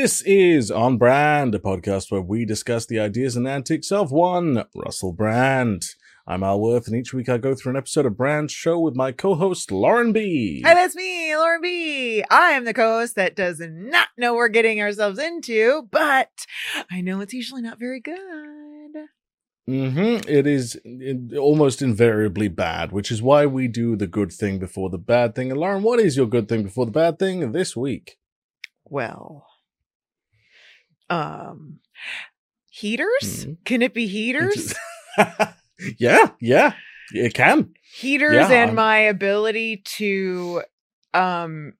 [0.00, 4.64] This is On Brand, a podcast where we discuss the ideas and antics of one
[4.72, 5.86] Russell Brand.
[6.24, 8.94] I'm Al Worth, and each week I go through an episode of Brand's show with
[8.94, 10.62] my co-host Lauren B.
[10.64, 12.22] Hi, that's me, Lauren B.
[12.30, 16.46] I am the co-host that does not know we're getting ourselves into, but
[16.88, 18.14] I know it's usually not very good.
[19.68, 20.30] Mm-hmm.
[20.30, 20.78] It is
[21.36, 25.50] almost invariably bad, which is why we do the good thing before the bad thing.
[25.50, 28.16] And Lauren, what is your good thing before the bad thing this week?
[28.84, 29.47] Well,
[31.10, 31.80] um,
[32.70, 33.46] heaters?
[33.46, 33.58] Mhm.
[33.64, 34.74] Can it be heaters?
[35.98, 36.74] yeah, yeah,
[37.12, 37.72] it can.
[37.82, 38.64] heaters Yeah.
[38.64, 40.62] and my ability to
[41.14, 41.72] um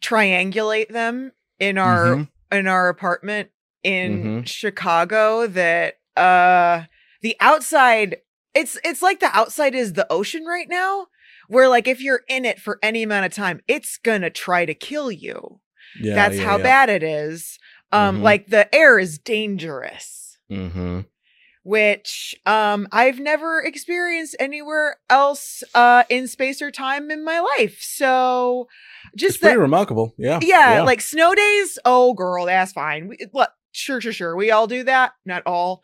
[0.00, 2.28] triangulate them in our Mhm.
[2.52, 3.50] in our apartment
[3.82, 4.46] in Mhm.
[4.46, 6.84] Chicago that uh
[7.22, 8.18] the outside
[8.54, 11.06] it's it's like the outside is the ocean right now
[11.48, 14.64] where like if you're in it for any amount of time it's going to try
[14.64, 15.60] to kill you.
[16.00, 16.62] Yeah, That's yeah, how yeah.
[16.62, 17.58] bad it is.
[17.92, 18.22] Um Mhm.
[18.22, 21.00] like the air is dangerous Mm-hmm.
[21.62, 27.78] which um I've never experienced anywhere else uh in space or time in my life.
[27.80, 28.68] So
[29.12, 30.14] It's just pretty remarkable.
[30.18, 30.40] Yeah.
[30.42, 33.08] yeah, like snow days, oh girl, that's fine.
[33.08, 34.36] We, look, sure, sure, sure.
[34.36, 35.12] We all do that.
[35.24, 35.82] Not all.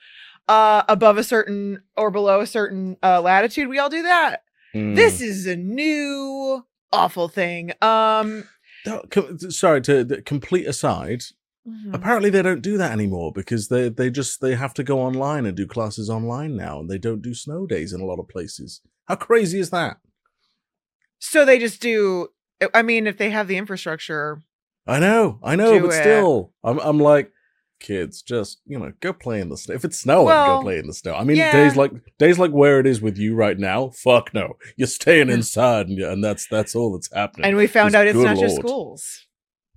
[0.49, 4.43] Uh above a certain or below a certain uh latitude, we all do that.
[4.75, 4.97] Mm.
[4.97, 7.73] This is a new awful thing.
[7.81, 8.45] Um
[9.51, 11.23] sorry to the complete aside.
[11.69, 11.95] mhm.
[11.95, 15.47] Apparently, they don't do that anymore because they they just they have to go online
[15.47, 18.29] and do classes online now, and they don't do snow days in a lot of
[18.29, 18.81] places.
[19.07, 19.99] How crazy is that?
[21.21, 22.29] so they just do
[22.75, 24.43] I mean, if they have the infrastructure,
[24.87, 26.01] I know, I know, but it.
[26.01, 27.33] still, I'm I'm like,
[27.81, 29.75] kids, just you know, go play in the snow.
[29.75, 31.15] If it's snowing, Well, go play in the snow.
[31.15, 31.51] I mean, yeah.
[31.53, 33.89] days like days like where it is with you right now.
[33.91, 37.47] Fuck no, you're staying inside, and, and that's that's all that's happening.
[37.47, 39.27] and we found out it's not just schools.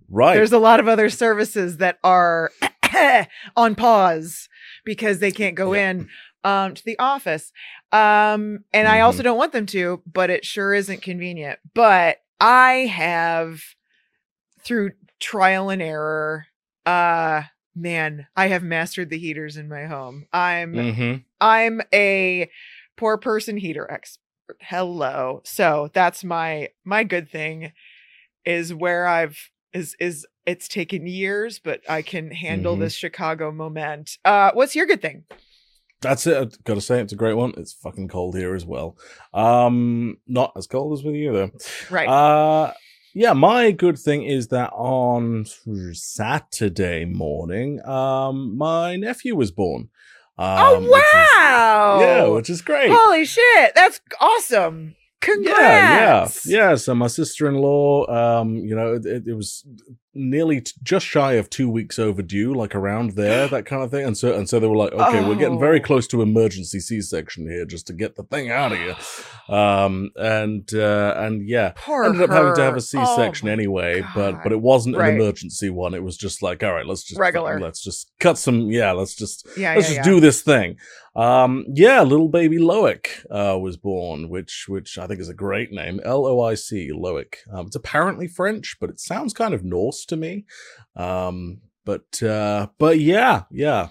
[0.09, 0.35] right?
[0.35, 2.51] There's a lot of other services that are
[3.55, 4.47] on pause
[4.85, 5.89] because they can't go Yeah.
[5.91, 6.09] in
[6.43, 7.51] um, to the office.
[7.91, 9.05] Um, and I Mm-hmm.
[9.05, 11.59] also don't want them to, but it sure isn't convenient.
[11.73, 13.61] But I have,
[14.65, 16.47] through trial and error,
[16.85, 17.43] uh,
[17.75, 20.25] man, I have mastered the heaters in my home.
[20.31, 22.49] I'm hmm I'm a
[22.95, 24.23] poor person heater expert.
[24.61, 25.41] Hello.
[25.43, 27.73] So that's my my good thing
[28.45, 29.37] is where I've
[29.73, 32.81] is is it's taken years, but I can handle Mhm.
[32.81, 34.17] this Chicago moment.
[34.23, 35.25] Uh what's your good thing?
[36.01, 36.35] That's it.
[36.35, 37.53] I've got to say, it's a great one.
[37.55, 38.97] It's fucking cold here as well.
[39.33, 41.51] Um, not as cold as with you though.
[41.89, 42.09] Right.
[42.09, 42.73] Uh,
[43.13, 45.45] yeah, my good thing is that on
[45.93, 49.89] Saturday morning, um, my nephew was born.
[50.37, 51.97] Um, oh which is- wow.
[52.01, 52.89] yeah, which is great.
[52.91, 53.73] Holy shit.
[53.75, 54.95] That's awesome.
[55.27, 56.45] Yeah, Congrats.
[56.45, 56.75] yeah, yeah.
[56.75, 59.65] So my sister-in-law, um, you know, it, it, was
[60.15, 64.05] nearly t- just shy of two weeks overdue, like around there, that kind of thing.
[64.05, 65.83] And so, and so they were like, okay, we're getting very Oh.
[65.83, 68.95] close to emergency C-section here, just to get the thing out of here.
[69.55, 74.03] Um, and uh, and yeah, Poor ended up having to have a C-section Oh, anyway,
[74.15, 75.09] but but it wasn't Right.
[75.09, 75.93] an emergency one.
[75.93, 77.59] It was just like, all right, let's just Regular.
[77.59, 80.13] let's just cut some, yeah, let's just Yeah, let's yeah, just yeah.
[80.13, 80.77] do this thing.
[81.15, 85.71] Um, yeah, little baby Loic uh, was born, which which I think is a great
[85.71, 87.35] name, L O I C, Loic.
[87.51, 90.45] Um, it's apparently French, but it sounds kind of Norse to me.
[90.95, 93.89] Um, but uh, but yeah, yeah.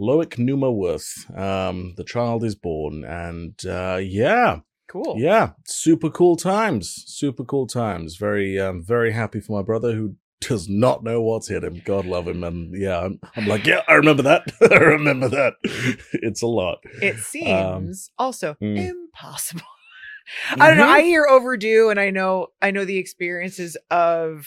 [0.00, 1.36] Loic Numaworth.
[1.38, 5.14] Um, the child is born, and uh, yeah, Cool.
[5.18, 7.04] yeah, super cool times.
[7.06, 8.16] Super cool times.
[8.16, 11.80] Very, um, very happy for my brother who does not know what's hit him.
[11.84, 12.44] God love him.
[12.44, 14.52] And yeah, I'm, I'm like, yeah, I remember that.
[14.70, 15.54] I remember that.
[16.14, 16.78] It's a lot.
[17.00, 18.76] It seems also mm.
[18.90, 19.62] impossible.
[20.58, 20.88] I don't know.
[20.88, 24.46] I hear overdue, and I know I know the experiences of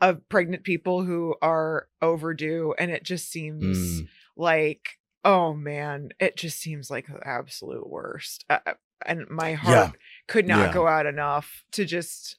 [0.00, 4.08] of pregnant people who are overdue, and it just seems Mm.
[4.36, 8.44] like oh man, it just seems like the absolute worst.
[8.50, 8.72] Uh, uh,
[9.06, 9.90] and my heart Yeah.
[10.26, 10.72] could not Yeah.
[10.72, 12.36] go out enough to just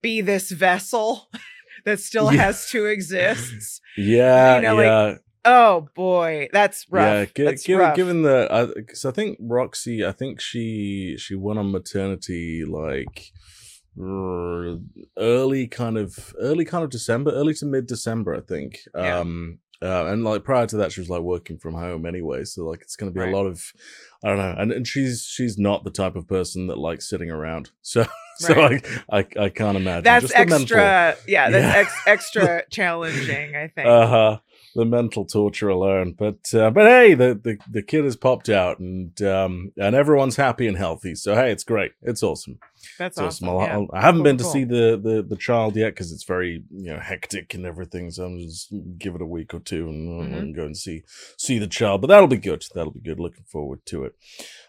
[0.00, 1.28] be this vessel
[1.86, 2.42] that still Yeah.
[2.42, 3.80] has to exist.
[3.96, 5.14] Yeah, You know, like, yeah,
[5.48, 7.30] Oh boy, that's rough.
[7.38, 7.44] yeah.
[7.46, 7.96] That's given, rough.
[7.96, 13.30] given the, because I think Roxy, I think she she went on maternity like
[15.16, 18.80] early kind of early kind of December, early to mid December, I think.
[18.94, 19.20] Yeah.
[19.20, 22.64] Um, uh, and like prior to that, she was like working from home anyway, so
[22.66, 23.32] like it's going to be Right.
[23.32, 23.62] a lot of,
[24.24, 27.30] I don't know, and, and she's she's not the type of person that likes sitting
[27.30, 28.06] around, so
[28.38, 28.84] so Right.
[29.10, 30.04] I, I I can't imagine.
[30.04, 31.80] that's Just extra yeah that's Yeah.
[31.80, 34.38] Ex- extra challenging i think Uh huh.
[34.76, 36.12] The mental torture alone.
[36.16, 40.36] But uh, but hey, the, the the kid has popped out, and um and everyone's
[40.36, 41.14] happy and healthy.
[41.16, 41.92] So hey, it's great.
[42.02, 42.58] It's awesome.
[42.98, 43.48] That's It's awesome.
[43.48, 43.84] yeah.
[43.92, 44.52] I haven't Cool, been to cool.
[44.52, 48.10] see the, the the child yet because it's very you know hectic and everything.
[48.10, 51.02] So I'm just give it a week or two and, and go and see
[51.36, 52.00] see the child.
[52.02, 52.64] But that'll be good.
[52.74, 53.18] That'll be good.
[53.18, 54.14] Looking forward to it.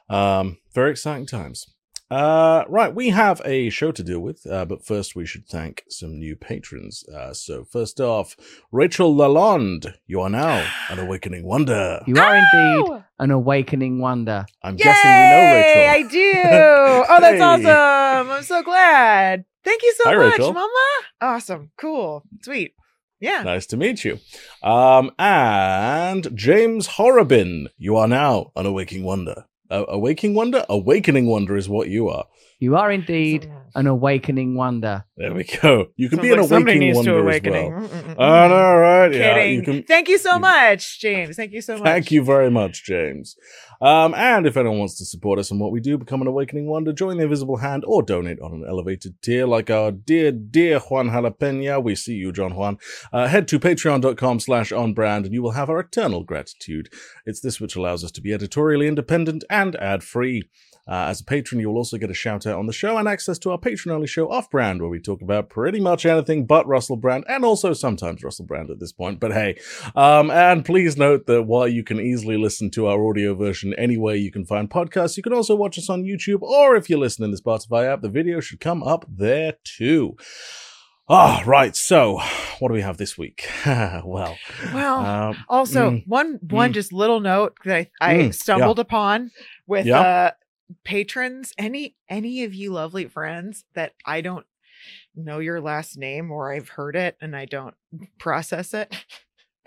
[0.09, 1.68] Um, very exciting times.
[2.09, 5.83] Uh, right, we have a show to deal with, uh, but first we should thank
[5.89, 7.04] some new patrons.
[7.09, 8.38] Uh, so first off,
[8.71, 12.01] Rachel Lalonde, you are now an awakening wonder.
[12.07, 14.45] You are indeed an awakening wonder.
[14.63, 14.83] I'm Yay!
[14.83, 15.83] guessing we know Rachel.
[15.89, 16.33] I do.
[17.09, 17.42] Oh, that's Hey.
[17.42, 18.31] awesome.
[18.31, 19.45] I'm so glad.
[19.63, 20.54] Thank you so Hi, much, Rachel.
[20.54, 20.69] Mama.
[21.19, 21.71] Awesome.
[21.77, 22.24] Cool.
[22.42, 22.74] Sweet.
[23.19, 23.44] Yeah.
[23.44, 24.19] Nice to meet you.
[24.63, 29.45] Um, and James Horrobin, you are now an awakening wonder.
[29.69, 30.66] Uh, awakening wonder?
[30.69, 32.25] Awakening wonder is what you are.
[32.59, 35.06] You are indeed an awakening wonder.
[35.15, 35.88] There we go.
[35.95, 37.74] You can Sounds be an like somebody awakening needs to wonder awakening.
[37.74, 38.01] as well.
[38.04, 38.19] Mm-mm-mm.
[38.19, 39.13] I know, right?
[39.13, 39.83] Yeah, you can.
[39.83, 41.36] Thank you so you- much, James.
[41.36, 41.83] Thank you so much.
[41.83, 43.36] Thank you very much, James.
[43.80, 46.65] Um, and if anyone wants to support us in what we do, become an Awakening
[46.65, 50.80] Wonder, join the Invisible Hand, or donate on an elevated tier like our dear, dear
[50.80, 51.83] Juan Jalapena.
[51.83, 52.80] We see you, John Juan.
[53.13, 56.89] Uh, head to patreon.com slash onbrand and you will have our eternal gratitude.
[57.27, 60.50] It's this which allows us to be editorially independent and ad-free.
[60.88, 63.07] Uh, as a patron, you will also get a shout out on the show and
[63.07, 66.45] access to our patron only show Off Brand, where we talk about pretty much anything
[66.45, 69.19] but Russell Brand and also sometimes Russell Brand at this point.
[69.19, 69.60] But hey,
[69.95, 74.16] um, and please note that while you can easily listen to our audio version anywhere
[74.16, 77.25] you can find podcasts, you can also watch us on YouTube, or if you're listening
[77.25, 80.16] in the Spotify app, the video should come up there too.
[81.10, 81.74] Ah, right.
[81.75, 82.19] So,
[82.60, 83.48] what do we have this week?
[83.66, 84.38] well,
[84.74, 86.74] Well, um, also mm, one one mm.
[86.74, 89.31] just little note that I, I Mm, stumbled upon
[89.68, 90.01] with Yeah.
[90.01, 90.31] uh
[90.84, 91.54] patrons.
[91.58, 94.46] Any any of you lovely friends that I don't
[95.16, 97.75] know your last name or I've heard it and I don't
[98.19, 98.96] process it.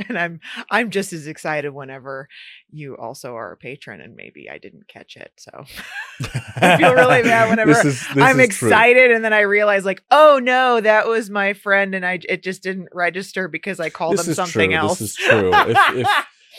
[0.09, 2.27] And I'm I'm just as excited whenever
[2.71, 5.31] you also are a patron and maybe I didn't catch it.
[5.37, 5.51] So
[6.57, 8.69] I feel really bad whenever This is- this I'm is true.
[8.69, 12.43] excited and then I realize like, oh no, that was my friend and I it
[12.43, 15.01] just didn't register because I called This them is something true, else.
[15.01, 15.51] This is true.
[15.53, 16.09] If, if,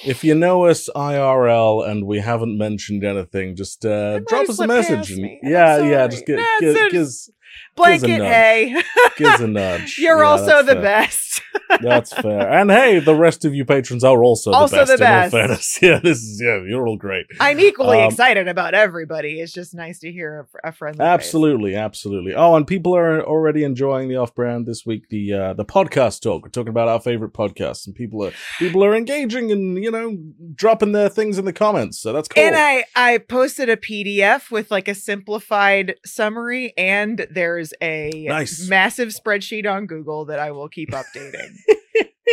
[0.06, 4.68] if you know us IRL and we haven't mentioned anything, just uh, drop us a
[4.68, 5.12] message.
[5.12, 7.34] And, yeah, yeah, just give, Nah, it's- give,
[7.76, 8.28] Blanket, nudge.
[8.28, 8.82] hey.
[9.18, 9.98] give a nudge.
[9.98, 10.82] You're Yeah, also the fair.
[10.82, 11.42] best.
[11.82, 12.50] That's fair.
[12.52, 15.02] And hey, the rest of you patrons are also, Also the best.
[15.02, 15.32] In all best.
[15.32, 15.78] fairness.
[15.82, 17.26] Yeah, this is yeah, you're all great.
[17.40, 19.40] I'm equally Um, excited about everybody.
[19.40, 21.06] It's just nice to hear a, a friendly face.
[21.08, 22.36] Absolutely, absolutely.
[22.36, 25.08] Oh, and people are already enjoying the off-brand this week.
[25.10, 26.44] The uh, the podcast talk.
[26.44, 30.18] We're talking about our favorite podcasts, and people are people are engaging and you know
[30.54, 32.00] dropping their things in the comments.
[32.02, 32.44] So that's cool.
[32.44, 38.70] And I I posted a PDF with like a simplified summary, and there's a Nice.
[38.70, 41.58] massive spreadsheet on Google that I will keep updating.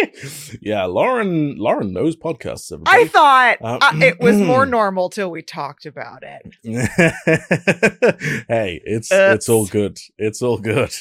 [0.60, 1.56] yeah, Lauren.
[1.56, 2.70] Lauren knows podcasts.
[2.86, 6.42] I thought Um, uh, it was more normal till we talked about it.
[8.48, 9.98] hey, it's it's all good.
[10.18, 10.92] It's all good.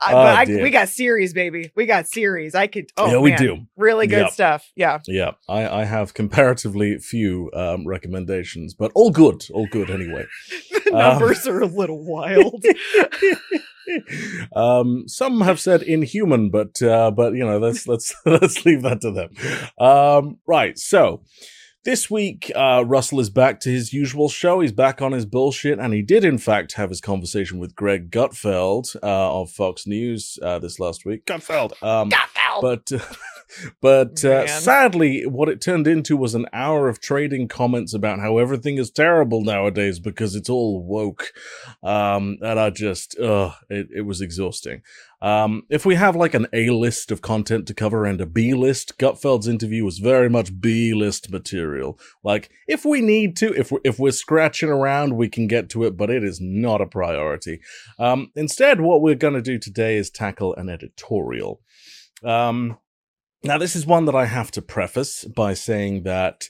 [0.00, 1.70] I, Oh, I, we got series, baby.
[1.76, 2.54] We got series.
[2.54, 2.86] I could.
[2.96, 3.38] Oh, yeah, we man.
[3.38, 3.58] do.
[3.76, 4.30] Really good Yep.
[4.32, 4.72] stuff.
[4.74, 4.98] Yeah.
[5.06, 9.44] Yeah, I, I have comparatively few um, recommendations, but all good.
[9.52, 10.24] All good anyway.
[11.02, 12.64] Um, numbers are a little wild.
[14.56, 19.00] um, some have said inhuman, but uh, but you know let's let's let's leave that
[19.00, 19.30] to them.
[19.78, 20.78] Um, right.
[20.78, 21.22] So
[21.84, 24.60] this week, uh, Russell is back to his usual show.
[24.60, 28.10] He's back on his bullshit, and he did in fact have his conversation with Greg
[28.10, 31.26] Gutfeld uh, of Fox News uh, this last week.
[31.26, 31.82] Gutfeld.
[31.82, 32.10] Um,
[32.62, 32.92] but
[33.82, 38.38] but uh, sadly what it turned into was an hour of trading comments about how
[38.38, 41.32] everything is terrible nowadays because it's all woke.
[41.82, 44.82] Um and i just uh it, it was exhausting.
[45.20, 48.54] Um if we have like an a list of content to cover and a b
[48.54, 51.98] list gutfeld's interview was very much b list material.
[52.22, 55.84] Like if we need to if we're, if we're scratching around we can get to
[55.84, 57.60] it but it is not a priority.
[57.98, 61.60] Um instead what we're going to do today is tackle an editorial
[62.24, 62.78] um,
[63.44, 66.48] now, this is one that I have to preface by saying that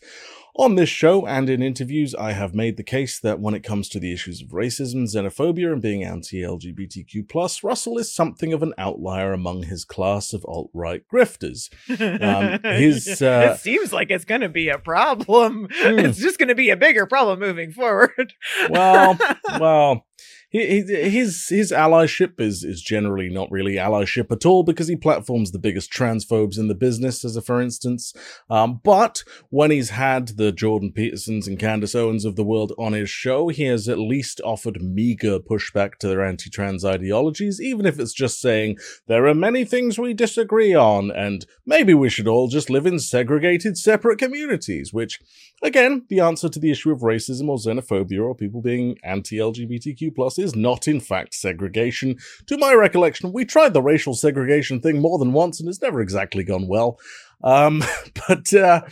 [0.54, 3.88] on this show and in interviews, I have made the case that when it comes
[3.88, 9.32] to the issues of racism, xenophobia, and being anti-LGBTQ+, Russell is something of an outlier
[9.32, 11.70] among his class of alt-right grifters.
[11.88, 15.68] Um, his, uh, it seems like it's going to be a problem.
[15.72, 15.98] Hmm.
[15.98, 18.34] It's just going to be a bigger problem moving forward.
[18.68, 19.18] Well,
[19.58, 20.06] well,
[20.52, 25.58] his his allyship is is generally not really allyship at all because he platforms the
[25.58, 28.12] biggest transphobes in the business, as a for instance.
[28.50, 32.92] Um, but when he's had the Jordan Petersons and Candace Owens of the world on
[32.92, 37.98] his show, he has at least offered meager pushback to their anti-trans ideologies, even if
[37.98, 42.48] it's just saying there are many things we disagree on, and maybe we should all
[42.48, 44.92] just live in segregated, separate communities.
[44.92, 45.18] Which,
[45.62, 50.38] again, the answer to the issue of racism or xenophobia or people being anti-LGBTQ plus
[50.38, 52.16] is not in fact segregation.
[52.46, 56.00] To my recollection, we tried the racial segregation thing more than once, and it's never
[56.00, 56.98] exactly gone well.
[57.42, 57.82] Um,
[58.28, 58.82] but uh,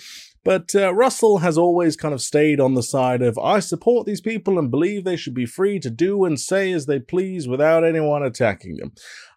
[0.43, 4.23] but uh, Russell has always kind of stayed on the side of I support these
[4.23, 7.85] people and believe they should be free to do and say as they please without
[7.85, 8.93] anyone attacking them.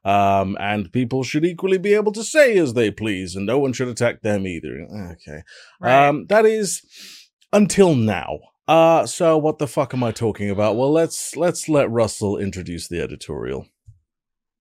[0.06, 3.74] Um, and people should equally be able to say as they please, and no one
[3.74, 4.88] should attack them either.
[5.13, 5.44] Okay.
[5.82, 6.08] Right.
[6.08, 6.84] Um, that is
[7.53, 8.39] until now.
[8.67, 10.75] Uh, so what the fuck am I talking about?
[10.75, 13.67] Well, let's let's let Russell introduce the editorial.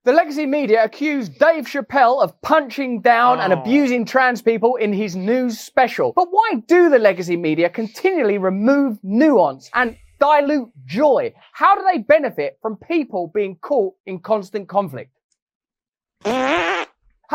[0.05, 3.61] The legacy media accused Dave Chappelle of punching down and Oh.
[3.61, 6.13] abusing trans people in his news special.
[6.17, 11.33] But why do the legacy media continually remove nuance and dilute joy?
[11.53, 15.13] How do they benefit from people being caught in constant conflict?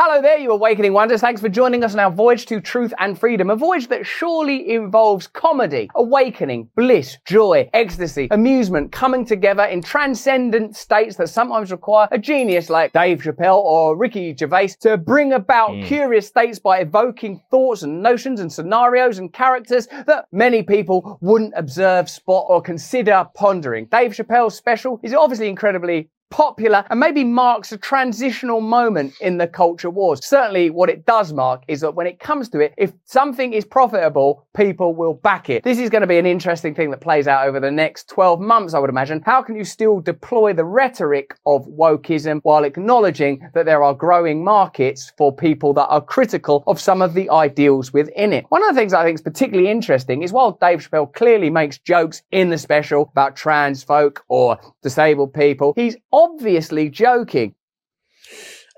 [0.00, 1.22] Hello there, you awakening wonders.
[1.22, 3.50] Thanks for joining us on our voyage to truth and freedom.
[3.50, 10.76] A voyage that surely involves comedy, awakening, bliss, joy, ecstasy, amusement, coming together in transcendent
[10.76, 15.70] states that sometimes require a genius like Dave Chappelle or Ricky Gervais to bring about
[15.70, 15.86] Mm.
[15.86, 21.54] curious states by evoking thoughts and notions and scenarios and characters that many people wouldn't
[21.56, 23.86] observe, spot, or consider pondering.
[23.86, 29.46] Dave Chappelle's special is obviously incredibly popular and maybe marks a transitional moment in the
[29.46, 30.24] culture wars.
[30.24, 33.64] Certainly, what it does mark is that when it comes to it, if something is
[33.64, 35.64] profitable, people will back it.
[35.64, 38.40] This is going to be an interesting thing that plays out over the next 12
[38.40, 39.22] months, I would imagine.
[39.24, 44.44] How can you still deploy the rhetoric of wokeism while acknowledging that there are growing
[44.44, 48.44] markets for people that are critical of some of the ideals within it?
[48.48, 51.78] One of the things I think is particularly interesting is while Dave Chappelle clearly makes
[51.78, 57.54] jokes in the special about trans folk or disabled people, he's obviously joking.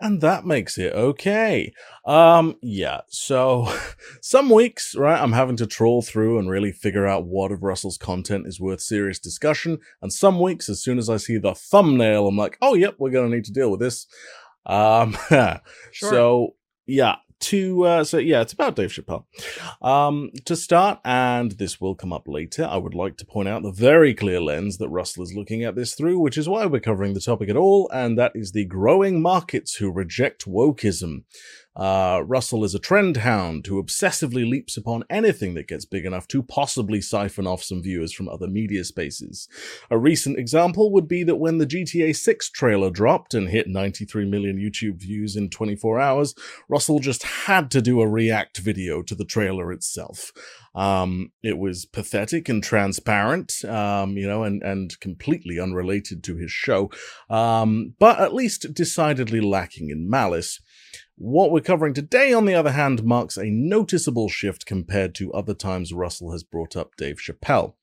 [0.03, 1.73] and that makes it okay.
[2.07, 3.01] Um, yeah.
[3.09, 3.69] So
[4.23, 7.99] some weeks, right, I'm having to trawl through and really figure out what of Russell's
[7.99, 9.79] content is worth serious discussion.
[10.01, 13.11] And some weeks, as soon as I see the thumbnail, I'm like, oh, yep, we're
[13.11, 14.07] gonna need to deal with this.
[14.67, 15.17] Um,
[15.93, 16.11] Sure.
[16.11, 16.55] so
[16.87, 17.17] yeah.
[17.41, 19.25] To uh, so yeah, it's about Dave Chappelle.
[19.81, 22.65] Um, to start, and this will come up later.
[22.65, 25.75] I would like to point out the very clear lens that Russell is looking at
[25.75, 28.67] this through, which is why we're covering the topic at all, and that is the
[28.67, 31.25] growing markets who reject wokeism.
[31.81, 36.29] Uh, Russell is a trend hound who obsessively leaps upon anything that gets big enough
[36.29, 39.49] to possibly siphon off some viewers from other media spaces.
[39.91, 44.27] A recent example would be that when the GTA 6 trailer dropped and hit 93
[44.27, 46.35] million YouTube views in 24 hours,
[46.69, 50.33] Russell just had to do a react video to the trailer itself.
[50.75, 56.53] Um, it was pathetic and transparent, um, you know, and, and completely unrelated to his
[56.53, 56.91] show,
[57.31, 60.61] um, but at least decidedly lacking in malice.
[61.17, 65.55] What we're covering today, on the other hand, marks a noticeable shift compared to other
[65.55, 67.75] times Russell has brought up Dave Chappelle.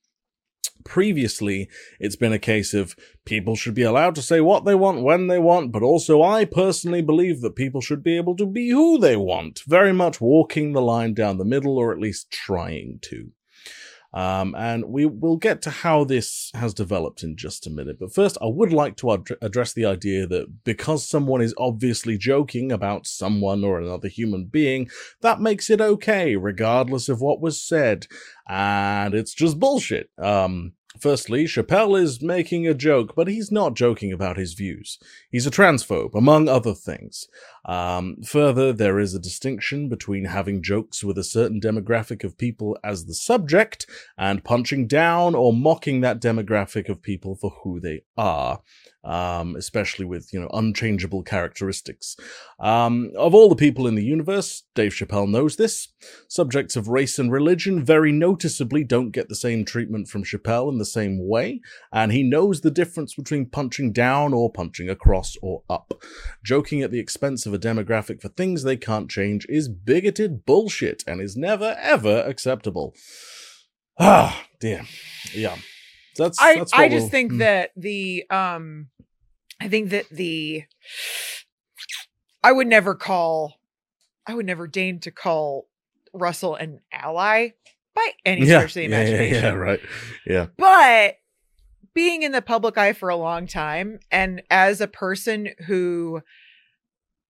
[0.84, 2.96] Previously, it's been a case of
[3.26, 6.46] people should be allowed to say what they want when they want, but also I
[6.46, 10.74] personally believe that people should be able to be who they want, very much walking
[10.74, 13.32] the line down the middle, or at least trying to.
[14.18, 17.98] Um, and we will get to how this has developed in just a minute.
[18.00, 22.18] But first, I would like to ad- address the idea that because someone is obviously
[22.18, 24.90] joking about someone or another human being,
[25.22, 28.08] that makes it okay, regardless of what was said.
[28.50, 30.10] And it's just bullshit.
[30.18, 34.98] Um, Firstly, Chappelle is making a joke, but he's not joking about his views.
[35.30, 37.28] He's a transphobe, among other things.
[37.66, 42.78] Um, further, there is a distinction between having jokes with a certain demographic of people
[42.84, 43.86] as the subject
[44.18, 48.62] and punching down or mocking that demographic of people for who they are,
[49.04, 52.18] um, especially with, you know, unchangeable characteristics.
[52.60, 55.90] Um, of all the people in the universe, Dave Chappelle knows this.
[56.28, 60.78] Subjects of race and religion very noticeably don't get the same treatment from Chappelle in
[60.78, 61.62] the same way,
[61.92, 65.94] and he knows the difference between punching down or punching across or up.
[66.44, 71.04] Joking at the expense of a demographic for things they can't change is bigoted bullshit
[71.08, 72.94] and is never ever acceptable.
[74.00, 74.84] Ah, dear.
[75.34, 75.58] Yeah.
[76.18, 77.40] That's, I that's I just we'll- think mm.
[77.40, 78.90] that the um
[79.60, 80.64] I think that the
[82.44, 83.60] I would never call
[84.26, 85.68] I would never deign to call
[86.14, 87.50] Russell an ally
[87.96, 89.44] by any yeah, stretch of the yeah, yeah, imagination.
[89.44, 89.80] yeah, right.
[90.26, 90.46] Yeah.
[90.58, 91.18] But
[91.94, 96.22] being in the public eye for a long time and as a person who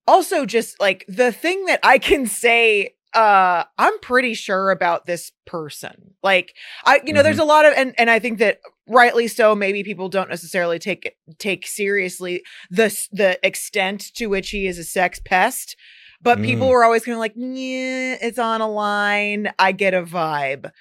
[0.06, 5.32] also just like the thing that I can say uh I'm pretty sure about this
[5.46, 6.16] person.
[6.22, 6.54] Like
[6.86, 9.84] I you know there's a lot of and and I think that rightly so maybe
[9.84, 15.20] people don't necessarily take take seriously the the extent to which he is a sex
[15.24, 15.76] pest.
[16.20, 16.72] But people Mm.
[16.72, 19.52] were always kind of like, yeah, it's on a line.
[19.60, 20.72] I get a vibe.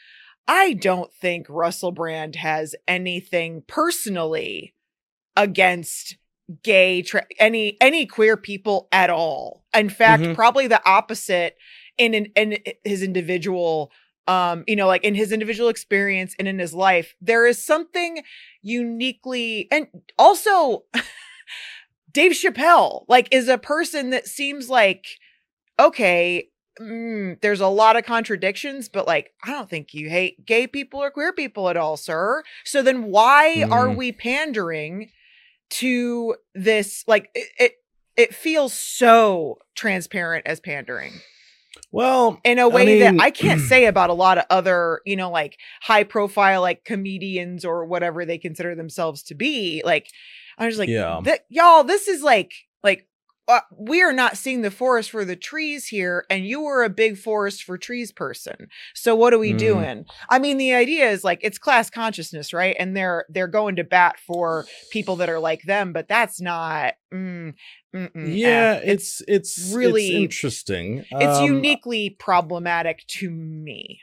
[0.48, 4.75] I don't think Russell Brand has anything personally
[5.36, 6.16] against
[6.62, 9.64] gay tra- any any queer people at all.
[9.75, 10.34] In fact, Mhm.
[10.34, 11.56] probably the opposite
[11.98, 13.90] in in, in his individual
[14.28, 18.23] um you know like in his individual experience and in his life there is something
[18.62, 19.87] uniquely and
[20.18, 20.85] also
[22.12, 25.06] Dave Chappelle like is a person that seems like
[25.78, 26.49] okay
[26.80, 31.02] mm, there's a lot of contradictions but like I don't think you hate gay people
[31.02, 33.97] or queer people at all sir so then why are Mhm.
[33.97, 35.11] we pandering
[35.71, 37.73] to this like it, it
[38.16, 41.21] it feels so transparent as pandering
[41.96, 45.16] Well, in a way mean- that I can't say about a lot of other, you
[45.16, 49.80] know, like high profile like comedians or whatever they consider themselves to be.
[49.82, 50.06] Like
[50.58, 51.22] I was like, Yeah.
[51.48, 52.52] Y'all, this is like
[52.84, 53.08] like
[53.48, 56.88] uh, we are not seeing the forest for the trees here, and you were a
[56.90, 58.68] big forest for trees person.
[58.94, 59.58] So what are we Mm.
[59.58, 60.04] doing?
[60.28, 62.74] I mean, the idea is like it's class consciousness, right?
[62.78, 66.94] And they're they're going to bat for people that are like them, but that's not.
[67.14, 67.54] Mm,
[67.94, 68.82] yeah, F.
[68.84, 71.04] it's it's really- it's interesting.
[71.10, 74.00] it's Um, uniquely problematic to me.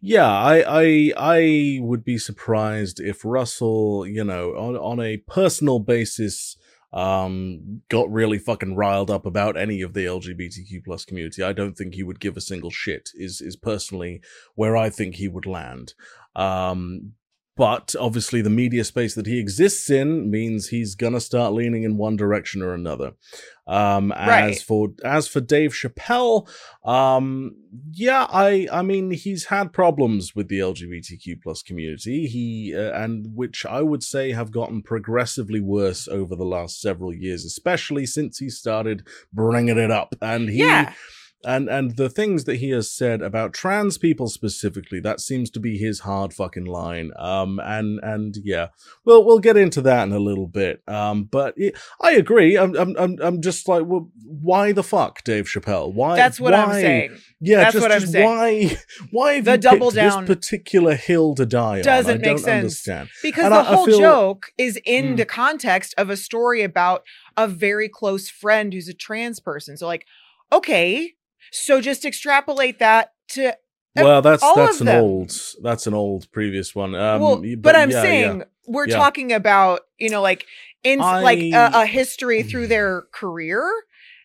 [0.00, 5.78] Yeah, I, I I would be surprised if Russell, you know, on on a personal
[5.80, 6.56] basis,
[6.94, 11.42] um, got really fucking riled up about any of the LGBTQ plus community.
[11.42, 13.10] I don't think he would give a single shit.
[13.14, 14.22] Is is personally
[14.54, 15.94] where I think he would land.
[16.36, 17.14] Um,
[17.56, 21.96] but obviously, the media space that he exists in means he's gonna start leaning in
[21.96, 23.12] one direction or another.
[23.66, 24.58] Um, as Right.
[24.60, 26.46] for as for Dave Chappelle,
[26.84, 27.56] um,
[27.92, 32.26] yeah, I I mean he's had problems with the LGBTQ plus community.
[32.26, 37.14] He uh, and which I would say have gotten progressively worse over the last several
[37.14, 40.14] years, especially since he started bringing it up.
[40.20, 40.92] And he yeah.
[41.44, 45.60] And and the things that he has said about trans people specifically that seems to
[45.60, 48.68] be his hard fucking line um and and yeah
[49.04, 52.74] well we'll get into that in a little bit um but it, i agree i'm
[52.76, 56.72] i'm i'm, I'm just like well, why the fuck dave chappelle why That's what I'm
[56.72, 57.16] saying.
[57.40, 58.26] yeah That's just, what I'm just saying.
[58.26, 58.76] why
[59.10, 62.48] why The double down this particular hill to die on doesn't I make sense.
[62.48, 65.16] understand Because And the I- I whole feel- joke is in Mm.
[65.18, 67.02] the context of a story about
[67.36, 69.76] a very close friend who's a trans person.
[69.76, 70.06] So, like,
[70.52, 71.12] okay,
[71.54, 73.56] so just extrapolate that to.
[73.96, 77.90] Well that's that's an old that's an old previous one um well, y- but, I'm
[77.90, 78.02] yeah, yeah.
[78.02, 78.96] saying we're Yeah.
[78.96, 80.46] talking about you know like
[80.82, 83.70] in like a history through their career.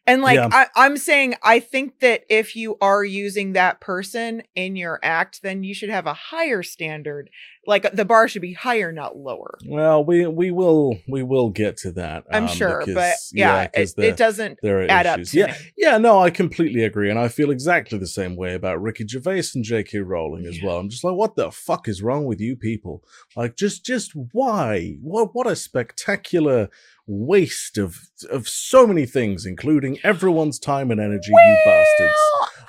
[0.09, 0.49] And like Yeah.
[0.51, 5.41] I, I'm saying, I think that if you are using that person in your act,
[5.43, 7.29] then you should have a higher standard.
[7.67, 9.59] Like the bar should be higher, not lower.
[9.67, 12.23] Well, we we will we will get to that.
[12.31, 15.31] I'm um, sure, but because- yeah, it, it doesn't there add up issues.
[15.31, 15.53] to yeah, me.
[15.77, 19.43] yeah, no, I completely agree, and I feel exactly the same way about Ricky Gervais
[19.53, 19.99] and J.K.
[19.99, 20.79] Rowling as well.
[20.79, 23.03] I'm just like, what the fuck is wrong with you people?
[23.35, 24.97] Like, just just why?
[25.01, 26.69] What what a spectacular
[27.11, 27.97] waste of
[28.29, 31.31] of so many things, including everyone's time and energy.
[31.31, 32.19] you bastards.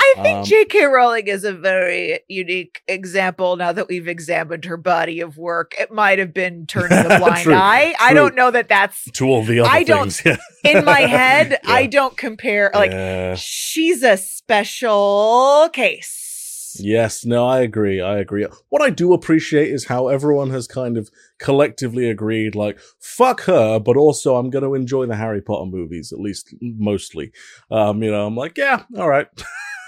[0.01, 0.87] I think Um, J.K.
[0.87, 3.57] Rowling is a very unique example.
[3.57, 7.43] Now that we've examined her body of work, it might have been turning a blind
[7.45, 7.95] True, eye.
[8.01, 11.59] I don't know that that's To all the other I don't- things, in my head.
[11.65, 11.73] Yeah.
[11.73, 12.71] I don't compare.
[12.75, 13.35] Like Yeah.
[13.37, 16.30] she's a special case.
[16.79, 18.01] Yes, no, I agree.
[18.01, 18.47] I agree.
[18.69, 23.79] What I do appreciate is how everyone has kind of collectively agreed, like, fuck her,
[23.81, 27.33] but also I'm going to enjoy the Harry Potter movies, at least mostly.
[27.71, 29.27] Um, you know, I'm like, yeah, all right.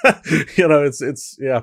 [0.56, 1.62] you know, it's, it's, yeah.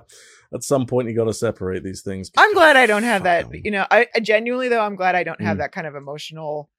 [0.53, 2.32] At some point, you got to separate these things.
[2.36, 3.45] I'm glad I don't have that.
[3.63, 5.60] You know, I, I genuinely though, I'm glad I don't have Mm.
[5.60, 6.69] that kind of emotional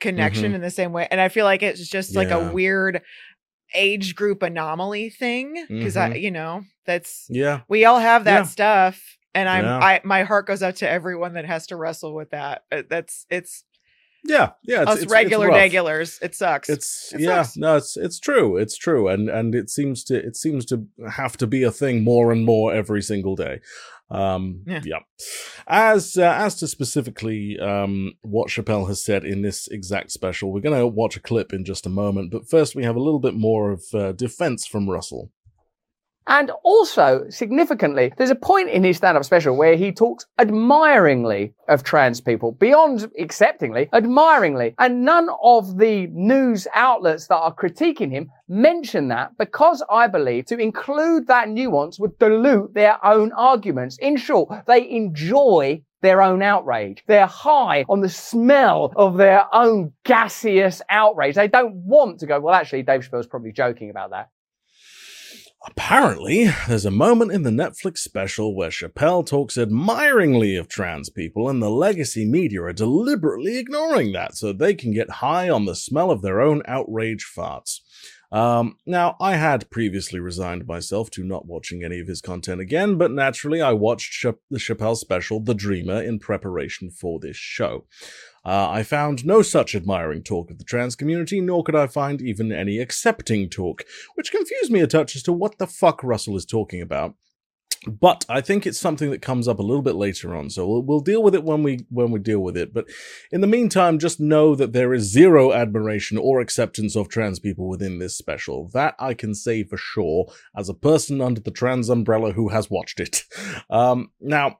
[0.00, 1.08] connection in the same way.
[1.10, 3.00] And I feel like it's just like a weird
[3.74, 6.20] age group anomaly thing because I, Mhm.
[6.20, 7.60] you know, that's Yeah.
[7.68, 8.42] we all have that Yeah.
[8.44, 9.02] stuff.
[9.34, 9.78] And I'm, Yeah.
[9.78, 12.64] I, my heart goes out to everyone that has to wrestle with that.
[12.70, 13.64] Uh, That's, it's
[14.26, 14.50] Yeah.
[14.62, 14.82] Yeah.
[14.82, 15.56] It's, us it's- it's regular rough.
[15.56, 16.18] regulars.
[16.22, 16.68] It sucks.
[16.70, 17.56] It's It yeah, sucks.
[17.56, 21.36] no, it's it's true, it's true, and and it seems to it seems to have
[21.38, 23.60] to be a thing more and more every single day.
[24.10, 24.80] Um, Yeah.
[24.84, 24.98] yeah.
[25.66, 30.60] As uh, as to specifically um, what Chappelle has said in this exact special, we're
[30.60, 33.34] gonna watch a clip in just a moment, but first we have a little bit
[33.34, 35.32] more of uh, defense from Russell.
[36.26, 41.52] And also, significantly, there's a point in his stand up special where he talks admiringly
[41.68, 44.74] of trans people, beyond acceptingly, admiringly.
[44.78, 50.46] And none of the news outlets that are critiquing him mention that because I believe
[50.46, 53.98] to include that nuance would dilute their own arguments.
[53.98, 57.02] In short, they enjoy their own outrage.
[57.06, 61.34] They're high on the smell of their own gaseous outrage.
[61.34, 64.28] They don't want to go, well, actually, Dave Chappelle's probably joking about that.
[65.66, 71.48] Apparently, there's a moment in the Netflix special where Chappelle talks admiringly of trans people,
[71.48, 75.74] and the legacy media are deliberately ignoring that so they can get high on the
[75.74, 77.80] smell of their own outrage farts.
[78.30, 82.98] Um, now, I had previously resigned myself to not watching any of his content again,
[82.98, 87.86] but naturally I watched Ch- the Chappelle special, The Dreamer, in preparation for this show.
[88.44, 92.20] Uh, I found no such admiring talk of the trans community, nor could I find
[92.20, 96.36] even any accepting talk, which confused me a touch as to what the fuck Russell
[96.36, 97.14] is talking about.
[97.86, 100.82] But I think it's something that comes up a little bit later on, so we'll,
[100.82, 102.72] we'll deal with it when we when we deal with it.
[102.72, 102.86] But
[103.30, 107.68] in the meantime, just know that there is zero admiration or acceptance of trans people
[107.68, 108.68] within this special.
[108.72, 112.70] That I can say for sure, as a person under the trans umbrella who has
[112.70, 113.24] watched it.
[113.70, 114.58] Um, now,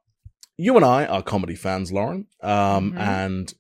[0.57, 2.99] you and I are comedy fans, Lauren, um, Mhm.
[2.99, 3.55] and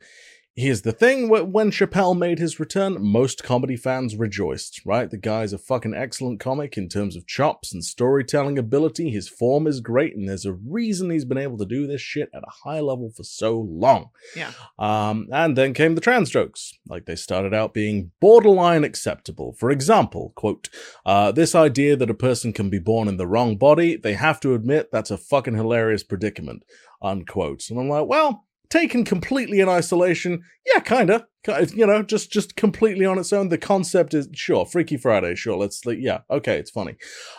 [0.54, 4.80] here's the thing: when Chappelle made his return, most comedy fans rejoiced.
[4.84, 9.10] Right, the guy's a fucking excellent comic in terms of chops and storytelling ability.
[9.10, 12.30] His form is great, and there's a reason he's been able to do this shit
[12.34, 14.10] at a high level for so long.
[14.36, 14.52] Yeah.
[14.78, 16.72] Um, and then came the trans jokes.
[16.88, 19.54] Like they started out being borderline acceptable.
[19.58, 20.68] For example, quote,
[21.04, 24.40] uh, this idea that a person can be born in the wrong body, they have
[24.40, 26.64] to admit that's a fucking hilarious predicament,
[27.02, 27.68] unquote.
[27.70, 28.43] And I'm like, well,
[28.74, 31.26] taken completely in isolation, yeah, kinda.
[31.74, 33.48] You know, just just completely on its own.
[33.48, 35.56] The concept is sure, Freaky Friday, sure.
[35.56, 36.96] Let's yeah, okay, it's funny.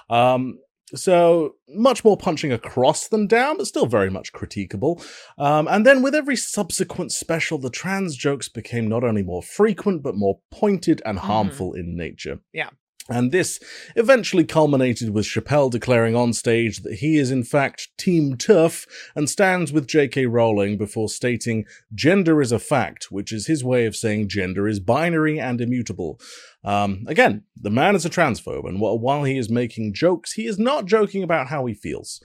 [0.09, 0.59] Um,
[0.93, 5.03] so much more punching across than down, but still very much critiquable.
[5.37, 10.03] Um, and then with every subsequent special, the trans jokes became not only more frequent,
[10.03, 12.39] but more pointed and harmful in nature.
[12.53, 12.69] Yeah.
[13.07, 13.59] And this
[13.95, 19.29] eventually culminated with Chappelle declaring on stage that he is in fact Team TERF and
[19.29, 20.25] stands with J.K.
[20.25, 24.79] Rowling before stating gender is a fact, which is his way of saying gender is
[24.79, 26.19] binary and immutable.
[26.63, 30.57] Um, again, the man is a transphobe, and while he is making jokes, he is
[30.57, 32.23] not joking about how he feels.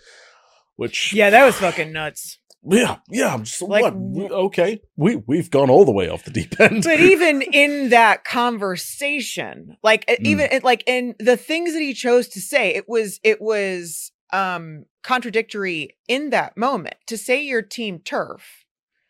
[0.76, 2.39] Which Yeah, that was fucking nuts.
[2.62, 3.32] Yeah, yeah.
[3.32, 3.96] I'm just Like, what?
[3.96, 6.82] We- Okay, we we've gone all the way off the deep end.
[6.84, 10.26] But even in that conversation, like Mm.
[10.26, 14.12] even it, like in the things that he chose to say, it was it was
[14.32, 16.96] um contradictory in that moment.
[17.06, 18.40] To say you're team TERF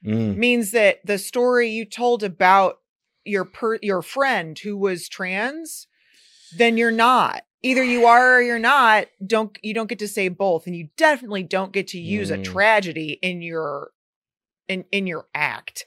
[0.06, 2.76] Mm, means that the story you told about
[3.24, 5.88] your per your friend who was trans,
[6.56, 7.42] then you're not.
[7.62, 9.06] Either you are or you're not.
[9.26, 12.38] Don't you don't get to say both, and you definitely don't get to use a
[12.38, 12.44] Mm.
[12.44, 13.90] tragedy in your
[14.68, 15.86] in in your act.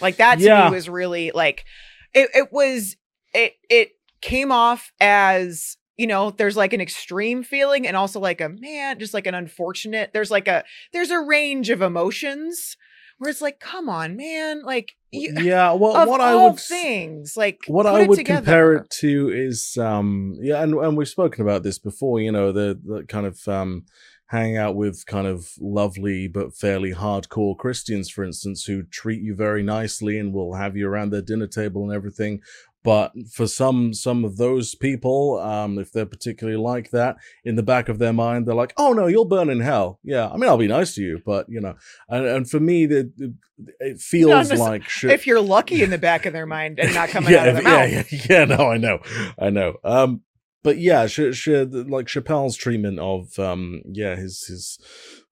[0.00, 0.64] Like that to Yeah.
[0.68, 1.64] me was really like
[2.12, 2.28] it.
[2.34, 2.96] It was
[3.32, 8.40] it it came off as you know there's like an extreme feeling and also like
[8.42, 12.76] a man just like an unfortunate there's like a there's a range of emotions
[13.18, 17.62] where it's like come on man like you, yeah, well, what I would things like
[17.66, 18.38] what I would together.
[18.40, 22.20] compare it to is um yeah, and and we've spoken about this before.
[22.20, 23.86] You know, the the kind of um
[24.28, 29.34] hanging out with kind of lovely but fairly hardcore Christians, for instance, who treat you
[29.34, 32.40] very nicely and will have you around their dinner table and everything.
[32.86, 37.64] But for some some of those people, um, if they're particularly like that, in the
[37.64, 40.48] back of their mind, they're like, "Oh no, you'll burn in hell." Yeah, I mean,
[40.48, 41.74] I'll be nice to you, but you know,
[42.08, 43.34] and, and for me, the,
[43.80, 45.10] it feels necess- like shit.
[45.10, 47.54] if you're lucky in the back of their mind and not coming yeah, out of
[47.64, 49.00] their yeah, mouth Yeah, yeah, no, I know,
[49.36, 49.78] I know.
[49.82, 50.20] Um,
[50.62, 54.78] but yeah, sh- sh- like Chappelle's treatment of um, yeah, his his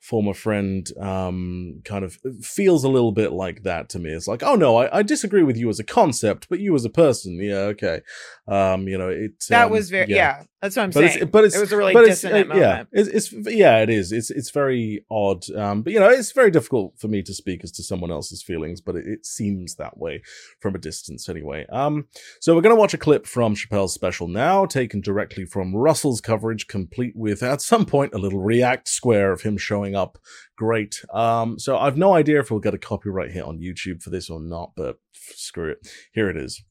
[0.04, 4.10] former friend um kind of feels a little bit like that to me.
[4.10, 6.84] It's like oh no I, I disagree with you as a concept but you as
[6.84, 7.38] a person.
[7.40, 8.02] Yeah okay.
[8.46, 10.42] Um you know it that um, was very yeah.
[10.64, 12.28] That's what i'm but saying it's, but it's it was a really but it's, uh,
[12.28, 14.12] yeah, moment it's, it's yeah, it is.
[14.12, 15.50] It's it's very odd.
[15.50, 18.42] Um, but you know, it's very difficult for me to speak as to someone else's
[18.42, 20.22] feelings, but it, it seems that way
[20.60, 21.66] from a distance anyway.
[21.70, 22.06] Um,
[22.40, 26.66] so we're gonna watch a clip from Chappelle's special now, taken directly from Russell's coverage,
[26.66, 30.18] complete with at some point a little react square of him showing up.
[30.56, 31.04] Great.
[31.12, 34.30] Um, so I've no idea if we'll get a copyright hit on YouTube for this
[34.30, 35.88] or not, but screw it.
[36.12, 36.62] Here it is.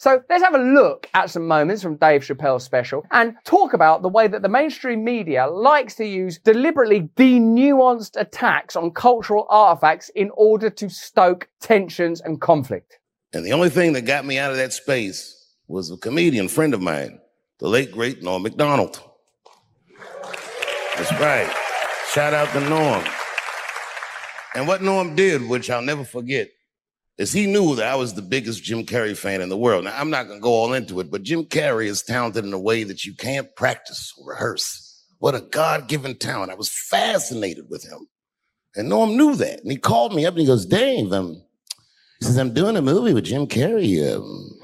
[0.00, 4.00] So let's have a look at some moments from Dave Chappelle's special and talk about
[4.00, 10.08] the way that the mainstream media likes to use deliberately denuanced attacks on cultural artifacts
[10.14, 12.98] in order to stoke tensions and conflict.
[13.34, 15.36] And the only thing that got me out of that space
[15.68, 17.20] was a comedian friend of mine,
[17.58, 19.02] the late great Norm Macdonald.
[20.96, 21.54] That's right.
[22.10, 23.04] Shout out to Norm.
[24.54, 26.48] And what Norm did, which I'll never forget,
[27.20, 29.84] is he knew that I was the biggest Jim Carrey fan in the world.
[29.84, 32.54] Now, I'm not going to go all into it, but Jim Carrey is talented in
[32.54, 35.04] a way that you can't practice or rehearse.
[35.18, 36.50] What a God given talent.
[36.50, 38.08] I was fascinated with him.
[38.74, 39.60] And Norm knew that.
[39.60, 41.42] And he called me up and he goes, Dave, um,
[42.20, 44.16] he says, I'm doing a movie with Jim Carrey.
[44.16, 44.58] Um,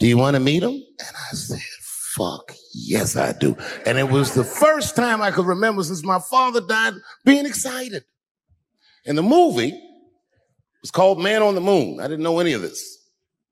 [0.00, 0.70] do you want to meet him?
[0.70, 1.60] And I said,
[2.16, 3.54] fuck, yes, I do.
[3.84, 6.94] And it was the first time I could remember since my father died
[7.26, 8.04] being excited.
[9.04, 9.78] And the movie
[10.80, 12.00] was called Man on the Moon.
[12.00, 12.98] I didn't know any of this.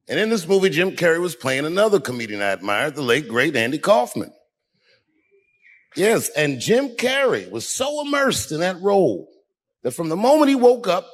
[0.08, 3.56] And in this movie, Jim Carrey was playing another comedian I admired, the late, great
[3.56, 4.32] Andy Kaufman.
[5.96, 9.28] Yes, and Jim Carrey was so immersed in that role
[9.82, 11.08] that from the moment he woke up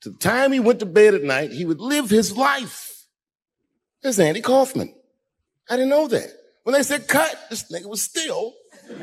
[0.00, 3.04] to the time he went to bed at night, he would live his life
[4.02, 4.94] as Andy Kaufman.
[5.68, 6.30] I didn't know that.
[6.62, 8.54] When they said cut, this nigga was still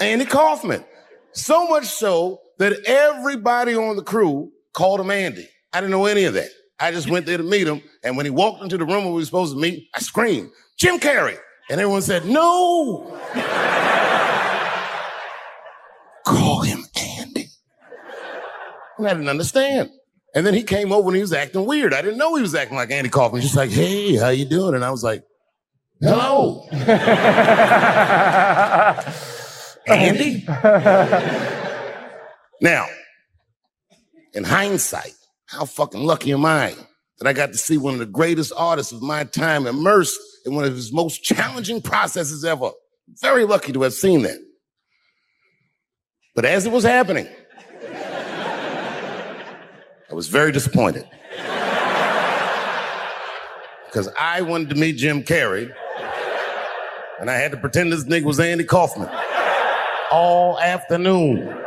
[0.00, 0.84] Andy Kaufman.
[1.32, 5.48] So much so that everybody on the crew called him Andy.
[5.72, 6.48] I didn't know any of that.
[6.78, 9.12] I just went there to meet him, and when he walked into the room where
[9.12, 11.36] we were supposed to meet, I screamed, Jim Carrey.
[11.70, 13.18] And everyone said, No.
[16.26, 17.48] Call him Andy.
[18.98, 19.90] And I didn't understand.
[20.34, 21.92] And then he came over and he was acting weird.
[21.92, 23.42] I didn't know he was acting like Andy Kaufman.
[23.42, 24.74] Just like, hey, how you doing?
[24.74, 25.24] And I was like,
[26.00, 26.66] hello.
[29.88, 30.44] Andy?
[32.62, 32.86] Now,
[34.32, 35.14] in hindsight,
[35.46, 36.74] how fucking lucky am I
[37.18, 40.54] that I got to see one of the greatest artists of my time immersed in
[40.54, 42.70] one of his most challenging processes ever.
[43.20, 44.38] Very lucky to have seen that.
[46.34, 47.28] But as it was happening,
[50.10, 51.04] I was very disappointed.
[53.86, 55.70] Because I wanted to meet Jim Carrey,
[57.20, 59.10] and I had to pretend this nigga was Andy Kaufman
[60.10, 61.61] all afternoon.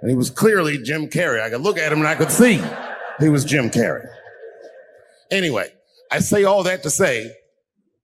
[0.00, 1.42] And he was clearly Jim Carrey.
[1.42, 2.62] I could look at him and I could see
[3.18, 4.08] he was Jim Carrey.
[5.30, 5.72] Anyway,
[6.10, 7.34] I say all that to say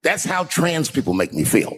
[0.03, 1.77] that's how trans people make me feel.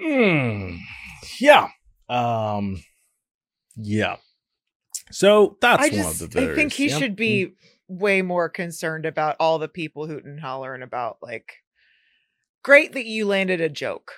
[0.00, 0.76] Hmm.
[1.40, 1.68] Yeah.
[2.08, 2.82] Um.
[3.76, 4.16] Yeah.
[5.10, 6.98] So that's I one of just, the I think he yeah.
[6.98, 7.52] should be
[7.86, 11.52] way more concerned about all the people hooting and hollering about like,
[12.68, 14.12] great that you landed a joke,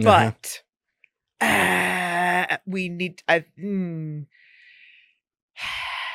[0.00, 0.04] Mhm.
[0.04, 0.62] but
[1.40, 3.22] uh, we need.
[3.28, 3.44] I.
[3.62, 4.24] mm,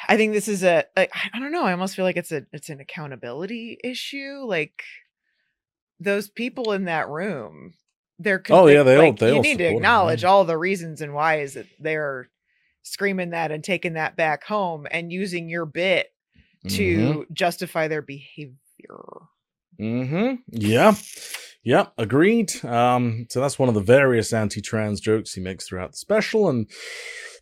[0.08, 0.86] I think this is a.
[0.98, 1.08] I
[1.40, 1.64] don't know.
[1.64, 2.46] I almost feel like it's a.
[2.52, 4.44] It's an accountability issue.
[4.46, 4.82] Like
[6.00, 7.76] those people in that room.
[8.20, 8.42] They're.
[8.50, 10.30] Oh, yeah, they all- like, they You all need to acknowledge yeah.
[10.30, 12.28] all the reasons and why is that they're
[12.84, 16.08] screaming that and taking that back home and using your bit
[16.68, 17.34] to Mm-hmm.
[17.34, 18.56] justify their behavior.
[19.82, 20.36] Mm-hmm.
[20.52, 20.96] Yeah.
[21.64, 22.64] Yeah, agreed.
[22.66, 26.68] Um, so that's one of the various anti-trans jokes he makes throughout the special, and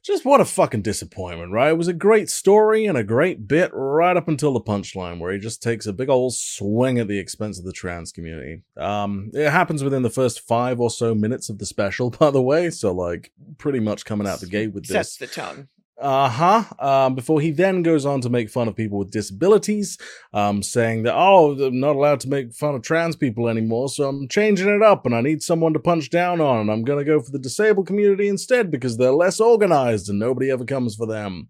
[0.03, 1.69] just what a fucking disappointment, right?
[1.69, 5.31] It was a great story and a great bit right up until the punchline, where
[5.31, 8.61] he just takes a big old swing at the expense of the trans community.
[8.75, 12.41] Um, it happens within the first five or so minutes of the special, by the
[12.41, 15.29] way, so like pretty much coming out the gate with Sets this.
[15.29, 15.69] the tone.
[15.99, 16.63] Uh huh.
[16.79, 19.97] Um, before he then goes on to make fun of people with disabilities,
[20.33, 24.07] um, saying that, oh, I'm not allowed to make fun of trans people anymore, so
[24.07, 26.99] I'm changing it up and I need someone to punch down on, and I'm going
[26.99, 30.95] to go for the disabled community instead because they're less organized and nobody ever comes
[30.95, 31.49] for them.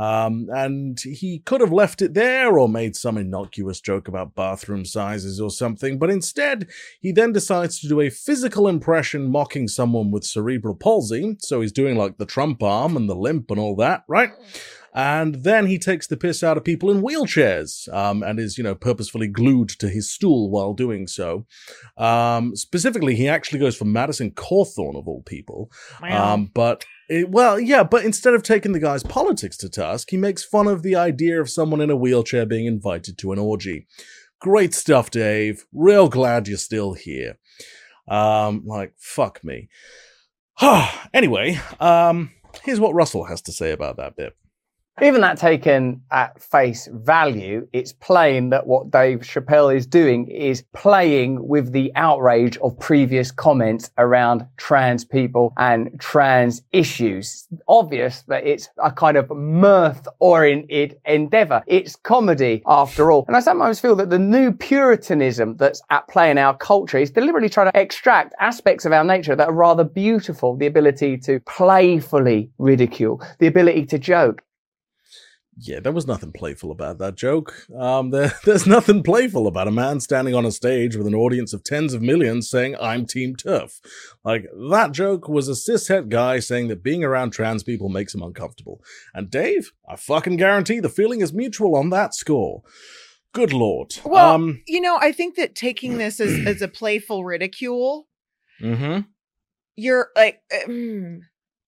[0.00, 4.86] Um, and he could have left it there or made some innocuous joke about bathroom
[4.86, 6.68] sizes or something, but instead,
[7.00, 11.36] he then decides to do a physical impression mocking someone with cerebral palsy.
[11.40, 14.30] So he's doing like the Trump arm and the limp and all that, right?
[14.92, 18.64] And then he takes the piss out of people in wheelchairs um, and is, you
[18.64, 21.46] know, purposefully glued to his stool while doing so.
[21.96, 25.70] Um, specifically, he actually goes for Madison Cawthorn, of all people.
[26.16, 30.16] Um, but it, well, yeah, but instead of taking the guy's politics to task, he
[30.16, 33.86] makes fun of the idea of someone in a wheelchair being invited to an orgy.
[34.40, 35.66] Great stuff, Dave.
[35.72, 37.38] Real glad you're still here.
[38.08, 39.68] Um, like, fuck me.
[41.14, 42.32] anyway, um,
[42.64, 44.34] here's what Russell has to say about that bit.
[45.02, 50.62] Even that taken at face value, it's plain that what Dave Chappelle is doing is
[50.74, 57.48] playing with the outrage of previous comments around trans people and trans issues.
[57.66, 61.62] Obvious that it's a kind of mirth oriented endeavor.
[61.66, 63.24] It's comedy after all.
[63.26, 67.10] And I sometimes feel that the new puritanism that's at play in our culture is
[67.10, 70.56] deliberately trying to extract aspects of our nature that are rather beautiful.
[70.56, 74.42] The ability to playfully ridicule, the ability to joke.
[75.56, 77.66] Yeah, there was nothing playful about that joke.
[77.76, 81.52] Um, there, there's nothing playful about a man standing on a stage with an audience
[81.52, 83.80] of tens of millions saying, I'm Team TERF.
[84.24, 88.22] Like, that joke was a cishet guy saying that being around trans people makes him
[88.22, 88.80] uncomfortable.
[89.12, 92.62] And Dave, I fucking guarantee the feeling is mutual on that score.
[93.32, 93.96] Good lord.
[94.04, 98.08] Well, um, you know, I think that taking this as, as a playful ridicule,
[98.60, 99.06] mhm.
[99.76, 101.20] you're like, mm.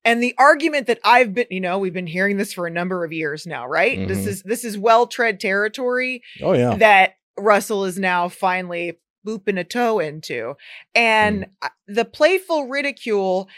[0.04, 3.04] And the argument that I've been, you know, we've been hearing this for a number
[3.04, 4.08] of years now, right?
[4.08, 4.26] This Mhm.
[4.28, 6.76] is this is well tread territory Oh, yeah.
[6.76, 10.54] that Russell is now finally booping a toe into.
[10.94, 13.48] And uh, the playful ridicule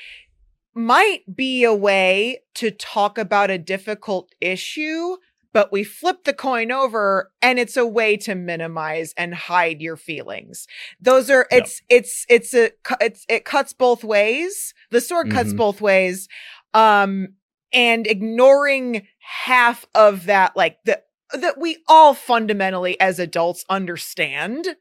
[0.75, 5.17] might be a way to talk about a difficult issue,
[5.55, 9.97] but we flip the coin over and it's a way to minimize and hide your
[9.97, 10.67] feelings.
[11.01, 11.63] Those are Yep.
[11.63, 14.75] it's it's it's a it's it cuts both ways.
[14.91, 15.57] The sword cuts Mhm.
[15.57, 16.29] both ways.
[16.75, 17.29] Um
[17.73, 21.01] and ignoring half of that like the
[21.33, 24.77] that we all fundamentally as adults understand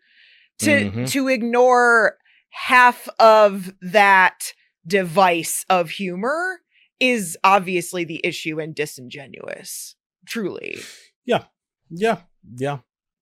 [0.59, 1.09] to Mhm.
[1.11, 2.17] to ignore
[2.49, 4.53] half of that
[4.85, 6.61] device of humor
[6.99, 10.79] is obviously the issue and disingenuous truly
[11.25, 11.43] Yeah.
[11.89, 12.17] Yeah.
[12.57, 12.79] Yeah.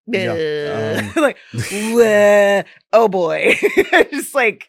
[0.08, 0.34] Yeah,
[1.00, 1.38] um, like
[1.72, 3.54] "Wah, oh boy
[4.12, 4.68] just like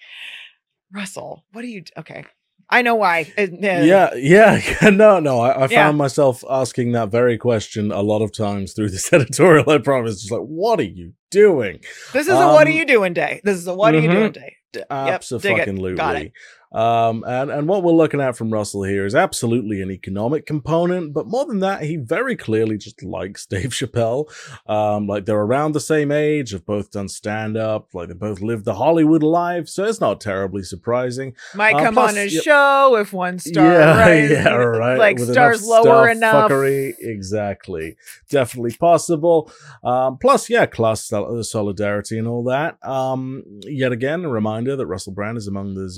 [0.92, 2.25] russell what are you okay
[2.71, 4.61] i know why Uh, uh, yeah, yeah.
[4.90, 5.40] No, no.
[5.40, 5.90] I, I found Yeah.
[5.92, 9.68] myself asking that very question a lot of times through this editorial.
[9.68, 10.21] I promise.
[10.21, 11.81] Just like, what are you doing?
[12.12, 14.11] this is a what are Um, you doing day this is a what are you
[14.11, 14.88] doing day D- yep.
[14.90, 15.95] Absolutely.
[15.97, 16.33] got it
[16.72, 21.12] Um, and and what we're looking at from Russell here is absolutely an economic component,
[21.12, 24.26] but more than that, he very clearly just likes Dave Chappelle.
[24.66, 28.40] Um, like they're around the same age, have both done stand up, like they both
[28.40, 31.35] lived the Hollywood life, so it's not terribly surprising.
[31.54, 34.98] might Uh, come plus, on his yeah- show if one star yeah, right, yeah, right.
[35.06, 37.96] like With stars enough lower stuff, enough Fuckery, exactly.
[38.30, 39.50] Definitely possible.
[39.85, 42.78] Um, plus, yeah, class sol- solidarity and all that.
[42.87, 45.88] Um, yet again, a reminder that Russell Brand is among the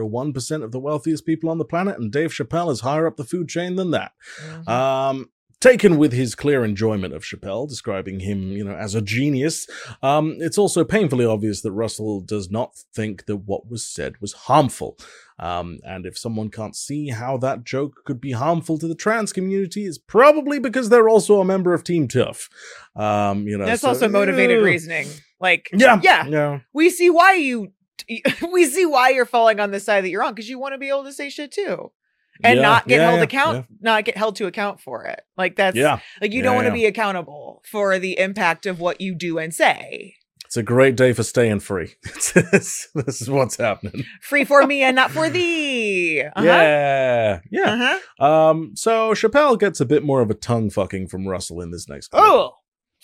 [0.00, 3.24] 0.01% of the wealthiest people on the planet, and Dave Chappelle is higher up the
[3.24, 4.12] food chain than that.
[4.46, 4.68] Mhm.
[4.68, 9.68] Um, taken with his clear enjoyment of Chappelle, describing him, you know, as a genius,
[10.02, 14.32] um, it's also painfully obvious that Russell does not think that what was said was
[14.32, 14.98] harmful.
[15.38, 19.32] Um, and if someone can't see how that joke could be harmful to the trans
[19.32, 22.48] community, it's probably because they're also a member of Team TERF.
[22.96, 24.64] Um, you know, that's so- also motivated Ugh.
[24.64, 25.06] reasoning
[25.40, 27.72] like Yeah, yeah yeah, we see why you
[28.52, 30.78] we see why you're falling on the side that you're on because you want to
[30.78, 31.90] be able to say shit too
[32.42, 35.20] and Yeah, not get yeah, held yeah, account not get held to account for it
[35.36, 36.00] like that's yeah.
[36.20, 39.52] like you don't want to be accountable for the impact of what you do and
[39.54, 41.94] say It's a great day for staying free.
[42.34, 44.04] this is what's happening.
[44.20, 46.42] free for me and not for thee uh-huh.
[46.44, 47.70] Yeah, yeah.
[48.18, 51.70] uh-huh Um, so Chappelle gets a bit more of a tongue fucking from Russell in
[51.70, 52.22] this next clip.
[52.24, 52.56] oh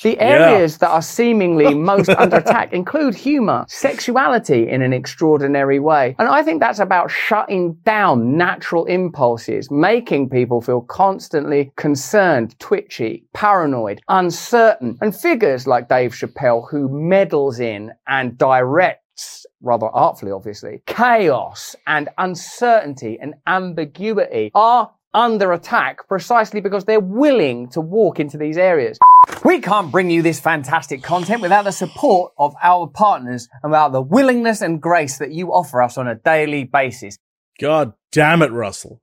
[0.02, 0.52] The Yeah.
[0.52, 6.14] areas that are seemingly most under attack include humor, sexuality in an extraordinary way.
[6.18, 13.24] And I think that's about shutting down natural impulses, making people feel constantly concerned, twitchy,
[13.34, 14.98] paranoid, uncertain.
[15.00, 22.08] And figures like Dave Chappelle, who meddles in and directs rather artfully, obviously, chaos and
[22.18, 28.98] uncertainty and ambiguity are under attack precisely because they're willing to walk into these areas.
[29.44, 33.92] We can't bring you this fantastic content without the support of our partners and without
[33.92, 37.18] the willingness and grace that you offer us on a daily basis.
[37.60, 39.00] God damn it, Russell.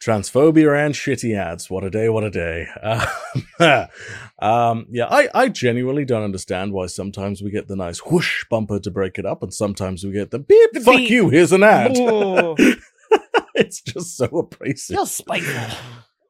[0.00, 1.68] Transphobia and shitty ads.
[1.68, 2.68] What a day, what a day.
[2.80, 3.06] Uh,
[4.38, 8.78] um, yeah, I, I genuinely don't understand why sometimes we get the nice whoosh bumper
[8.78, 11.64] to break it up and sometimes we get the beep, The fuck you, here's an
[11.64, 11.96] ad.
[13.64, 14.94] It's just so abrasive.
[14.96, 15.78] Feel spiteful.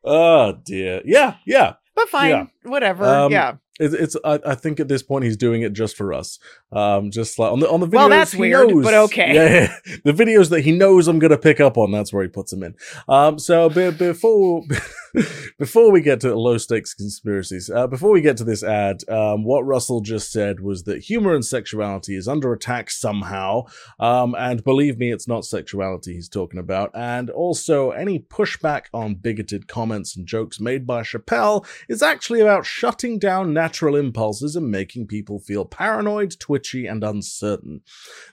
[0.04, 1.02] Oh dear.
[1.04, 1.74] Yeah, yeah.
[1.94, 2.46] but fine Yeah.
[2.62, 4.16] whatever Um, yeah It, it's.
[4.24, 6.38] I, I think at this point he's doing it just for us.
[6.72, 7.92] Um, just like on the on the videos.
[7.92, 9.34] Well, that's he weird, knows- but okay.
[9.34, 9.48] Yeah,
[9.86, 9.96] yeah.
[10.04, 11.90] the videos that he knows I'm gonna pick up on.
[11.90, 12.74] That's where he puts them in.
[13.08, 14.62] Um, so be, before
[15.58, 19.44] before we get to low stakes conspiracies, uh, before we get to this ad, um,
[19.44, 23.64] what Russell just said was that humor and sexuality is under attack somehow.
[23.98, 26.90] Um, and believe me, it's not sexuality he's talking about.
[26.94, 32.66] And also, any pushback on bigoted comments and jokes made by Chappelle is actually about
[32.66, 37.82] shutting down natural impulses and making people feel paranoid, twitchy, and uncertain.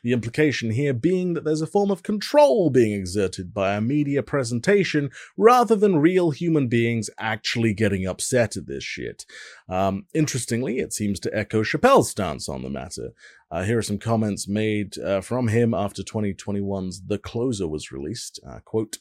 [0.02, 4.24] The implication here being that there's a form of control being exerted by a media
[4.24, 9.26] presentation rather than real human beings actually getting upset at this shit.
[9.68, 13.12] Um, interestingly, it seems to echo Chappelle's stance on the matter.
[13.50, 18.40] Uh, here are some comments made uh, from him after 2021's The Closer was released.
[18.48, 18.98] Uh, quote,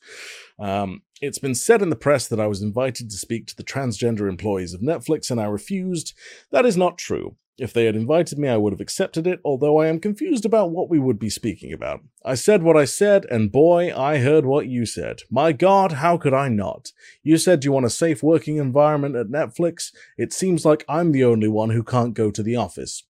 [0.59, 3.65] um, It's been said in the press that I was invited to speak to the
[3.65, 6.15] transgender employees of Netflix and I refused.
[6.51, 7.37] That is not true.
[7.57, 10.73] If they had invited me, I would have accepted it, although I am confused about
[10.73, 12.01] what we would be speaking about.
[12.25, 15.23] I said what I said, and boy, I heard what you said.
[15.31, 16.93] My God, how could I not?
[17.23, 19.93] You said you want a safe working environment at Netflix.
[20.19, 23.05] It seems like I'm the only one who can't go to the office.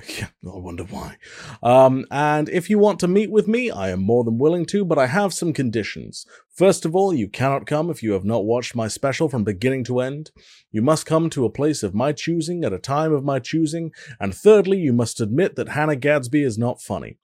[0.18, 1.16] Yeah, I wonder why.
[1.62, 4.84] Um, and if you want to meet with me, I am more than willing to,
[4.84, 6.26] but I have some conditions.
[6.50, 9.84] First of all, you cannot come if you have not watched my special from beginning
[9.84, 10.30] to end.
[10.70, 13.92] You must come to a place of my choosing at a time of my choosing.
[14.20, 17.18] And thirdly, you must admit that Hannah Gadsby is not funny.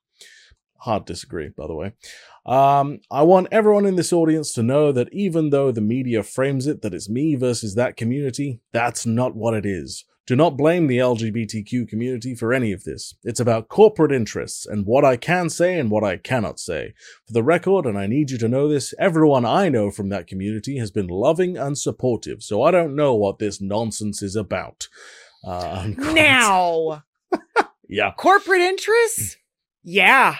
[0.78, 1.92] Hard disagree, by the way.
[2.46, 6.66] Um, I want everyone in this audience to know that even though the media frames
[6.66, 10.06] it that it's me versus that community, that's not what it is.
[10.30, 13.16] Do not blame the LGBTQ community for any of this.
[13.24, 16.94] It's about corporate interests and what I can say and what I cannot say.
[17.26, 20.28] For the record, and I need you to know this, everyone I know from that
[20.28, 24.86] community has been loving and supportive, so I don't know what this nonsense is about.
[25.44, 25.88] Uh.
[25.98, 27.02] Now,
[27.88, 28.12] yeah.
[28.16, 29.36] corporate interests?
[29.82, 30.36] Yeah.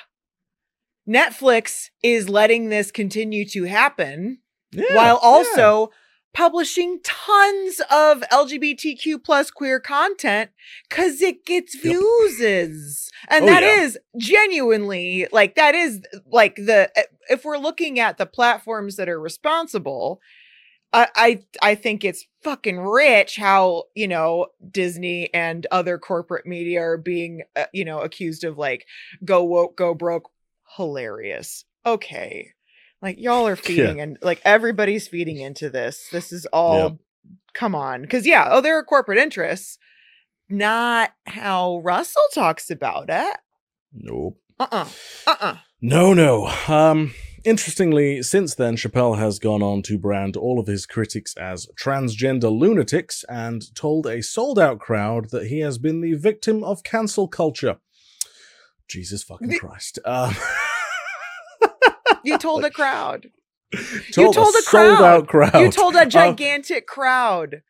[1.09, 4.39] Netflix is letting this continue to happen
[4.71, 5.91] Yeah, while also
[6.33, 10.51] publishing tons of LGBTQ plus queer content
[10.89, 11.83] because it gets Yep.
[11.97, 13.11] views.
[13.29, 13.83] And Oh, that yeah.
[13.83, 16.01] is genuinely like that is
[16.31, 20.21] like the eh, if we're looking at the platforms that are responsible,
[20.93, 26.81] I I, I think it's fucking rich how, you know, Disney and other corporate media
[26.83, 28.87] are being uh, you know, accused of like
[29.25, 30.31] go woke, go broke.
[30.77, 31.65] Hilarious.
[31.85, 32.53] Okay.
[33.03, 36.09] Like y'all are feeding and like everybody's feeding into this.
[36.13, 36.93] This is all Yep.
[37.55, 38.07] come on.
[38.07, 39.79] Cause yeah, oh, there are corporate interests.
[40.49, 43.37] Not how Russell talks about it.
[43.93, 44.37] Nope.
[44.59, 44.89] Uh-uh.
[45.27, 45.57] Uh-uh.
[45.81, 46.53] No, no.
[46.69, 51.67] Um, interestingly, since then, Chappelle has gone on to brand all of his critics as
[51.81, 56.83] transgender lunatics and told a sold out crowd that he has been the victim of
[56.83, 57.79] cancel culture.
[58.89, 59.99] Jesus fucking Christ.
[60.05, 60.35] Um,
[62.25, 63.31] You told a crowd.
[64.13, 65.03] told, told a sold crowd.
[65.03, 65.55] out crowd.
[65.55, 67.63] You told a Uh, gigantic crowd.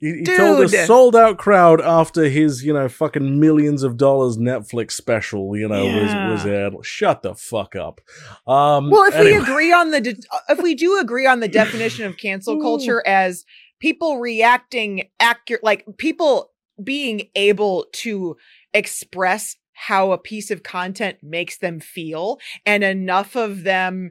[0.00, 4.36] He, he told a sold out crowd after his, you know, fucking millions of dollars
[4.36, 6.28] Netflix special, you know, Yeah.
[6.30, 6.74] was was aired.
[6.82, 8.00] Shut the fuck up.
[8.46, 11.48] Um, Well, if we agree on the de- uh, if we do agree on the
[11.62, 13.44] definition of cancel culture as
[13.80, 16.52] people reacting accurate like people
[16.84, 18.36] being able to
[18.72, 24.10] express how a piece of content makes them feel and enough of them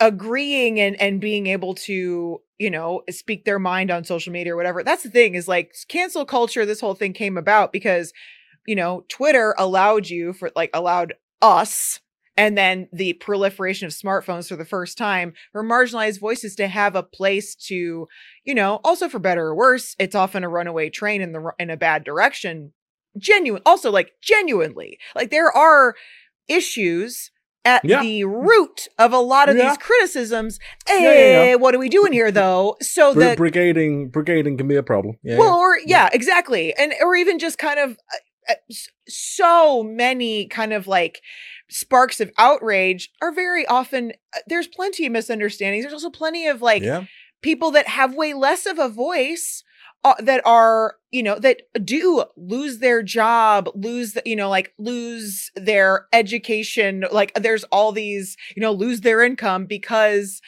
[0.00, 4.56] agreeing and and being able to you know speak their mind on social media or
[4.56, 4.82] whatever.
[4.82, 8.12] That's the thing is like cancel culture this whole thing came about because
[8.66, 12.00] you know twitter allowed you for like allowed us
[12.36, 16.96] and then the proliferation of smartphones for the first time for marginalized voices to have
[16.96, 18.08] a place to
[18.44, 21.70] you know also for better or worse it's often a runaway train in the in
[21.70, 22.72] a bad direction
[23.18, 25.94] genuine also like genuinely like there are
[26.48, 27.30] issues
[27.64, 28.02] at Yeah.
[28.02, 29.68] the root of a lot of Yeah.
[29.70, 30.58] these criticisms
[30.88, 30.98] eh,
[31.50, 31.54] yeah.
[31.54, 35.16] what are we doing here though so Br- that brigading brigading can be a problem.
[35.22, 38.74] Yeah, well or yeah exactly and or even just kind of uh, uh,
[39.08, 41.22] so many kind of like
[41.70, 46.60] sparks of outrage are very often uh, there's plenty of misunderstandings there's also plenty of
[46.60, 46.82] like
[47.40, 49.64] people that have way less of a voice
[50.04, 54.72] uh, that are you know that do lose their job lose the, you know like
[54.78, 60.40] lose their education like there's all these you know lose their income because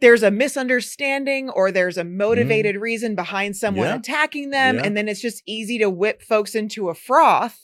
[0.00, 3.96] there's a misunderstanding or there's a motivated reason behind someone Yeah.
[3.96, 4.82] attacking them Yeah.
[4.84, 7.58] and then it's just easy to whip folks into a froth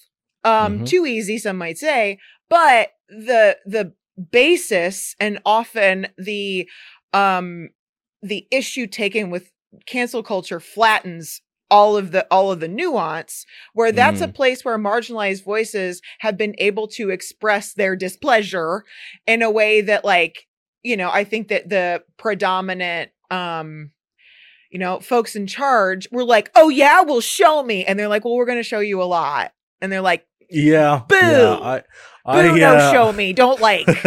[0.44, 0.86] um Mhm.
[0.86, 2.18] too easy some might say
[2.48, 3.92] but the the
[4.30, 6.68] basis and often the
[7.12, 7.70] um
[8.22, 9.50] the issue taken with
[9.86, 14.78] cancel culture flattens all of the all of the nuance where that's a place where
[14.78, 18.84] marginalized voices have been able to express their displeasure
[19.26, 20.46] in a way that like
[20.82, 23.90] you know i think that the predominant um
[24.70, 28.24] you know folks in charge were like oh yeah well show me and they're like
[28.24, 31.02] well we're going to show you a lot and they're like Yeah.
[31.08, 31.16] Boo!
[31.16, 31.82] Yeah, I,
[32.26, 33.84] I, boo no uh, show me don't like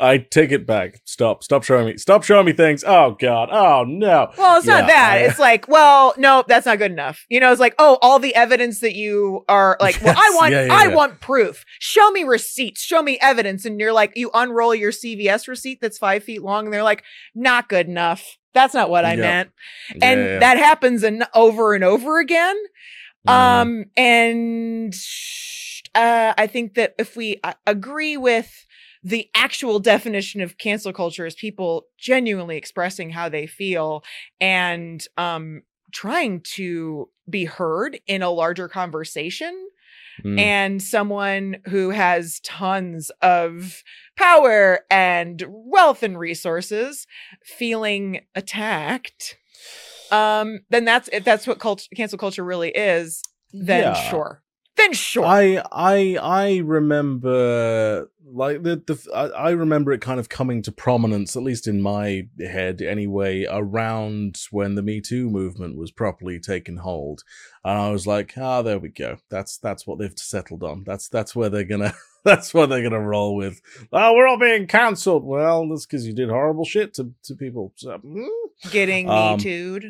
[0.00, 1.00] I take it back.
[1.04, 1.44] Stop.
[1.44, 1.96] Stop showing me.
[1.96, 2.82] Stop showing me things.
[2.84, 3.50] Oh God.
[3.52, 4.32] Oh no.
[4.36, 5.12] Well, it's not that.
[5.12, 7.24] I- it's like, well, no, that's not good enough.
[7.28, 10.52] You know, it's like, oh, all the evidence that you are like, well, I want,
[10.52, 10.94] yeah, yeah, I yeah.
[10.94, 11.64] want proof.
[11.78, 12.82] Show me receipts.
[12.82, 13.64] Show me evidence.
[13.64, 17.04] And you're like, you unroll your CVS receipt that's five feet long, and they're like,
[17.34, 18.36] not good enough.
[18.54, 19.20] That's not what I Yeah.
[19.20, 19.50] meant.
[20.02, 20.38] And yeah, yeah.
[20.40, 22.56] that happens and over and over again.
[23.28, 23.32] Mm.
[23.32, 24.94] Um, and
[25.96, 28.66] uh, I think that if we uh, agree with
[29.02, 34.02] the actual definition of cancel culture as people genuinely expressing how they feel
[34.40, 39.68] and um trying to be heard in a larger conversation
[40.24, 40.38] Mm.
[40.40, 43.82] and someone who has tons of
[44.16, 47.06] power and wealth and resources
[47.44, 49.36] feeling attacked
[50.10, 53.22] um then that's if that's what cult- cancel culture really is
[53.52, 53.92] then Yeah.
[53.92, 54.42] sure
[54.76, 60.28] then sure I I I remember like the the I, I remember it kind of
[60.28, 65.76] coming to prominence, at least in my head anyway, around when the Me Too movement
[65.76, 67.22] was properly taken hold,
[67.64, 69.16] and I was like, ah, there we go.
[69.30, 70.84] That's that's what they've settled on.
[70.84, 71.94] That's that's where they're gonna.
[72.26, 73.60] That's what they're gonna roll with.
[73.92, 75.24] Oh, we're all being cancelled.
[75.24, 77.72] Well, that's because you did horrible shit to, to people.
[77.76, 78.26] So, mm.
[78.72, 79.84] getting Um, me too'd.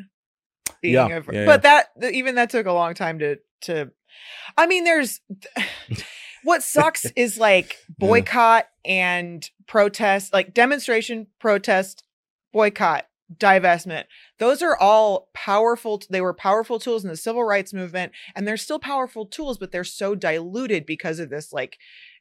[0.83, 3.91] Being yeah, a- yeah, but that even that took a long time to to.
[4.57, 5.21] I mean, there's
[6.43, 12.05] what sucks is like boycott and protest, like demonstration, protest,
[12.53, 14.05] boycott, divestment.
[14.39, 16.03] Those are all powerful.
[16.09, 19.73] They were powerful tools in the civil rights movement, and they're still powerful tools, but
[19.73, 21.79] they're so diluted because of this like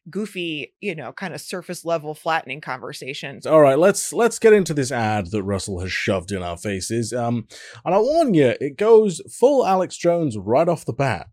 [0.10, 3.46] goofy, you know, kind of surface level flattening conversations.
[3.46, 7.14] All right, let's let's get into this ad that Russell has shoved in our faces.
[7.14, 7.48] Um,
[7.84, 11.28] and I warn you, it goes full Alex Jones right off the bat.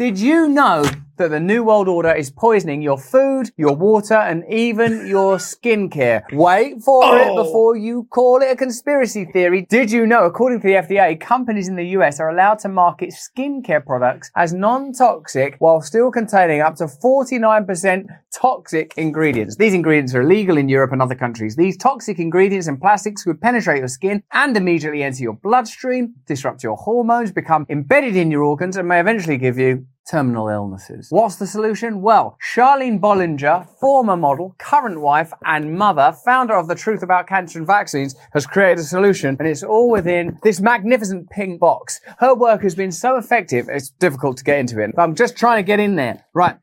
[0.00, 0.82] Did you know
[1.18, 6.22] that the New World Order is poisoning your food, your water, and even your skincare?
[6.32, 7.44] Wait for it Oh.
[7.44, 9.66] before you call it a conspiracy theory.
[9.68, 13.10] Did you know, according to the FDA, companies in the US are allowed to market
[13.10, 19.56] skincare products as non-toxic while still containing up to 49% toxic ingredients?
[19.56, 21.56] These ingredients are illegal in Europe and other countries.
[21.56, 26.62] These toxic ingredients and plastics could penetrate your skin and immediately enter your bloodstream, disrupt
[26.62, 31.06] your hormones, become embedded in your organs, and may eventually give you terminal illnesses.
[31.10, 32.02] What's the solution?
[32.02, 37.58] Well, Charlene Bollinger, former model, current wife, and mother, founder of The Truth About Cancer
[37.58, 42.00] and Vaccines, has created a solution, and it's all within this magnificent pink box.
[42.18, 44.90] Her work has been so effective, it's difficult to get into it.
[44.96, 46.24] But I'm just trying to get in there.
[46.34, 46.56] Right.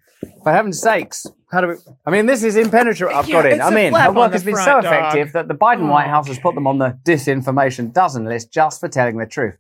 [0.44, 1.26] For heaven's sakes.
[1.52, 1.76] How do we?
[2.06, 3.16] I mean, this is impenetrable.
[3.16, 3.58] I've got Yeah, in.
[3.60, 3.92] it's I'm a in.
[3.94, 4.86] flap Her work has been so dog.
[4.86, 6.10] effective that the Biden White Oh.
[6.10, 9.58] House has put them on the disinformation dozen list just for telling the truth.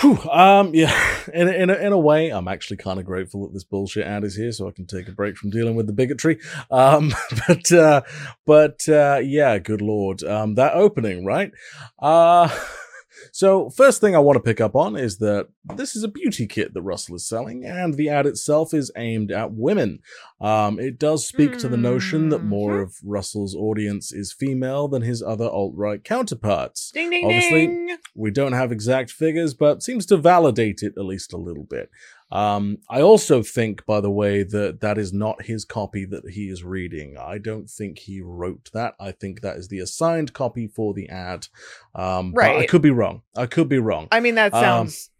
[0.00, 0.94] Whew, um, yeah,
[1.34, 4.24] in in a, in a way, I'm actually kind of grateful that this bullshit ad
[4.24, 6.38] is here, so I can take a break from dealing with the bigotry.
[6.70, 7.12] Um,
[7.46, 8.02] but uh,
[8.46, 11.50] but uh, yeah, good lord, um, that opening, right?
[11.98, 12.48] Uh,
[13.32, 16.46] so first thing I want to pick up on is that this is a beauty
[16.46, 20.00] kit that Russell is selling, and the ad itself is aimed at women.
[20.40, 22.82] Um, it does speak to the notion that more Mhm.
[22.82, 26.90] of Russell's audience is female than his other alt right counterparts.
[26.92, 27.96] Ding ding Obviously, ding.
[28.14, 31.90] We don't have exact figures, but seems to validate it at least a little bit.
[32.32, 36.48] Um, I also think, by the way, that that is not his copy that he
[36.48, 37.16] is reading.
[37.18, 38.94] I don't think he wrote that.
[39.00, 41.48] I think that is the assigned copy for the ad.
[41.94, 43.22] Um, but I could be wrong.
[43.36, 44.08] I could be wrong.
[44.12, 45.10] I mean, that Um, sounds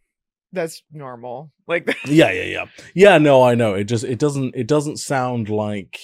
[0.52, 1.52] that's normal.
[1.66, 3.18] Like yeah, yeah, yeah, yeah.
[3.18, 3.74] No, I know.
[3.74, 5.98] It just it doesn't it doesn't sound like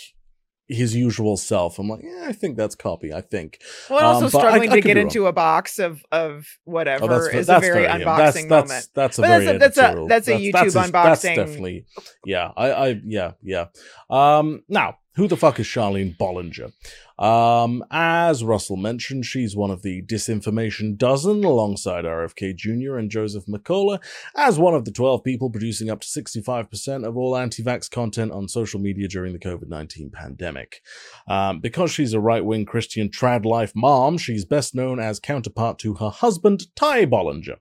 [0.69, 1.79] his usual self.
[1.79, 3.13] I'm like, yeah, I think that's copy.
[3.13, 3.61] I think.
[3.89, 7.05] well, also Um, but I- struggling I to get into a box of of whatever
[7.05, 8.89] Oh, that's is that's a very unboxing that's, moment.
[8.95, 11.37] That's, that's a But that's a- that's a- that's a YouTube that's unboxing.
[11.37, 11.87] definitely
[12.25, 12.51] yeah.
[12.57, 13.67] I, I yeah yeah.
[14.11, 16.73] Um, now who the fuck is Charlene Bollinger?
[17.19, 22.97] Um, as Russell mentioned, she's one of the disinformation dozen, alongside RFK Jr.
[22.97, 24.03] and Joseph Mercola,
[24.37, 28.33] as one of the 12 people producing up to 65% of all anti vax content
[28.33, 30.83] on social media during the COVID 19 pandemic.
[31.27, 35.79] Um, because she's a right wing Christian trad life mom, she's best known as counterpart
[35.81, 37.57] to her husband, Ty Bollinger.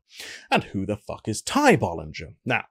[0.51, 2.35] And who the fuck is Ty Bollinger?
[2.45, 2.65] Now,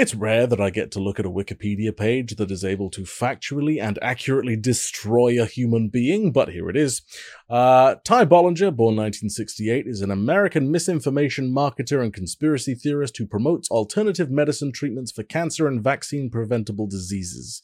[0.00, 3.02] it's rare that I get to look at a Wikipedia page that is able to
[3.02, 7.02] factually and accurately destroy a human being, but here it is.
[7.50, 13.68] Uh, Ty Bollinger, born 1968, is an American misinformation marketer and conspiracy theorist who promotes
[13.72, 17.60] alternative medicine treatments for cancer and vaccine preventable diseases.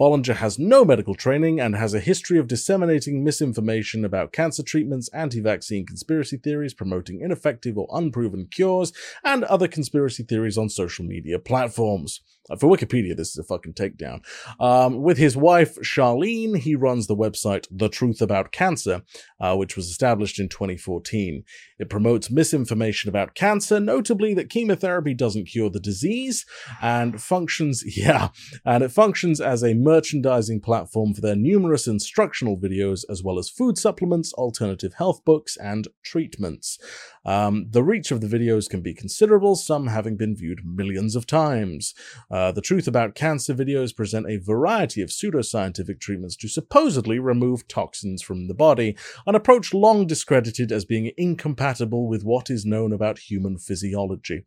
[0.00, 5.08] Bollinger has no medical training and has a history of disseminating misinformation about cancer treatments,
[5.12, 8.92] anti vaccine conspiracy theories, promoting ineffective or unproven cures,
[9.24, 12.20] and other conspiracy theories on social media platforms.
[12.50, 14.20] Uh, For Wikipedia, this is a fucking takedown.
[14.60, 19.02] Um, with his wife, Charlene, he runs the website The Truth About Cancer,
[19.40, 21.42] uh, which was established in 2014.
[21.78, 26.44] It promotes misinformation about cancer, notably that chemotherapy doesn't cure the disease,
[26.82, 28.28] and functions, yeah,
[28.64, 33.48] and it functions as a merchandising platform for their numerous instructional videos, as well as
[33.48, 36.78] food supplements, alternative health books, and treatments.
[37.24, 41.26] Um, the reach of the videos can be considerable, some having been viewed millions of
[41.26, 41.94] times.
[42.34, 47.68] Uh, the Truth About Cancer videos present a variety of pseudoscientific treatments to supposedly remove
[47.68, 52.92] toxins from the body, an approach long discredited as being incompatible with what is known
[52.92, 54.44] about human physiology.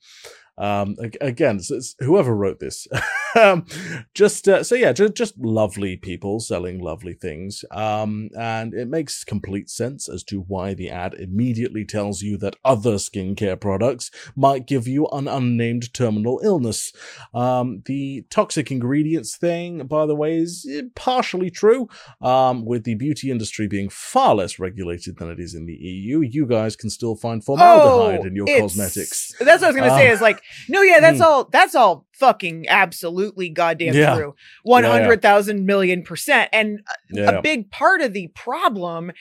[0.58, 2.88] Um, again, so it's whoever wrote this,
[3.36, 3.66] um,
[4.14, 9.24] just uh, so yeah, just, just lovely people selling lovely things, um, and it makes
[9.24, 14.66] complete sense as to why the ad immediately tells you that other skincare products might
[14.66, 16.92] give you an unnamed terminal illness.
[17.34, 21.88] Um, the toxic ingredients thing, by the way, is eh, partially true.
[22.22, 26.22] Um, with the beauty industry being far less regulated than it is in the EU,
[26.22, 29.34] you guys can still find formaldehyde in your Oh, cosmetics.
[29.40, 30.10] That's what I was gonna say.
[30.10, 31.26] Uh, Is like, no, yeah, that's mm.
[31.26, 31.50] all.
[31.52, 34.16] That's all fucking absolutely goddamn Yeah.
[34.16, 34.36] true.
[34.64, 36.50] One hundred thousand million percent.
[36.54, 37.32] And Yeah.
[37.32, 39.12] a big part of the problem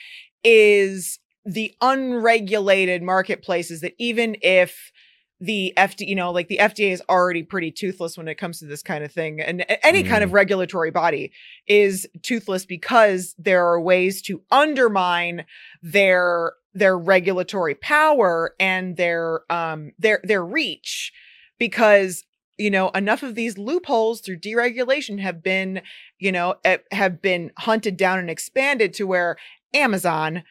[0.43, 4.91] is the unregulated marketplaces that even if
[5.39, 8.65] the FD, you know, like the FDA is already pretty toothless when it comes to
[8.65, 9.39] this kind of thing.
[9.39, 11.31] And any kind of regulatory body
[11.67, 15.45] is toothless because there are ways to undermine
[15.83, 21.11] their their regulatory power and their um their their reach
[21.57, 22.23] because
[22.57, 25.81] you know enough of these loopholes through deregulation have been
[26.19, 26.55] you know
[26.91, 29.37] have been hunted down and expanded to where
[29.73, 30.43] Amazon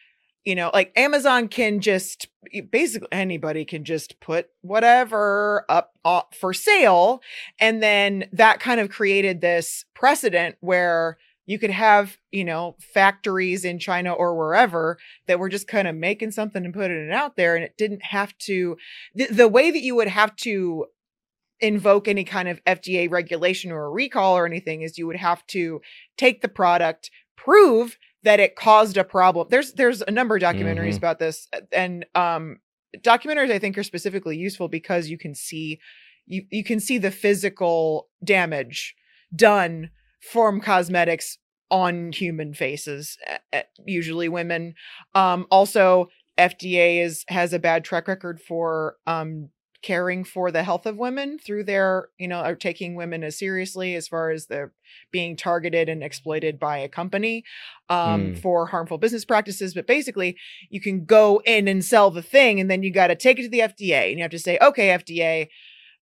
[0.44, 2.28] you know like Amazon can just
[2.70, 7.20] basically anybody can just put whatever up for sale.
[7.58, 13.64] And then that kind of created this precedent where you could have you know factories
[13.64, 17.36] in China or wherever that were just kind of making something and putting it out
[17.36, 18.76] there and it didn't have to
[19.14, 20.86] the, the way that you would have to
[21.60, 25.46] invoke any kind of FDA regulation or a recall or anything is you would have
[25.46, 25.80] to
[26.18, 30.94] take the product prove that it caused a problem there's there's a number of documentaries
[30.94, 30.98] Mhm.
[30.98, 32.58] about this and um
[32.98, 35.78] documentaries I think are specifically useful because you can see
[36.26, 38.94] you you can see the physical damage
[39.34, 39.90] done
[40.32, 41.38] from cosmetics
[41.70, 43.18] on human faces
[43.84, 44.74] usually women
[45.14, 46.08] um also
[46.38, 49.48] FDA is has a bad track record for um
[49.82, 53.94] caring for the health of women through their you know are taking women as seriously
[53.94, 54.72] as far as they're
[55.12, 57.44] being targeted and exploited by a company
[57.88, 58.38] um Mm.
[58.38, 60.36] for harmful business practices but basically
[60.70, 63.42] you can go in and sell the thing and then you got to take it
[63.42, 65.48] to the FDA and you have to say okay FDA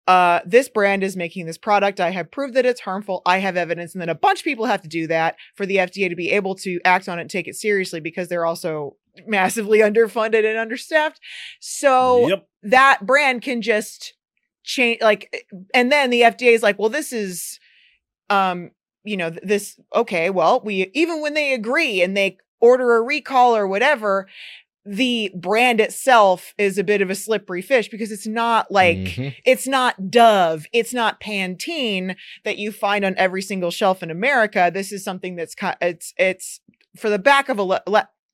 [0.07, 2.00] uh this brand is making this product.
[2.00, 3.22] I have proved that it's harmful.
[3.24, 5.76] I have evidence and then a bunch of people have to do that for the
[5.76, 8.96] fda to be able to act on it and take it seriously because they're also
[9.26, 11.20] massively underfunded and understaffed.
[11.61, 12.48] So yep.
[12.62, 14.14] that brand can just
[14.64, 15.44] change like
[15.74, 17.59] and then the fda is like well this is
[18.30, 18.70] um
[19.03, 23.57] you know this okay well we even when they agree and they order a recall
[23.57, 24.28] or whatever
[24.84, 29.34] the brand itself is a bit of a slippery fish because it's not like Mhm.
[29.44, 34.70] it's not Dove, it's not Pantene that you find on every single shelf in America.
[34.72, 36.60] This is something that's it's it's
[36.96, 37.82] for the back of a le-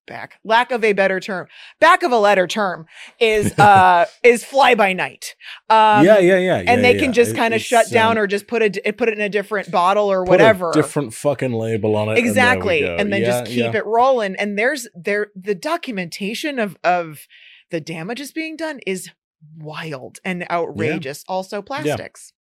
[0.08, 1.46] back lack of a better term,
[1.80, 2.86] back of a letter term
[3.20, 5.36] is uh is fly by night.
[5.68, 6.56] Um, yeah, yeah, yeah.
[6.56, 7.00] and yeah, they yeah.
[7.00, 9.28] can just kind of shut down um, or just put it put it in a
[9.28, 12.18] different bottle or put a whatever different fucking label on it.
[12.18, 12.96] and exactly go.
[12.96, 17.26] and, then Yeah, just keep it rolling and there's there the documentation of of
[17.70, 19.10] the damages being done is
[19.56, 22.32] wild and outrageous also plastics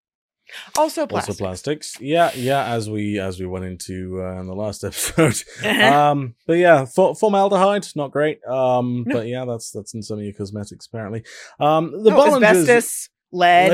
[0.77, 1.97] also plastics Also plastics.
[1.99, 2.65] Yeah, yeah.
[2.65, 5.41] As we as we went into uh, in the last episode.
[5.63, 6.11] Uh-huh.
[6.11, 8.45] um, but yeah, for, formaldehyde, not great.
[8.45, 9.15] Um, No.
[9.15, 11.23] but yeah, that's that's in some of your cosmetics apparently.
[11.59, 12.43] Um, the oh, Bollingers.
[12.43, 13.71] asbestos lead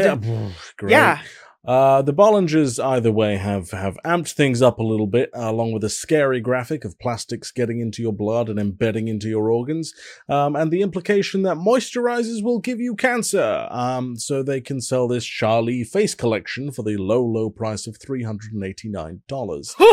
[0.81, 1.21] Yeah, yeah
[1.65, 5.71] Uh, the Bollingers, either way, have have amped things up a little bit, uh, along
[5.71, 9.93] with a scary graphic of plastics getting into your blood and embedding into your organs,
[10.27, 13.67] um, and the implication that moisturizers will give you cancer.
[13.71, 17.97] Um, so they can sell this Charlie face collection for the low, low price of
[17.97, 19.75] three hundred and eighty nine dollars.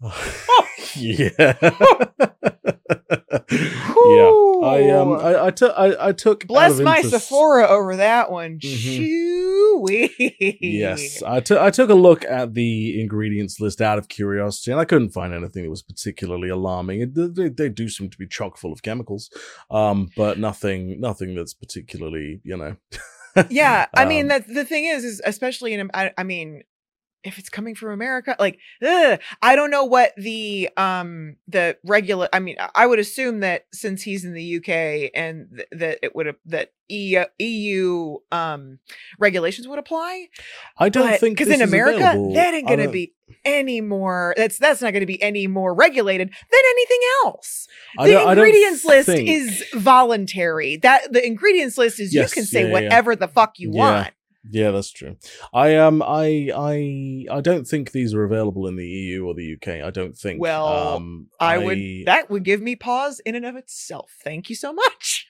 [0.96, 1.54] yeah.
[3.50, 4.30] yeah.
[4.62, 8.58] I um I, I took I, I took bless my interest- sephora over that one
[8.58, 8.96] Mhm.
[8.96, 10.58] Shoo-wee.
[10.60, 14.80] Yes, I took I took a look at the ingredients list out of curiosity, and
[14.80, 17.00] I couldn't find anything that was particularly alarming.
[17.00, 19.30] It, they, they do seem to be chock full of chemicals,
[19.70, 22.76] um, but nothing nothing that's particularly you know
[23.50, 26.62] yeah i mean Um, that the thing is is especially in I, I mean
[27.24, 32.28] if it's coming from america like ugh, i don't know what the um the regular
[32.32, 36.14] i mean i would assume that since he's in the uk and th- that it
[36.14, 38.78] would that EU, eu um
[39.18, 40.26] regulations would apply
[40.78, 42.34] I don't think because in america available.
[42.34, 46.60] that ain't gonna be any more that's that's not gonna be any more regulated than
[46.72, 47.66] anything else
[47.98, 52.14] I the don't- I don't ingredients list think- is voluntary that the ingredients list is
[52.14, 52.82] Yes, you can say yeah, yeah, yeah.
[52.84, 53.78] whatever the fuck you Yeah.
[53.80, 54.10] want
[54.50, 55.16] Yeah, that's true.
[55.52, 59.54] I um I I I don't think these are available in the EU or the
[59.54, 59.82] UK.
[59.84, 60.40] I don't think.
[60.40, 64.10] Well, um, I would that would give me pause in and of itself.
[64.22, 65.26] Thank you so much.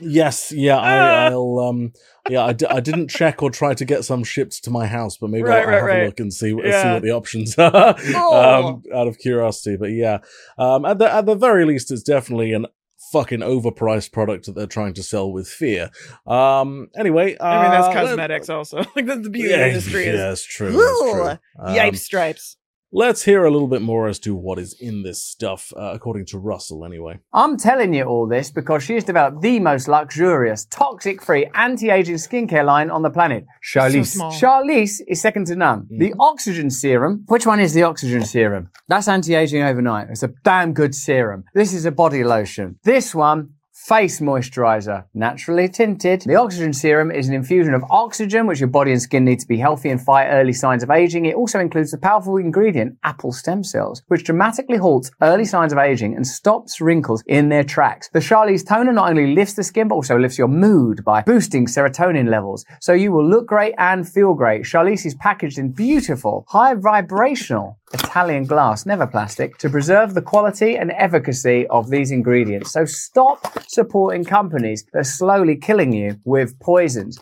[0.00, 0.80] Yes, yeah, Ah.
[1.26, 1.92] I, I'll um
[2.30, 5.16] yeah, I, d- I didn't check or try to get some shipped to my house,
[5.18, 6.02] but maybe Right, I'll, right, have right.
[6.02, 7.94] a look and see, see what the options are.
[8.14, 8.68] Oh.
[8.68, 10.18] um, out of curiosity, but yeah,
[10.56, 12.66] um, at the at the very least, it's definitely an
[13.12, 15.90] fucking overpriced product that they're trying to sell with fear.
[16.26, 18.78] Um, anyway, uh, I mean that's let- cosmetics also.
[18.96, 20.18] like that's the beauty Yeah, industry is.
[20.18, 20.68] yeah, it's true.
[20.72, 21.28] It's true.
[21.28, 22.56] Um, Yipe stripes.
[22.94, 26.26] Let's hear a little bit more as to what is in this stuff, uh, according
[26.26, 27.20] to Russell, anyway.
[27.32, 31.88] I'm telling you all this because she has developed the most luxurious, toxic free, anti
[31.88, 33.46] aging skincare line on the planet.
[33.64, 34.08] Charlize.
[34.08, 34.30] small.
[34.30, 35.86] Charlize is second to none.
[35.88, 37.24] The oxygen serum.
[37.28, 38.68] Which one is the oxygen serum?
[38.88, 40.08] That's anti aging overnight.
[40.10, 41.44] It's a damn good serum.
[41.54, 42.78] This is a body lotion.
[42.84, 46.20] This one, face moisturizer, naturally tinted.
[46.22, 49.46] The oxygen serum is an infusion of oxygen, which your body and skin need to
[49.46, 51.26] be healthy and fight early signs of aging.
[51.26, 55.78] It also includes the powerful ingredient apple stem cells, which dramatically halts early signs of
[55.78, 58.08] aging and stops wrinkles in their tracks.
[58.12, 61.66] The Charlize toner not only lifts the skin, but also lifts your mood by boosting
[61.66, 62.64] serotonin levels.
[62.80, 64.64] So you will look great and feel great.
[64.64, 70.76] Charlize is packaged in beautiful, high vibrational Italian glass, never plastic, to preserve the quality
[70.76, 72.72] and efficacy of these ingredients.
[72.72, 77.18] So stop supporting companies that are slowly killing you with poisons.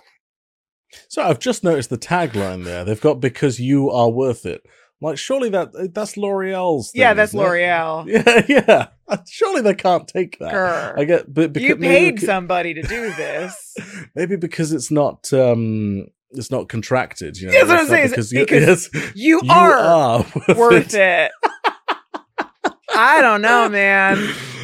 [1.08, 2.84] So I've just noticed the tagline there.
[2.84, 4.62] They've got "because you are worth it."
[5.02, 6.90] Like, surely that that's L'Oreal's.
[6.90, 7.48] Thing, Yeah, that's isn't it?
[7.48, 8.06] L'Oreal.
[8.48, 9.16] Yeah, yeah.
[9.28, 10.52] Surely they can't take that.
[10.52, 10.98] Grr.
[10.98, 13.76] I get, but because You maybe paid becau- somebody to do this.
[14.14, 17.36] Maybe because it's not um it's not contracted.
[17.38, 20.18] You know, That's what I'm saying, Because, you, because yes, You, are, are
[20.48, 21.30] worth, worth it.
[21.44, 22.72] it.
[22.94, 24.16] I don't know, man.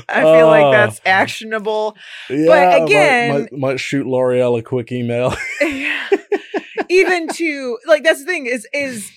[0.08, 0.70] I feel like Oh.
[0.72, 1.96] that's actionable.
[2.30, 5.34] Yeah, might- again- might, might shoot L'Oreal a quick email.
[6.88, 9.10] Even to like that's the thing is is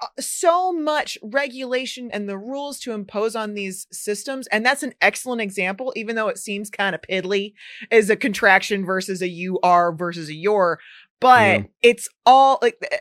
[0.00, 4.92] uh, so much regulation and the rules to impose on these systems and that's an
[5.00, 7.54] excellent example even though it seems kind of piddly
[7.90, 10.78] is a contraction versus a you are versus a your
[11.20, 11.62] but Yeah.
[11.82, 12.98] it's all like eh,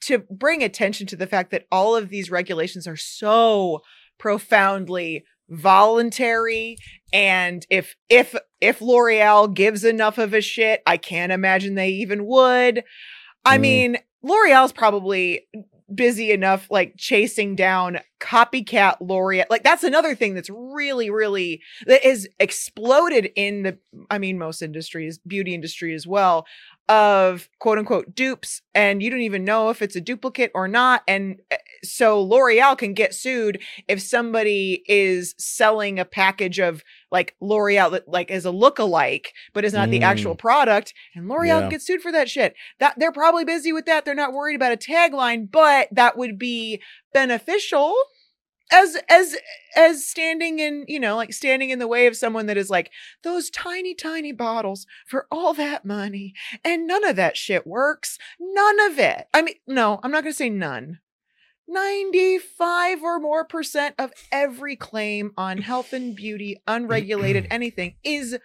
[0.00, 3.80] to bring attention to the fact that all of these regulations are so
[4.18, 6.76] profoundly voluntary
[7.12, 12.26] and if if if L'Oreal gives enough of a shit I can't imagine they even
[12.26, 12.84] would
[13.44, 13.60] I Mm.
[13.60, 15.46] mean L'Oreal's probably
[15.94, 22.04] busy enough like chasing down copycat L'Oreal like that's another thing that's really really that
[22.04, 23.78] has exploded in the
[24.10, 26.46] I mean most industries beauty industry as well
[26.88, 31.02] of quote unquote dupes and you don't even know if it's a duplicate or not
[31.06, 36.82] and uh, so L'Oreal can get sued if somebody is selling a package of
[37.12, 41.60] like L'Oreal that like as a look-alike but is not the actual product and L'Oreal
[41.60, 41.68] Yeah.
[41.68, 42.54] gets sued for that shit.
[42.80, 44.04] That they're probably busy with that.
[44.04, 46.80] They're not worried about a tagline but that would be
[47.12, 47.94] beneficial
[48.70, 49.36] as as
[49.76, 52.90] as standing in you know like standing in the way of someone that is like
[53.22, 58.18] those tiny tiny bottles for all that money and none of that shit works.
[58.38, 59.26] None of it.
[59.32, 60.98] I mean no i'm not going to say none.
[61.70, 68.38] 95 or more percent of every claim on health and beauty unregulated anything is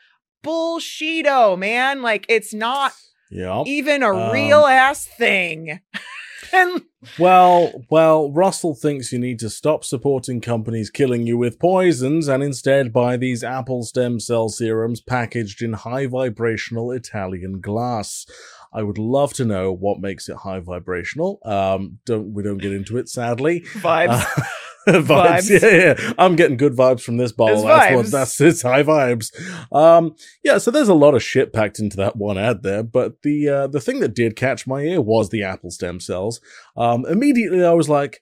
[0.43, 2.01] bullshito man.
[2.01, 2.91] Like it's not
[3.31, 3.63] yeah.
[3.65, 5.79] even a Um, real ass thing
[6.53, 6.81] and
[7.19, 12.41] Well, well, Russell thinks you need to stop supporting companies killing you with poisons and
[12.41, 18.25] instead buy these apple stem cell serums packaged in high vibrational Italian glass.
[18.71, 21.39] I would love to know what makes it high vibrational.
[21.43, 23.61] Um, don't we don't get into it, sadly.
[23.61, 24.43] vibes Uh,
[24.87, 25.05] vibes.
[25.05, 25.61] Vibes.
[25.61, 26.13] Yeah, yeah.
[26.17, 27.63] I'm getting good vibes from this bottle.
[27.63, 29.31] That's what that's it's high vibes.
[29.71, 33.21] Um, yeah, so there's a lot of shit packed into that one ad there, but
[33.21, 36.41] the uh, the thing that did catch my ear was the apple stem cells.
[36.75, 38.21] Um, immediately I was like,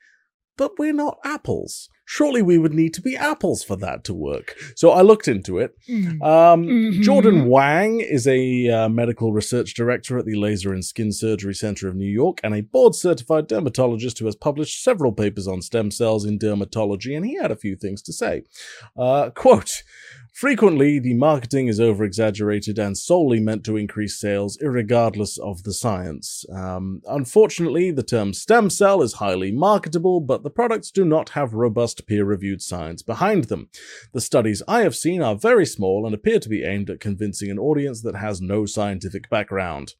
[0.58, 1.90] but we're not apples.
[2.06, 4.56] Surely we would need to be apples for that to work.
[4.76, 5.76] So I looked into it.
[6.22, 7.02] Um, Mhm.
[7.04, 11.88] Jordan Wang is a uh, medical research director at the Laser and Skin Surgery Center
[11.88, 15.90] of New York and a board certified dermatologist who has published several papers on stem
[15.92, 18.44] cells in dermatology, and he had a few things to say.
[18.98, 19.84] Uh, quote,
[20.42, 25.72] Frequently, the marketing is over exaggerated and solely meant to increase sales, regardless of the
[25.72, 26.46] science.
[26.52, 31.54] Um, unfortunately, the term stem cell is highly marketable, but the products do not have
[31.54, 33.70] robust peer reviewed science behind them.
[34.14, 37.52] The studies I have seen are very small and appear to be aimed at convincing
[37.52, 39.94] an audience that has no scientific background.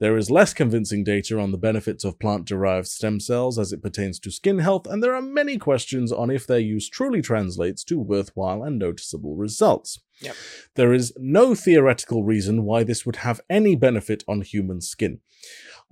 [0.00, 3.82] There is less convincing data on the benefits of plant derived stem cells as it
[3.82, 7.84] pertains to skin health, and there are many questions on if their use truly translates
[7.84, 10.00] to worthwhile and noticeable results.
[10.20, 10.36] Yep.
[10.74, 15.20] There is no theoretical reason why this would have any benefit on human skin.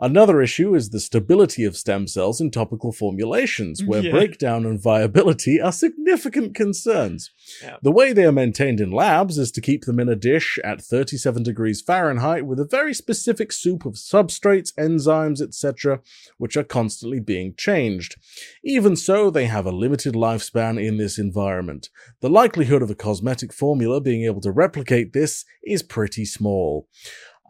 [0.03, 3.89] Another issue is the stability of stem cells in topical formulations, mm-hmm.
[3.89, 4.11] where Yeah.
[4.11, 6.55] breakdown and viability are significant mm.
[6.57, 7.31] concerns.
[7.63, 7.77] Yeah.
[7.83, 10.83] The way they are maintained in labs is to keep them in a dish at
[10.83, 16.01] 37 degrees Fahrenheit with a very specific soup of substrates, enzymes, etc.,
[16.37, 18.17] which are constantly being changed.
[18.65, 21.91] Even so, they have a limited lifespan in this environment.
[22.21, 26.89] The likelihood of a cosmetic formula being able to replicate this is pretty small.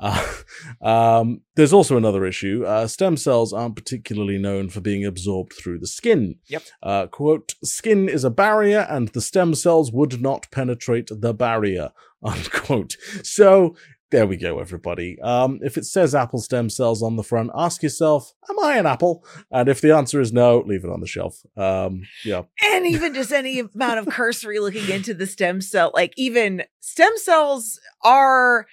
[0.02, 0.34] Uh,
[0.82, 2.64] um, there's also another issue.
[2.66, 6.36] Uh, stem cells aren't particularly known for being absorbed through the skin.
[6.48, 6.62] Yep.
[6.82, 11.90] Uh, quote, skin is a barrier and the stem cells would not penetrate the barrier,
[12.22, 12.96] unquote.
[13.22, 13.76] So,
[14.10, 15.18] there we go, everybody.
[15.22, 18.84] Um, if it says apple stem cells on the front, ask yourself, am I an
[18.84, 19.24] apple?
[19.50, 21.40] And if the answer is no, leave it on the shelf.
[21.56, 22.42] Um, yeah.
[22.70, 27.12] and even just any amount of cursory looking into the stem cell like even stem
[27.16, 28.66] cells are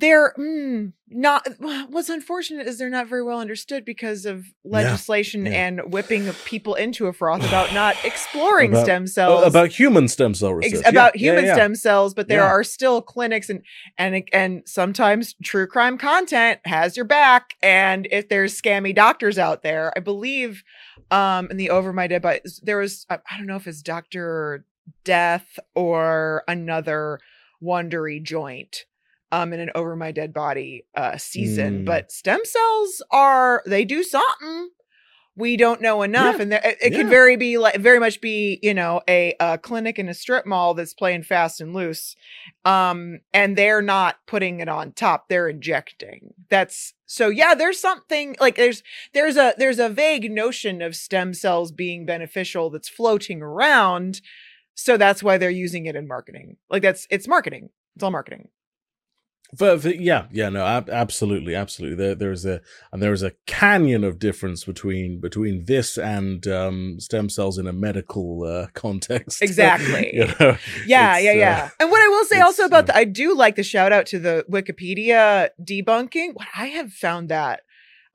[0.00, 5.52] they're mm, not what's unfortunate is they're not very well understood because of legislation yeah.
[5.66, 10.06] and whipping people into a froth about not exploring About- stem Oh, cells about human
[10.08, 10.74] stem cell research.
[10.74, 11.54] ex- Yeah, about yeah, human yeah.
[11.54, 12.48] stem cells, but there Yeah.
[12.48, 13.62] are still clinics and
[13.96, 17.54] and and sometimes true crime content has your back.
[17.62, 20.62] And if there's scammy doctors out there, I believe
[21.10, 23.82] um in the Over My Dead Body, there was I, I don't know if it's
[23.82, 24.64] Doctor
[25.04, 27.18] Death or another
[27.62, 28.84] Wondery joint.
[29.30, 31.84] Um, in an Over My Dead Body uh season, Mm.
[31.84, 34.70] but stem cells are they do something
[35.36, 36.42] we don't know enough Yeah.
[36.42, 37.10] and there, it, it could Yeah.
[37.10, 40.74] very be like very much be you know a, a clinic in a strip mall
[40.74, 42.16] that's playing fast and loose
[42.64, 48.34] um and they're not putting it on top they're injecting that's so yeah there's something
[48.40, 48.82] like there's
[49.14, 54.20] there's a there's a vague notion of stem cells being beneficial that's floating around
[54.74, 58.48] so that's why they're using it in marketing like that's it's marketing it's all marketing
[59.56, 61.96] For, for- yeah, yeah, no, ab- absolutely, absolutely.
[61.96, 62.60] There, there's a
[62.92, 67.66] and there is a canyon of difference between between this and um, stem cells in
[67.66, 69.40] a medical uh, context.
[69.48, 70.10] Exactly.
[70.14, 71.70] you know, Yeah, It's, yeah, uh, yeah.
[71.80, 74.04] And what I will say also about uh, the, I do like the shout out
[74.06, 76.34] to the Wikipedia debunking.
[76.34, 77.60] What I have found that,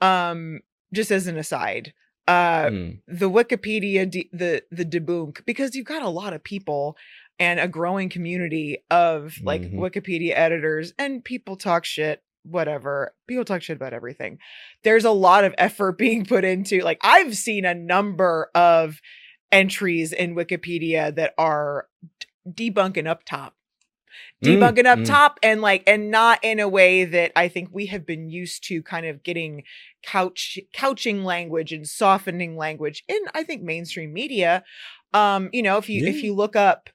[0.01, 0.59] um,
[0.93, 1.93] just as an aside,
[2.27, 6.95] uh, mm, the Wikipedia de- the the debunk because you've got a lot of people
[7.39, 9.75] and a growing community of like Mhm.
[9.75, 14.37] Wikipedia editors and people talk shit whatever people talk shit about everything
[14.83, 18.99] there's a lot of effort being put into like I've seen a number of
[19.51, 21.87] entries in Wikipedia that are
[22.19, 23.55] d- debunking up top
[24.43, 25.05] Mm, debunking up mm.
[25.05, 28.63] top and like and not in a way that I think we have been used
[28.67, 29.63] to kind of getting
[30.03, 34.63] couch couching language and softening language in I think mainstream media.
[35.13, 36.89] Um, you know, if you if you look up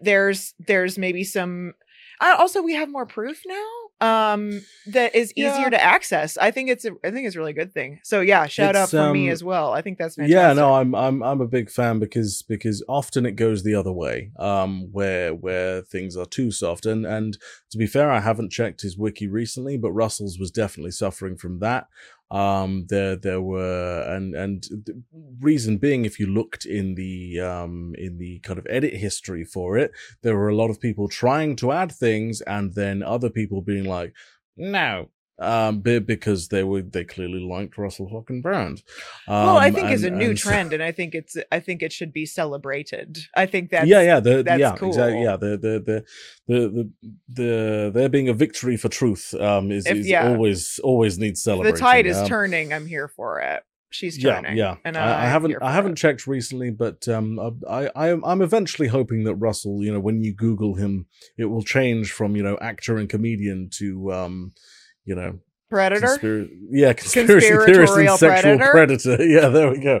[0.00, 1.74] there's there's maybe some
[2.20, 3.64] uh, also we have more proof now
[4.00, 4.60] um
[4.92, 5.70] that is easier Yeah.
[5.70, 6.38] to access.
[6.38, 7.98] I think it's a I think it's a really good thing.
[8.04, 9.72] So yeah, shout out It's, for me um, as well.
[9.72, 10.34] I think that's fantastic.
[10.36, 13.90] yeah, no, I'm I'm I'm a big fan because because often it goes the other
[13.92, 16.86] way, um, where where things are too soft.
[16.86, 17.38] And and
[17.70, 21.58] to be fair, I haven't checked his wiki recently, but Russell's was definitely suffering from
[21.58, 21.88] that.
[22.30, 25.02] Um, there there were and and the
[25.40, 29.78] reason being, if you looked in the um in the kind of edit history for
[29.78, 33.62] it, there were a lot of people trying to add things, and then other people
[33.62, 34.12] being like,
[34.56, 35.08] no.
[35.40, 38.82] Um, be- because they were they clearly liked Russell fucking Brand.
[39.28, 41.60] Um, well, I think it's a new and so- trend, and I think it's I
[41.60, 43.18] think it should be celebrated.
[43.36, 44.88] I think that's yeah, yeah, the, that's yeah, cool.
[44.88, 45.22] exactly.
[45.22, 46.04] Yeah, the the the
[46.48, 46.90] the the,
[47.28, 50.28] the there being a victory for truth um is, If- is yeah.
[50.28, 51.74] always always needs celebration.
[51.74, 52.72] the tide is um, turning.
[52.72, 53.62] I'm here for it.
[53.90, 54.58] She's Yeah, turning.
[54.58, 54.76] yeah.
[54.84, 55.98] and I, I haven't I haven't it.
[55.98, 57.38] checked recently, but um
[57.70, 61.06] I I am I'm eventually hoping that Russell, you know, when you Google him,
[61.38, 64.52] it will change from you know actor and comedian to um
[65.08, 65.38] you know
[65.70, 66.06] Predator.
[66.06, 68.70] Conspira- yeah, conspiracy theorist and sexual predator?
[68.70, 69.22] predator.
[69.36, 70.00] Yeah, there we go.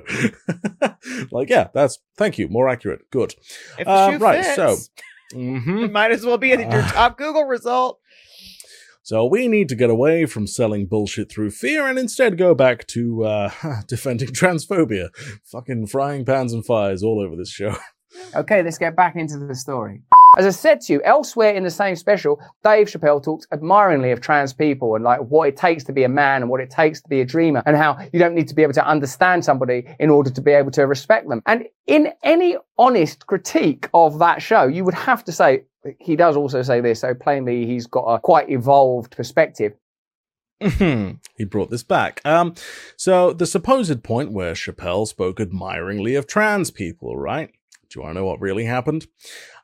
[1.30, 2.48] like, yeah, that's thank you.
[2.48, 3.10] More accurate.
[3.10, 3.34] Good.
[3.78, 4.76] if Uh, right, fits, so
[5.34, 8.00] hmm it might as well be your Uh, top Google result.
[9.02, 12.86] So we need to get away from selling bullshit through fear and instead go back
[12.88, 13.50] to uh,
[13.88, 15.08] defending transphobia.
[15.52, 17.74] Fucking frying pans and fires all over this show.
[18.34, 20.02] Okay, let's get back into the story.
[20.36, 24.20] As I said to you, elsewhere in the same special, Dave Chappelle talks admiringly of
[24.20, 27.00] trans people and like what it takes to be a man and what it takes
[27.02, 29.84] to be a dreamer and how you don't need to be able to understand somebody
[29.98, 31.42] in order to be able to respect them.
[31.46, 35.64] And in any honest critique of that show, you would have to say,
[35.98, 39.72] he does also say this, so plainly he's got a quite evolved perspective.
[40.60, 42.20] he brought this back.
[42.24, 42.54] Um,
[42.96, 47.50] so the supposed point where Chappelle spoke admiringly of trans people, right?
[47.88, 49.06] Do you want to know what really happened?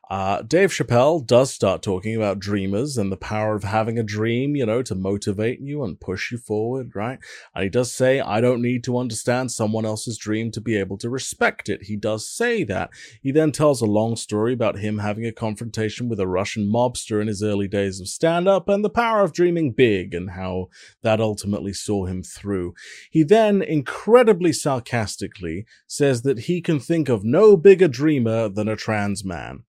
[0.07, 4.55] Uh, Dave Chappelle does start talking about dreamers and the power of having a dream,
[4.55, 7.17] you know, to motivate you and push you forward, right?
[7.55, 10.97] And he does say, I don't need to understand someone else's dream to be able
[10.99, 11.83] to respect it.
[11.83, 12.91] He does say that.
[13.21, 17.19] He then tells a long story about him having a confrontation with a Russian mobster
[17.19, 20.67] in his early days of stand up and the power of dreaming big and how
[21.01, 22.75] that ultimately saw him through.
[23.09, 28.75] He then, incredibly sarcastically, says that he can think of no bigger dreamer than a
[28.75, 29.64] trans man.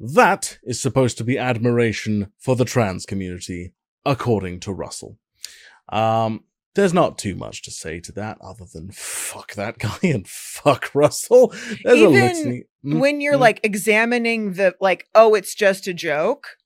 [0.00, 3.74] That is supposed to be admiration for the trans community,
[4.06, 5.18] according to Russell.
[5.90, 6.44] Um,
[6.74, 10.94] there's not too much to say to that other than fuck that guy and fuck
[10.94, 11.52] Russell.
[11.84, 12.64] There's Even a litany.
[12.84, 16.56] Mm, when you're mm, like examining the like, oh, it's just a joke.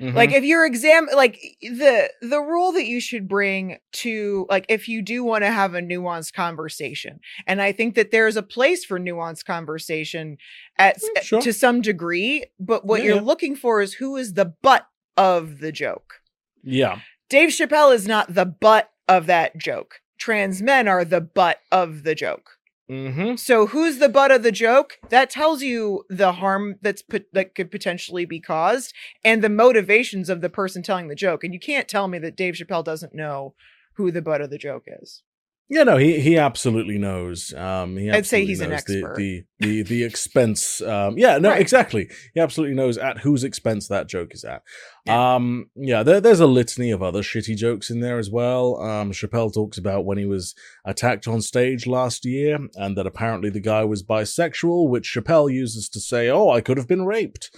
[0.00, 0.14] Mhm.
[0.14, 4.88] Like if you're exam like the the rule that you should bring to like if
[4.88, 7.20] you do want to have a nuanced conversation.
[7.46, 10.36] And I think that there's a place for nuanced conversation
[10.78, 11.40] at Mm, sure.
[11.42, 13.22] to some degree, but what Yeah, you're yeah.
[13.22, 14.86] looking for is who is the butt
[15.16, 16.20] of the joke.
[16.62, 17.00] yeah.
[17.28, 20.00] Dave Chappelle is not the butt of that joke.
[20.18, 22.58] Trans men are the butt of the joke.
[22.90, 23.36] Mm-hmm.
[23.36, 24.98] So who's the butt of the joke?
[25.08, 28.92] That tells you the harm that's put that could potentially be caused
[29.24, 31.44] and the motivations of the person telling the joke.
[31.44, 33.54] And you can't tell me that Dave Chappelle doesn't know
[33.94, 35.22] who the butt of the joke is.
[35.68, 37.54] Yeah, no, he he absolutely knows.
[37.54, 39.16] Um, he I'd say absolutely he's an knows the- expert.
[39.16, 40.82] The the the expense.
[40.82, 41.60] Um, yeah, no, Right.
[41.62, 42.10] exactly.
[42.34, 44.62] He absolutely knows at whose expense that joke is at.
[45.04, 45.34] Yeah.
[45.34, 48.80] Um, yeah, there, there's a litany of other shitty jokes in there as well.
[48.80, 53.50] Um, Chappelle talks about when he was attacked on stage last year, and that apparently
[53.50, 57.50] the guy was bisexual, which Chappelle uses to say, "Oh, I could have been raped,"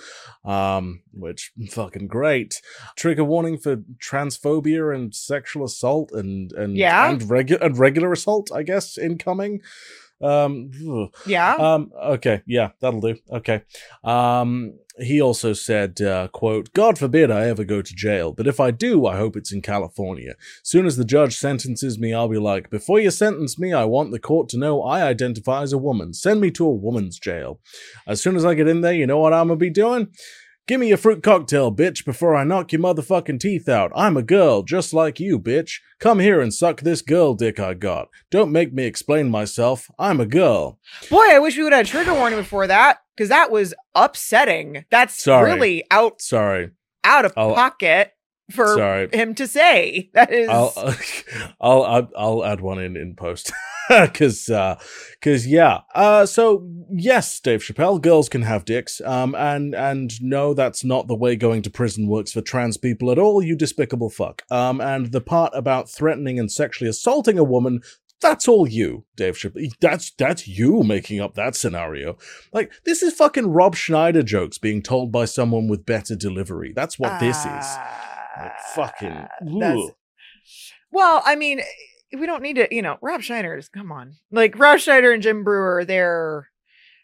[0.42, 2.62] um, which fucking great.
[2.96, 7.10] Trigger warning for transphobia and sexual assault and and Yeah.
[7.10, 9.60] and regular and regular assault, I guess, incoming.
[10.20, 10.70] Um.
[11.26, 11.54] Yeah.
[11.54, 13.16] Um, okay, yeah, that'll do.
[13.30, 13.62] Okay.
[14.02, 18.60] Um, he also said, uh, quote, God forbid I ever go to jail, but if
[18.60, 20.34] I do, I hope it's in California.
[20.62, 24.12] Soon as the judge sentences me, I'll be like, before you sentence me, I want
[24.12, 26.14] the court to know I identify as a woman.
[26.14, 27.60] Send me to a woman's jail.
[28.06, 30.08] As soon as I get in there, you know what I'm gonna be doing?
[30.66, 33.92] Give me a fruit cocktail, bitch, before I knock your motherfucking teeth out.
[33.94, 35.80] I'm a girl, just like you, bitch.
[36.00, 38.08] Come here and suck this girl dick I got.
[38.30, 39.90] Don't make me explain myself.
[39.98, 40.78] I'm a girl.
[41.10, 44.86] Boy, I wish we would have had trigger warning before that because that was upsetting.
[44.90, 45.52] That's Sorry.
[45.52, 46.70] really out Sorry.
[47.04, 48.12] out of I'll- pocket
[48.50, 49.08] for Sorry.
[49.12, 50.10] him to say.
[50.14, 50.72] That is I'll,
[51.60, 53.52] I'll I'll I'll add one in in post
[53.88, 60.22] because because yeah uh so yes Dave Chappelle girls can have dicks um and and
[60.22, 63.56] no that's not the way going to prison works for trans people at all you
[63.56, 67.80] despicable fuck um and the part about threatening and sexually assaulting a woman
[68.20, 69.70] that's all you, Dave Chappelle.
[69.80, 72.16] That's that's you making up that scenario.
[72.54, 76.72] Like this is fucking Rob Schneider jokes being told by someone with better delivery.
[76.74, 77.76] That's what this is.
[78.38, 79.26] Like, fucking.
[79.62, 79.86] Ah.
[80.90, 81.60] Well, I mean,
[82.18, 84.16] we don't need to, you know, Rob Schneider is come on.
[84.30, 86.50] Like Rob Schneider and Jim Breuer, they're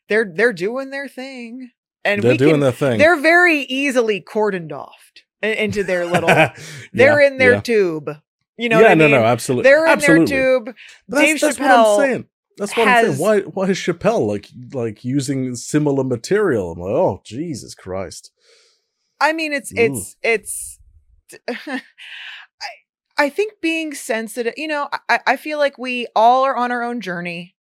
[0.09, 1.71] they're they're doing their thing.
[2.03, 2.99] And They're doing can, their thing.
[2.99, 5.13] they're very easily cordoned off
[5.43, 6.55] into their little Yeah,
[6.95, 7.61] they're in their yeah.
[7.61, 8.11] tube.
[8.57, 9.11] You know yeah, I no, mean?
[9.13, 9.65] no, absolutely.
[9.71, 10.27] They're in absolutely.
[10.27, 10.77] their tube.
[11.09, 12.25] That's, Dave that's Chappelle what I'm saying.
[12.57, 13.19] That's what I'm saying.
[13.19, 16.73] Why why is Chappelle like like using similar material?
[16.73, 18.31] I'm like, oh Jesus Christ.
[19.21, 20.70] I mean, it's it's it's.
[21.49, 21.81] I
[23.19, 24.55] I think being sensitive.
[24.57, 27.55] You know, I I feel like we all are on our own journey.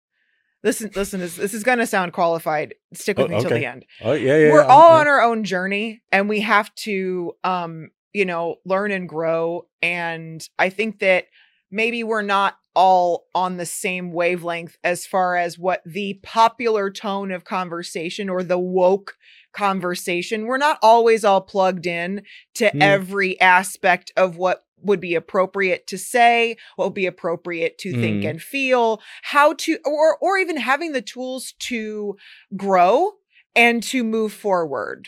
[0.64, 1.20] Listen, listen.
[1.20, 2.76] This this is gonna sound qualified.
[2.94, 3.86] Stick with Oh, me till the end.
[4.02, 4.52] Oh yeah, yeah.
[4.52, 5.00] We're yeah, all yeah.
[5.00, 9.68] on our own journey, and we have to, um, you know, learn and grow.
[9.82, 11.26] And I think that
[11.72, 17.32] maybe we're not all on the same wavelength as far as what the popular tone
[17.32, 19.16] of conversation or the woke
[19.54, 20.46] conversation.
[20.46, 22.24] We're not always all plugged in
[22.56, 22.82] to Hmm.
[22.82, 28.24] every aspect of what would be appropriate to say, what would be appropriate to think
[28.24, 28.30] Hmm.
[28.30, 32.16] and feel, how to or or even having the tools to
[32.56, 33.14] grow
[33.56, 35.08] and to move forward.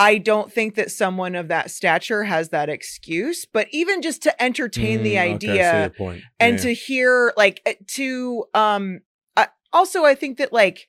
[0.00, 4.42] I don't think that someone of that stature has that excuse, but even just to
[4.42, 6.22] entertain the Mm, okay, I see idea point.
[6.38, 6.62] and Yeah.
[6.62, 9.00] to hear like uh, to um
[9.36, 10.86] I, also i think that like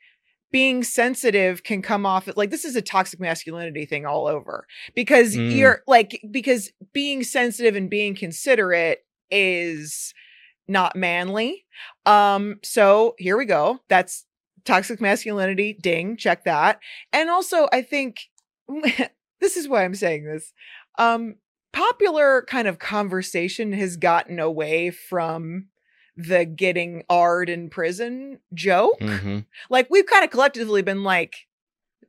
[0.51, 5.35] being sensitive can come off like this is a toxic masculinity thing all over because
[5.35, 5.55] Mm.
[5.55, 10.13] you're like because being sensitive and being considerate is
[10.67, 11.65] not manly.
[12.05, 13.79] Um so here we go.
[13.89, 14.25] That's
[14.65, 16.79] toxic masculinity ding check that.
[17.13, 18.17] And also i think
[19.39, 20.53] this is why i'm saying this
[20.97, 21.35] um
[21.71, 25.67] popular kind of conversation has gotten away from
[26.27, 29.45] the getting ard in prison joke Mhm.
[29.69, 31.47] like we've kind of collectively been like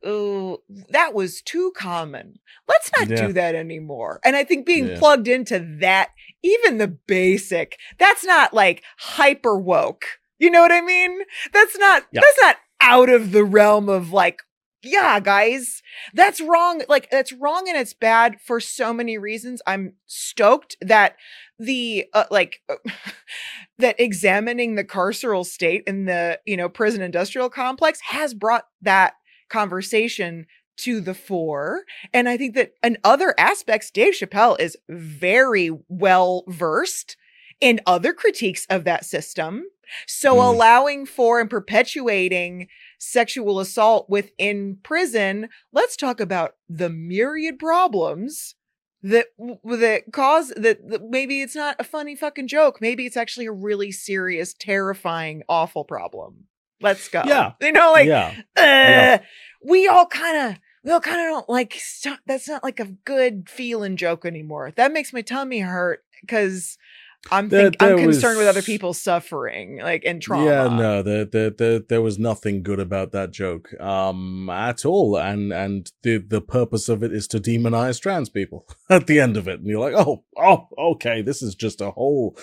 [0.05, 3.27] oh that was too common let's not Yeah.
[3.27, 4.99] do that anymore and i think being Yeah.
[4.99, 6.11] plugged into that
[6.43, 10.05] even the basic that's not like hyper woke
[10.39, 11.21] you know what i mean
[11.53, 12.23] that's not Yeah.
[12.23, 14.41] that's not out of the realm of like
[14.83, 15.83] yeah guys
[16.15, 21.17] that's wrong like that's wrong and it's bad for so many reasons i'm stoked that
[21.59, 22.63] the uh, like
[23.79, 29.15] that examining the carceral state in the you know prison industrial complex has brought that
[29.49, 31.83] conversation to the fore
[32.15, 37.17] and i think that in other aspects dave chappelle is very well versed
[37.61, 39.65] in other critiques of that system
[40.07, 40.47] so Mm.
[40.55, 42.69] allowing for and perpetuating
[43.01, 48.55] sexual assault within prison let's talk about the myriad problems
[49.03, 49.27] that
[49.65, 53.53] that cause that, that maybe it's not a funny fucking joke maybe it's actually a
[53.53, 56.45] really serious terrifying awful problem
[56.83, 57.53] let's go Yeah.
[57.63, 58.35] you know like yeah.
[58.59, 59.23] uh, Yeah.
[59.65, 61.81] we all kind of we all kind of don't like
[62.27, 66.77] that's not like a good feeling joke anymore that makes my tummy hurt because
[67.31, 71.03] i'm There- think i'm there concerned with other people suffering like and trauma Yeah, no,
[71.03, 75.93] there, there, there, there was nothing good about that joke, um, at all, and and
[76.03, 79.61] the the purpose of it is to demonize trans people at the end of it,
[79.61, 82.37] and you're like, oh, oh, okay, this is just a whole,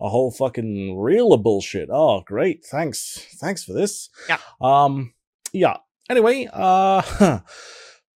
[0.00, 1.88] a whole fucking reel of bullshit.
[1.92, 4.10] Oh, great, thanks, thanks for this.
[4.28, 4.38] Yeah.
[4.60, 5.14] Um,
[5.52, 5.76] yeah.
[6.10, 7.38] Anyway, uh.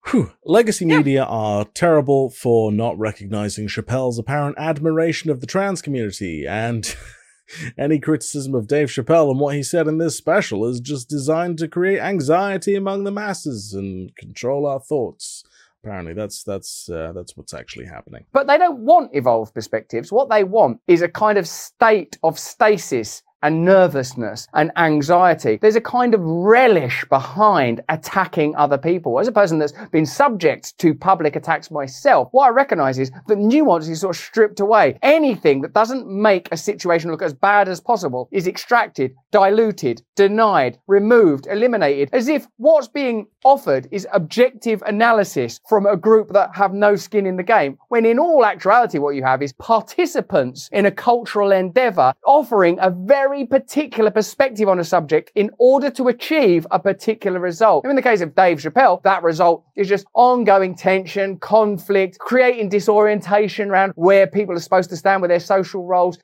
[0.09, 0.31] Whew.
[0.45, 0.97] Legacy Yeah.
[0.97, 6.95] media are terrible for not recognizing Chappelle's apparent admiration of the trans community, and
[7.77, 11.57] any criticism of Dave Chappelle and what he said in this special is just designed
[11.59, 15.43] to create anxiety among the masses and control our thoughts.
[15.83, 18.25] Apparently, that's that's uh, that's what's actually happening.
[18.33, 20.11] But they don't want evolved perspectives.
[20.11, 25.57] What they want is a kind of state of stasis and nervousness and anxiety.
[25.61, 29.19] There's a kind of relish behind attacking other people.
[29.19, 33.37] As a person that's been subject to public attacks myself, what I recognize is that
[33.37, 34.97] nuance is sort of stripped away.
[35.01, 40.79] Anything that doesn't make a situation look as bad as possible is extracted, diluted, denied,
[40.87, 46.73] removed, eliminated, as if what's being offered is objective analysis from a group that have
[46.73, 50.85] no skin in the game, when in all actuality, what you have is participants in
[50.85, 56.65] a cultural endeavor offering a very particular perspective on a subject in order to achieve
[56.71, 57.85] a particular result.
[57.85, 63.69] In the case of Dave Chappelle, that result is just ongoing tension, conflict, creating disorientation
[63.69, 66.17] around where people are supposed to stand with their social roles.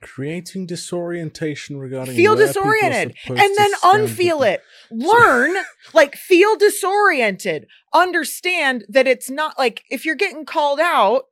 [0.00, 5.56] Creating disorientation regarding feel where disoriented and then unfeel it learn
[5.92, 11.24] like feel disoriented understand that it's not like if you're getting called out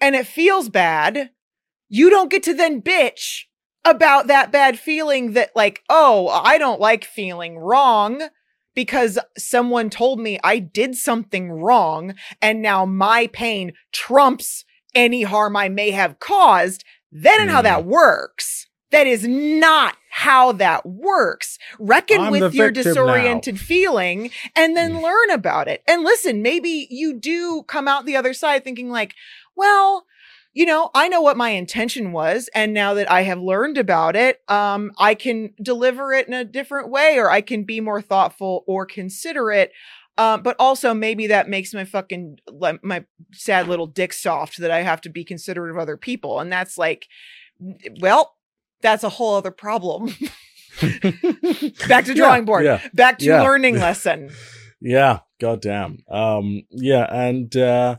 [0.00, 1.30] and it feels bad
[1.88, 3.46] you don't get to then bitch
[3.84, 8.28] about that bad feeling that like oh i don't like feeling wrong
[8.74, 14.64] because someone told me i did something wrong and now my pain trumps
[14.94, 17.64] any harm i may have caused that ain't how Hmm.
[17.64, 21.58] that works that is not how that works.
[21.80, 22.90] Reckon I'm with your victim now.
[22.92, 25.02] disoriented feeling and then Mm.
[25.02, 25.82] learn about it.
[25.88, 29.14] And listen, maybe you do come out the other side thinking, like,
[29.56, 30.06] well,
[30.54, 32.48] you know, I know what my intention was.
[32.54, 36.44] And now that I have learned about it, um, I can deliver it in a
[36.44, 39.72] different way or I can be more thoughtful or considerate.
[40.16, 42.38] Um, but also maybe that makes my fucking
[42.82, 46.38] my sad little dick soft that I have to be considerate of other people.
[46.38, 47.08] And that's like,
[48.00, 48.36] well,
[48.80, 50.06] that's a whole other problem.
[51.88, 52.64] Back to Yeah, drawing board.
[52.64, 53.42] Yeah, Back to Yeah.
[53.42, 54.30] learning lesson.
[54.80, 55.98] yeah, goddamn.
[56.08, 57.96] Um, yeah, and uh,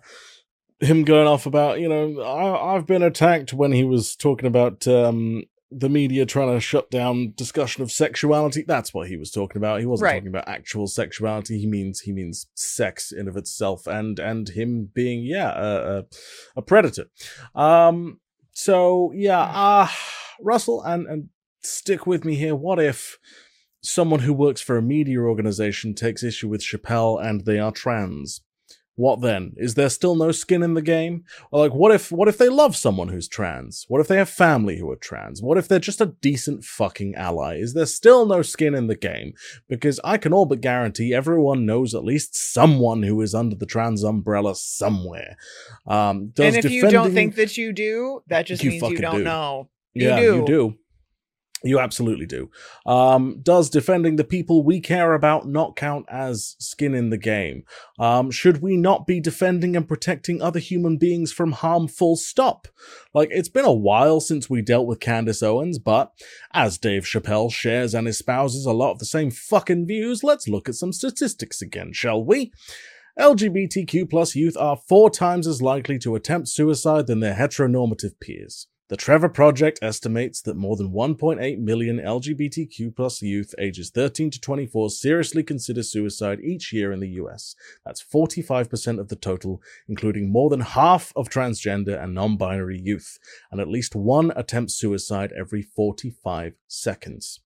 [0.86, 4.88] him going off about you know I, I've been attacked when he was talking about
[4.88, 8.64] um the media trying to shut down discussion of sexuality.
[8.66, 9.80] That's what he was talking about.
[9.82, 10.14] He wasn't Right.
[10.20, 11.60] talking about actual sexuality.
[11.60, 16.06] He means he means sex in of itself, and and him being yeah a, a,
[16.58, 17.06] a predator.
[17.56, 18.20] Um.
[18.54, 19.88] So yeah, uh
[20.40, 21.30] Russell and and
[21.62, 22.56] stick with me here.
[22.56, 23.18] What if
[23.82, 28.42] someone who works for a media organization takes issue with Chappelle and they are trans?
[28.96, 29.54] What then?
[29.58, 31.24] Is there still no skin in the game?
[31.52, 33.86] Or like what if what if they love someone who's trans?
[33.88, 35.42] What if they have family who are trans?
[35.42, 37.58] What if they're just a decent fucking ally?
[37.58, 39.34] Is there still no skin in the game?
[39.68, 43.66] Because I can all but guarantee everyone knows at least someone who is under the
[43.66, 45.38] trans umbrella somewhere.
[45.86, 48.98] Um does and if you don't think that you do, that just You means you
[48.98, 49.24] don't do.
[49.24, 49.70] know.
[49.94, 50.36] You yeah, do.
[50.36, 50.78] you do.
[51.66, 52.52] You absolutely do.
[52.86, 57.64] Um, does defending the people we care about not count as skin in the game?
[57.98, 62.68] Um, should we not be defending and protecting other human beings from harm full stop?
[63.16, 66.12] Like, it's been a while since we dealt with Candace Owens, but
[66.54, 70.70] as Dave Chappelle shares and espouses a lot of the same fucking views, let's look
[70.70, 72.52] at some statistics again, shall we?
[73.20, 78.68] LGBTQ plus youth are four times as likely to attempt suicide than their heteronormative peers.
[78.88, 84.40] The Trevor Project estimates that more than 1.8 million LGBTQ plus youth ages 13 to
[84.40, 87.56] 24 seriously consider suicide each year in the US.
[87.84, 93.18] That's 45% of the total, including more than half of transgender and non binary youth,
[93.50, 97.40] and at least one attempts suicide every 45 seconds.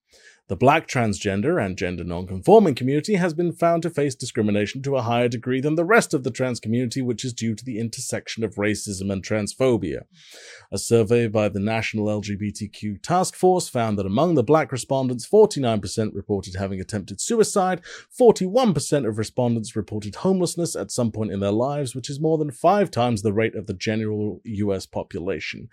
[0.50, 5.04] The black transgender and gender nonconforming community has been found to face discrimination to a
[5.04, 8.44] higher degree than the rest of the trans community, which is due to the intersection
[8.44, 10.06] of racism and transphobia.
[10.72, 16.16] A survey by the National LGBTQ Task Force found that among the black respondents, 49%
[16.16, 17.82] reported having attempted suicide,
[18.20, 22.50] 41% of respondents reported homelessness at some point in their lives, which is more than
[22.50, 25.70] five times the rate of the general US population.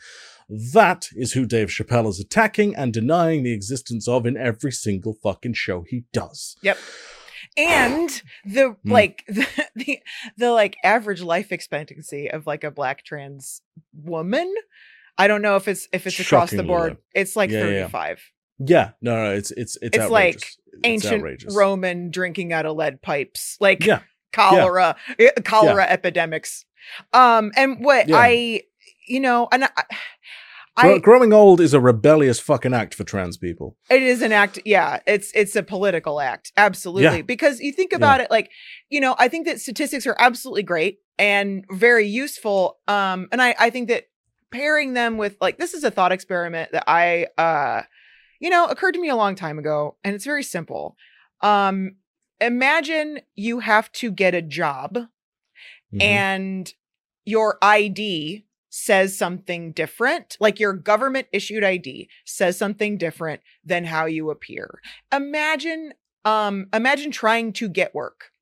[0.48, 5.14] That is who Dave Chappelle is attacking and denying the existence of in every single
[5.23, 6.56] fucking show he does.
[6.62, 6.78] Yep.
[7.56, 8.90] And the Hmm.
[8.93, 9.98] like the, the
[10.36, 13.62] the like average life expectancy of like a black trans
[13.94, 14.52] woman
[15.16, 16.98] i don't know if it's if it's across the board.
[17.14, 17.89] it's like Yeah, yeah, yeah.
[17.89, 18.20] 35
[18.59, 20.35] Yeah, no, no, it's it's it's, It's like.
[20.36, 21.56] It's ancient outrageous.
[21.56, 23.56] roman drinking out of lead pipes.
[23.60, 24.01] Like Yeah,
[24.35, 26.66] cholera eh, cholera epidemics.
[27.14, 28.60] Um and what i
[29.07, 29.70] you know and i
[30.78, 33.78] I, growing old is a rebellious fucking act for trans people.
[33.89, 34.59] It is an act.
[34.66, 36.53] Yeah, it's it's a political act.
[36.55, 37.16] Absolutely.
[37.16, 37.23] Yeah.
[37.23, 38.51] Because you think about it like,
[38.91, 42.77] you know, I think that statistics are absolutely great and very useful.
[42.89, 44.05] Um and I I think that
[44.51, 47.85] pairing them with like this is a thought experiment that I uh
[48.39, 50.95] you know, occurred to me a long time ago and it's very simple.
[51.41, 51.93] Um
[52.39, 54.99] imagine you have to get a job
[55.95, 56.03] Mhm.
[56.03, 56.74] and
[57.24, 58.45] your ID
[58.78, 64.81] says something different, like your government issued ID says something different than how you appear.
[65.11, 65.94] Imagine
[66.27, 68.32] um imagine trying to get work.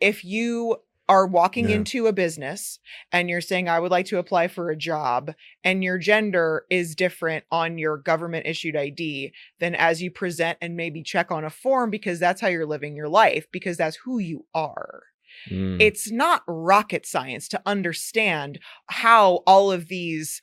[0.00, 0.78] If you
[1.08, 1.76] are walking Yeah.
[1.76, 2.80] into a business
[3.12, 6.96] and you're saying I would like to apply for a job and your gender is
[6.96, 11.50] different on your government issued ID than as you present and maybe check on a
[11.50, 15.02] form because that's how you're living your life because that's who you are
[15.48, 15.80] Mm.
[15.80, 18.58] it's not rocket science to understand
[18.88, 20.42] how all of these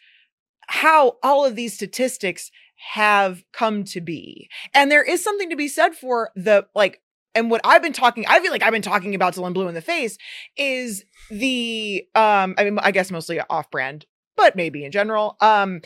[0.68, 2.52] how all of these statistics
[2.94, 7.02] have come to be and there is something to be said for the like
[7.36, 9.74] and what i've been talking i feel like i've been talking about i'm blue in
[9.74, 10.18] the face
[10.57, 14.06] is the um i mean i guess mostly off brand
[14.36, 15.82] but maybe in general um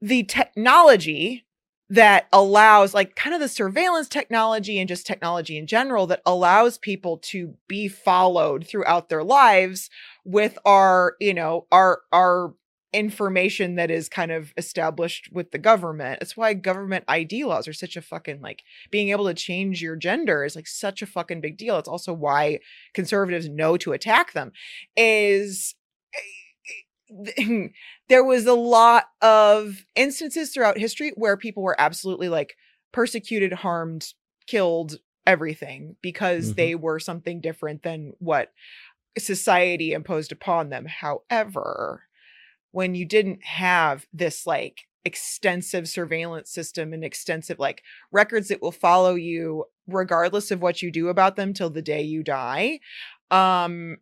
[0.00, 1.44] the technology
[1.90, 6.78] that allows like kind of the surveillance technology and just technology in general that allows
[6.78, 9.90] people to be followed throughout their lives
[10.24, 12.54] with our you know our our
[12.92, 16.18] information that is kind of established with the government.
[16.20, 19.96] It's why government id laws are such a fucking like being able to change your
[19.96, 21.78] gender is like such a fucking big deal.
[21.78, 22.60] It's also why
[22.94, 24.52] conservatives know to attack them
[24.96, 25.74] is
[26.14, 26.18] eh,
[28.08, 32.56] there was a lot of instances throughout history where people were absolutely like
[32.92, 34.12] persecuted, harmed,
[34.46, 36.56] killed, everything because Mhm.
[36.56, 38.52] they were something different than what
[39.18, 40.86] society imposed upon them.
[40.86, 42.04] However,
[42.72, 47.82] when you didn't have this like extensive surveillance system and extensive like
[48.12, 52.02] records that will follow you regardless of what you do about them till the day
[52.02, 52.78] you die
[53.30, 53.96] um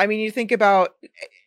[0.00, 0.96] i mean you think about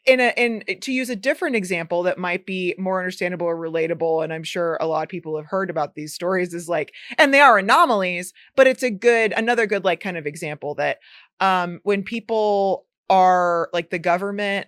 [0.10, 4.24] in a in to use a different example that might be more understandable or relatable
[4.24, 7.32] and i'm sure a lot of people have heard about these stories is like and
[7.32, 10.98] they are anomalies but it's a good another good like kind of example that
[11.42, 14.66] um when people are like the government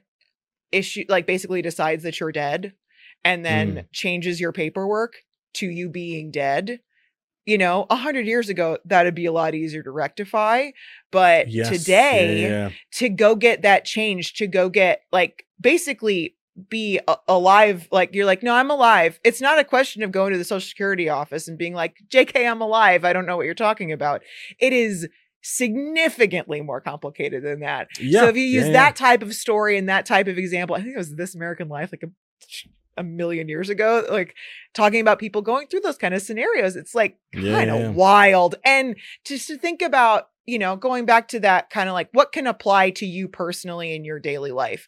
[0.72, 2.74] issue like basically decides that you're dead
[3.24, 5.16] and then changes your paperwork
[5.54, 6.80] to you being dead
[7.46, 10.70] you know a hundred years ago that'd be a lot easier to rectify
[11.12, 12.70] but Yes, today yeah, yeah.
[12.94, 16.36] to go get that change to go get like basically
[16.70, 20.32] be a- alive like you're like no i'm alive it's not a question of going
[20.34, 23.46] to the social security office and being like jk i'm alive i don't know what
[23.46, 24.22] you're talking about
[24.60, 25.08] it is
[25.44, 27.88] significantly more complicated than that.
[28.00, 28.22] Yeah.
[28.22, 30.94] so if you use that type of story and that type of example, I think
[30.94, 32.12] it was This American Life like a
[32.98, 34.36] a million years ago, like
[34.74, 36.76] talking about people going through those kind of scenarios.
[36.76, 38.56] It's like kind of yeah, wild.
[38.66, 38.96] And
[39.26, 42.48] just to think about, you know, going back to that kind of like what can
[42.48, 44.88] apply to you personally in your daily life.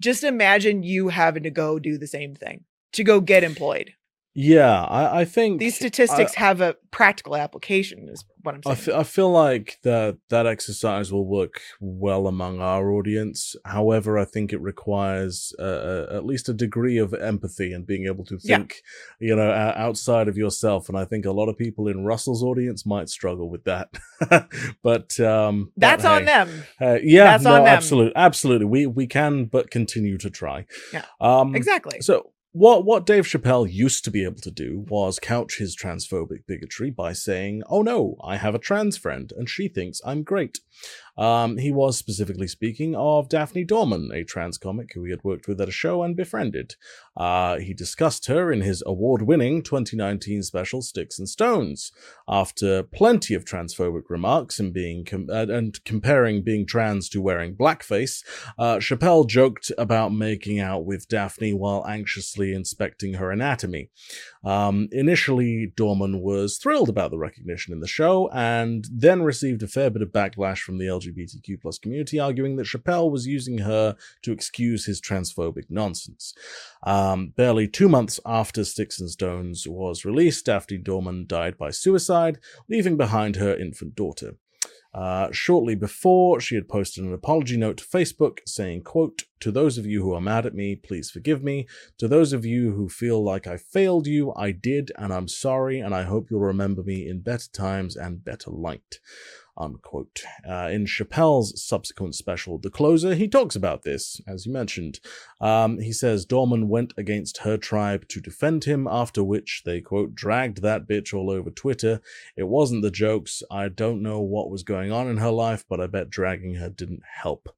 [0.00, 3.92] Just imagine you having to go do the same thing to go get employed.
[4.38, 8.96] Yeah, I, I think These statistics have a practical application, is what I'm I, saying.
[8.98, 13.56] f- I feel like that that exercise will work well among our audience.
[13.64, 18.26] However, I think it requires uh, at least a degree of empathy and being able
[18.26, 18.58] to Yeah.
[18.58, 18.82] think,
[19.20, 20.90] you know, uh, outside of yourself.
[20.90, 23.88] And I think a lot of people in Russell's audience might struggle with that.
[24.82, 26.24] but um, but That's on hey.
[26.26, 26.64] them.
[26.78, 27.68] Uh, yeah, That's no, on them.
[27.74, 28.66] absolutely, absolutely.
[28.66, 30.66] We we can, but continue to try.
[30.92, 32.02] Yeah, Um, Exactly.
[32.02, 36.46] so what what Dave Chappelle used to be able to do was couch his transphobic
[36.46, 40.60] bigotry by saying, "Oh no, I have a trans friend and she thinks I'm great."
[41.16, 45.48] Um, he was specifically speaking of Daphne Dorman, a trans comic who he had worked
[45.48, 46.74] with at a show and befriended.
[47.16, 51.92] Uh, he discussed her in his award-winning 2019 special Sticks and Stones.
[52.28, 57.56] After plenty of transphobic remarks and being com- uh, and comparing being trans to wearing
[57.56, 58.22] blackface,
[58.58, 63.90] uh, Chappelle joked about making out with Daphne while anxiously inspecting her anatomy.
[64.44, 69.68] Um, initially, Dorman was thrilled about the recognition in the show, and then received a
[69.68, 73.96] fair bit of backlash from the LGBTQ plus community, arguing that Chappelle was using her
[74.22, 76.34] to excuse his transphobic nonsense.
[76.82, 82.38] Um, barely two months after Sticks and Stones was released, Daphne Dorman died by suicide,
[82.68, 84.36] leaving behind her infant daughter.
[84.96, 89.76] Uh, shortly before, she had posted an apology note to Facebook saying, quote, To those
[89.76, 91.66] of you who are mad at me, please forgive me.
[91.98, 95.80] To those of you who feel like I failed you, I did, and I'm sorry,
[95.80, 98.98] and I hope you'll remember me in better times and better light.
[99.56, 100.22] Unquote.
[100.48, 105.00] Uh, in Chappelle's subsequent special, The Closer, he talks about this, as you mentioned.
[105.40, 110.14] Um, he says Dorman went against her tribe to defend him, after which they, quote,
[110.14, 112.00] dragged that bitch all over Twitter
[112.36, 113.42] it wasn't the jokes.
[113.50, 116.68] I don't know what was going on in her life, but I bet dragging her
[116.68, 117.48] didn't help.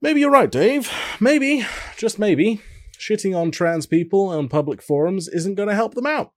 [0.00, 0.90] Maybe you're right, Dave.
[1.20, 1.66] Maybe,
[1.96, 2.60] just maybe,
[2.98, 6.32] shitting on trans people on public forums isn't going to help them out.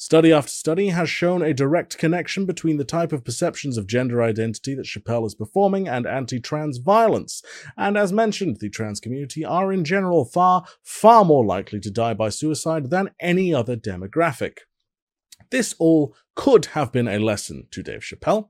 [0.00, 4.22] Study after study has shown a direct connection between the type of perceptions of gender
[4.22, 7.42] identity that Chappelle is performing and anti trans violence.
[7.76, 12.14] And as mentioned, the trans community are in general far, far more likely to die
[12.14, 14.60] by suicide than any other demographic.
[15.50, 18.48] This all could have been a lesson to Dave Chappelle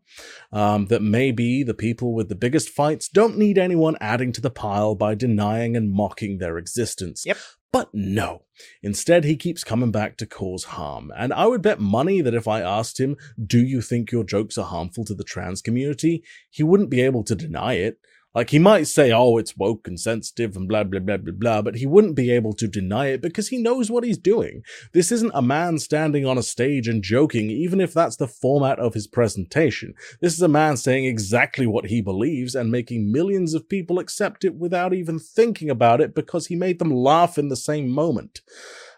[0.53, 4.51] um, that maybe the people with the biggest fights don't need anyone adding to the
[4.51, 7.25] pile by denying and mocking their existence.
[7.27, 7.39] Yep.
[7.73, 8.43] But no.
[8.83, 11.13] Instead, he keeps coming back to cause harm.
[11.17, 14.59] And I would bet money that if I asked him, Do you think your jokes
[14.59, 16.25] are harmful to the trans community?
[16.51, 17.99] he wouldn't be able to deny it.
[18.33, 21.63] Like, he might say, oh, it's woke and sensitive and blah, blah, blah, blah, blah,
[21.63, 24.63] but he wouldn't be able to deny it because he knows what he's doing.
[24.93, 28.79] This isn't a man standing on a stage and joking, even if that's the format
[28.79, 29.95] of his presentation.
[30.21, 34.45] This is a man saying exactly what he believes and making millions of people accept
[34.45, 38.43] it without even thinking about it because he made them laugh in the same moment.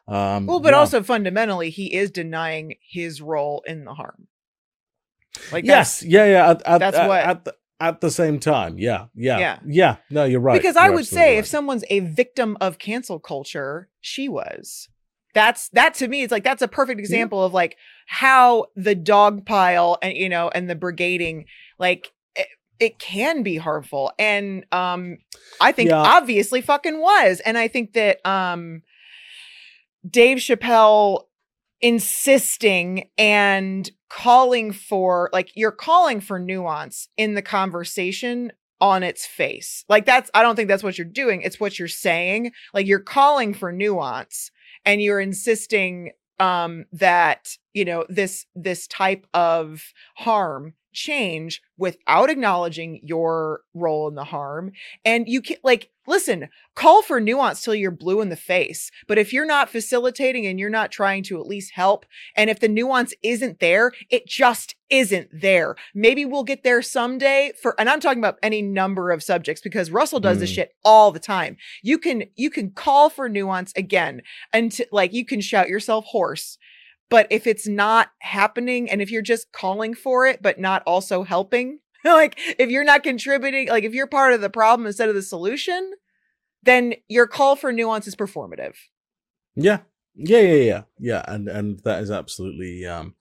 [0.08, 0.78] Um, Well, but yeah.
[0.80, 4.26] also fundamentally, he is denying his role in the harm.
[5.50, 6.50] Like yes, yeah, yeah.
[6.50, 7.54] At, at, that's at, what- at the,
[7.88, 9.58] at the same time, yeah, yeah, Yeah.
[9.66, 9.96] yeah.
[10.10, 10.56] No, you're right.
[10.60, 11.38] because I You're would say right.
[11.38, 14.88] if someone's a victim of cancel culture, she was.
[15.34, 16.22] That's that to me.
[16.22, 17.76] It's like that's a perfect example of like
[18.06, 21.46] how the dog pile and you know and the brigading
[21.78, 22.48] like it,
[22.78, 25.16] it can be harmful and um
[25.60, 26.02] I think Yeah.
[26.02, 28.82] obviously fucking was and I think that um
[30.08, 31.24] Dave Chappelle
[31.80, 39.84] insisting and calling for like you're calling for nuance in the conversation on its face.
[39.88, 41.40] Like that's I don't think that's what you're doing.
[41.40, 42.52] It's what you're saying.
[42.74, 44.50] Like you're calling for nuance
[44.84, 49.82] and you're insisting um that, you know, this this type of
[50.16, 54.72] harm change without acknowledging your role in the harm
[55.04, 59.18] and you can like listen call for nuance till you're blue in the face but
[59.18, 62.04] if you're not facilitating and you're not trying to at least help
[62.36, 67.52] and if the nuance isn't there it just isn't there maybe we'll get there someday
[67.60, 70.54] for and i'm talking about any number of subjects because russell does this Mm.
[70.56, 75.24] shit all the time you can you can call for nuance again and like you
[75.24, 76.58] can shout yourself hoarse
[77.12, 81.22] but if it's not happening and if you're just calling for it but not also
[81.22, 85.14] helping like if you're not contributing like if you're part of the problem instead of
[85.14, 85.92] the solution
[86.62, 88.74] then your call for nuance is performative
[89.54, 89.80] Yeah.
[90.14, 90.82] Yeah, yeah, yeah.
[90.98, 93.14] Yeah, and and that is absolutely um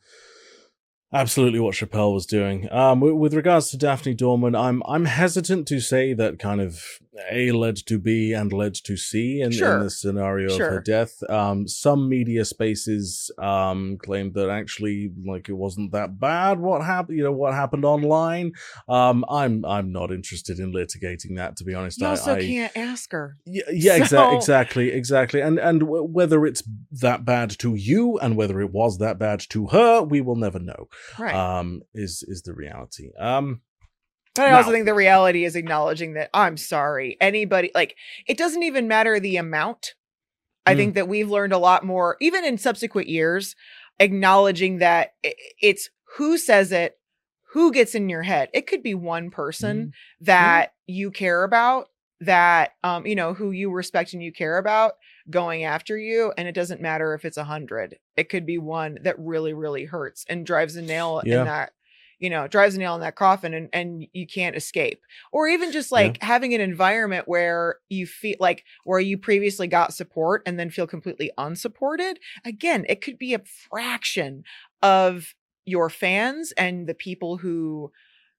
[1.13, 2.72] absolutely what Chappelle was doing.
[2.72, 6.84] Um, with, with regards to Daphne Dorman, I'm I'm hesitant to say that kind of
[7.29, 9.77] A led to B and led to C in, Sure.
[9.77, 11.21] in the scenario of her death.
[11.29, 16.59] Um, some media spaces um claimed that actually like it wasn't that bad.
[16.59, 17.17] What happened?
[17.17, 18.53] You know what happened online.
[18.88, 21.99] Um, I'm I'm not interested in litigating that to be honest.
[21.99, 23.38] You I, also I, can't ask her.
[23.45, 25.41] yeah, yeah, exa- exactly, exactly.
[25.41, 26.63] And and w- whether it's
[27.01, 30.59] that bad to you and whether it was that bad to her, we will never
[30.59, 30.88] know.
[31.19, 31.35] Right.
[31.35, 33.09] Um, is is the reality.
[33.19, 33.61] Um,
[34.35, 37.17] But I also think the reality is acknowledging that I'm sorry.
[37.19, 37.95] Anybody like
[38.27, 39.95] it doesn't even matter the amount.
[40.65, 40.77] I Mm.
[40.77, 43.55] think that we've learned a lot more, even in subsequent years,
[43.99, 45.13] acknowledging that
[45.61, 46.97] it's who says it,
[47.51, 48.49] who gets in your head.
[48.53, 50.25] It could be one person Mm-hmm.
[50.25, 51.89] that you care about,
[52.21, 54.93] that um, you know, who you respect and you care about
[55.29, 56.31] going after you.
[56.37, 57.97] And it doesn't matter if it's a hundred.
[58.15, 61.39] It could be one that really, really hurts and drives a nail Yeah.
[61.39, 61.73] in that
[62.22, 65.02] you know drives a nail in that coffin and and you can't escape.
[65.34, 69.93] Or even just like having an environment where you feel like where you previously got
[69.93, 74.43] support and then feel completely unsupported again it could be a fraction
[74.81, 75.34] of
[75.65, 77.91] your fans and the people who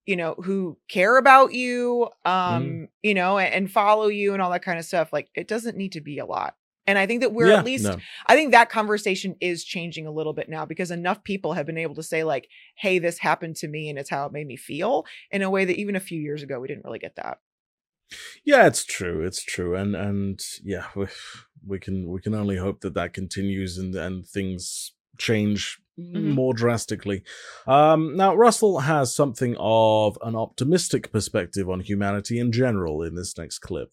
[0.07, 4.51] you know who care about you um you know and, and follow you and all
[4.51, 6.55] that kind of stuff like it doesn't need to be a lot
[6.87, 7.99] and i think that we're yeah, at least no.
[8.27, 11.79] I think that conversation is changing a little bit now because enough people have been
[11.79, 14.57] able to say like, "Hey, this happened to me and it's how it made me
[14.57, 17.39] feel" in a way that even a few years ago we didn't really get that.
[18.45, 19.25] Yeah, it's true.
[19.25, 21.07] It's true, and and yeah, we,
[21.67, 26.35] we can we can only hope that that continues and and things change Mhm.
[26.35, 27.23] more drastically.
[27.67, 33.37] Um, now, Russell has something of an optimistic perspective on humanity in general in this
[33.37, 33.93] next clip.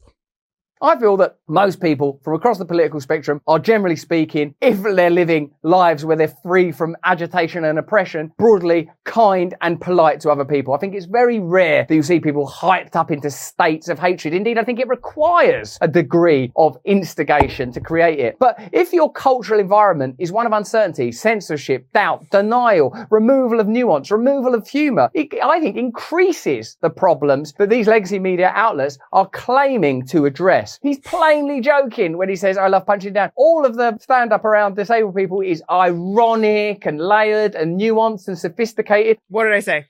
[0.82, 5.10] I feel that most people from across the political spectrum are generally speaking, if they're
[5.10, 10.46] living lives where they're free from agitation and oppression, broadly kind and polite to other
[10.46, 10.74] people.
[10.74, 14.34] I think it's very rare that you see people hyped up into states of hatred.
[14.34, 18.38] Indeed, I think it requires a degree of instigation to create it.
[18.40, 24.12] But if your cultural environment is one of uncertainty, censorship, doubt, denial, removal of nuance,
[24.12, 29.28] removal of humour, it, I think increases the problems that these legacy media outlets are
[29.28, 30.69] claiming to address.
[30.82, 33.32] He's plainly joking when he says, I love punching down.
[33.36, 38.38] All of the stand up around disabled people is ironic and layered and nuanced and
[38.38, 39.18] sophisticated.
[39.30, 39.86] What did I say?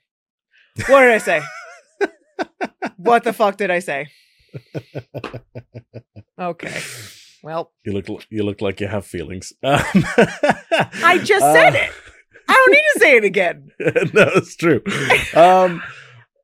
[0.86, 1.42] What did I say?
[2.96, 4.08] what the fuck did I say?
[6.38, 6.80] Okay.
[7.42, 9.52] Well, You look you look like you have feelings.
[9.62, 9.78] Um,
[11.04, 11.90] I just said it.
[12.48, 13.70] I don't need to say it again.
[14.14, 14.80] no, it's true.
[15.34, 15.82] Um,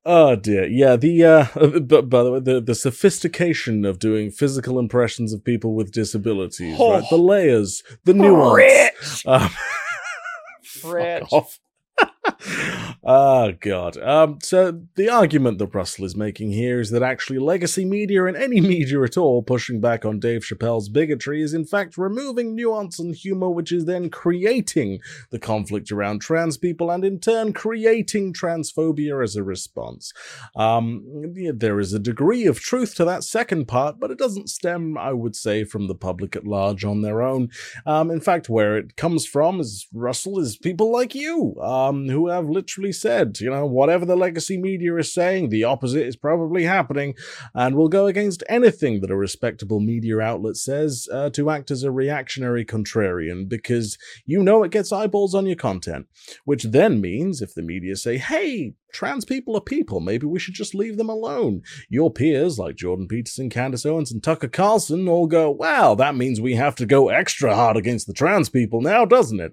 [0.06, 0.96] oh dear, yeah.
[0.96, 1.46] The uh,
[1.80, 6.78] but by the way, the the sophistication of doing physical impressions of people with disabilities,
[6.78, 7.04] right?
[7.10, 7.22] The Oh.
[7.22, 8.56] layers, the nuance.
[8.56, 9.26] Rich.
[9.26, 9.50] Um,
[10.84, 11.24] Rich.
[11.32, 11.58] off.
[13.04, 13.96] oh god.
[13.98, 18.36] Um, so the argument that Russell is making here is that actually legacy media and
[18.36, 22.98] any media at all pushing back on Dave Chappelle's bigotry is in fact removing nuance
[22.98, 25.00] and humor, which is then creating
[25.30, 30.12] the conflict around trans people and in turn creating transphobia as a response.
[30.54, 31.04] Um,
[31.54, 35.12] there is a degree of truth to that second part, but it doesn't stem, I
[35.12, 37.50] would say, from the public at large on their own.
[37.84, 42.28] Um, in fact, where it comes from is Russell is people like you, um, who
[42.28, 46.64] have literally said, you know, whatever the legacy media is saying, the opposite is probably
[46.64, 47.14] happening,
[47.54, 51.82] and will go against anything that a respectable media outlet says uh, to act as
[51.82, 56.06] a reactionary contrarian, because you know it gets eyeballs on your content.
[56.44, 60.54] Which then means if the media say, hey, trans people are people, maybe we should
[60.54, 61.62] just leave them alone.
[61.88, 66.40] Your peers like Jordan Peterson, Candace Owens, and Tucker Carlson all go, wow, that means
[66.40, 69.52] we have to go extra hard against the trans people now, doesn't it?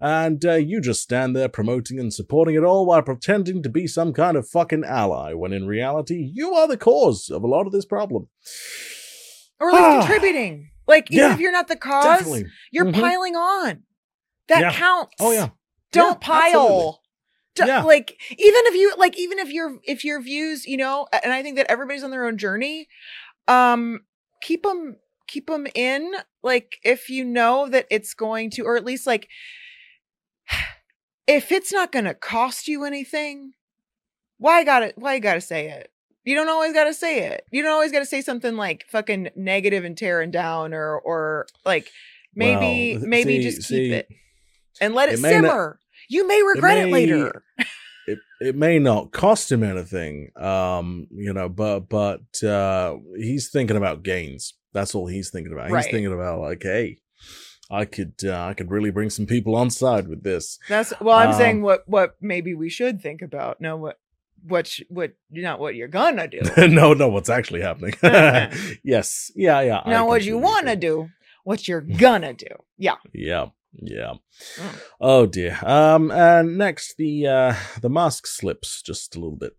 [0.00, 3.86] And uh, you just stand there promoting and supporting it all while pretending to be
[3.86, 7.66] some kind of fucking ally, when in reality, you are the cause of a lot
[7.66, 8.28] of this problem.
[9.60, 9.98] Or at least Ah.
[10.00, 10.70] contributing.
[10.88, 12.46] Like, even Yeah, if you're not the cause, Definitely.
[12.72, 12.94] you're Mhm.
[13.00, 13.84] piling on.
[14.48, 14.72] That Yeah.
[14.72, 15.14] counts.
[15.20, 15.50] Oh, yeah.
[15.92, 17.01] Don't Yeah, absolutely.
[17.58, 17.82] Yeah.
[17.82, 21.42] Like even if you like even if your if your views, you know, and I
[21.42, 22.88] think that everybody's on their own journey,
[23.48, 24.00] um
[24.40, 24.96] keep them
[25.26, 26.12] keep them in
[26.42, 29.28] like if you know that it's going to or at least like
[31.26, 33.52] if it's not going to cost you anything,
[34.38, 35.90] why got it why you got to say it?
[36.24, 37.44] You don't always got to say it.
[37.50, 41.46] You don't always got to say something like fucking negative and tearing down or or
[41.64, 41.90] like
[42.34, 44.08] maybe Well, maybe see- just keep see, it
[44.80, 45.78] and let it, it simmer.
[46.12, 47.42] You may regret it, may- later.
[48.06, 53.76] it it may not cost him anything um you know but but uh he's thinking
[53.76, 55.84] about gains that's all he's thinking about Right.
[55.84, 56.98] he's thinking about like hey
[57.70, 60.58] I could uh, I could really bring some people on side with this.
[60.68, 63.62] That's well, I'm Um, saying what what maybe we should think about.
[63.62, 63.96] No, what
[64.46, 66.40] what sh- what not what you're gonna do.
[66.68, 67.94] no, no, what's actually happening?
[68.84, 69.80] yes, yeah, yeah.
[69.86, 71.08] I now, what you want to do,
[71.44, 72.52] what you're gonna do.
[72.76, 72.96] Yeah.
[73.14, 74.14] Yeah, yeah.
[74.56, 74.80] Mm.
[75.00, 75.58] Oh dear.
[75.64, 79.56] Um, and next the uh the mask slips just a little bit.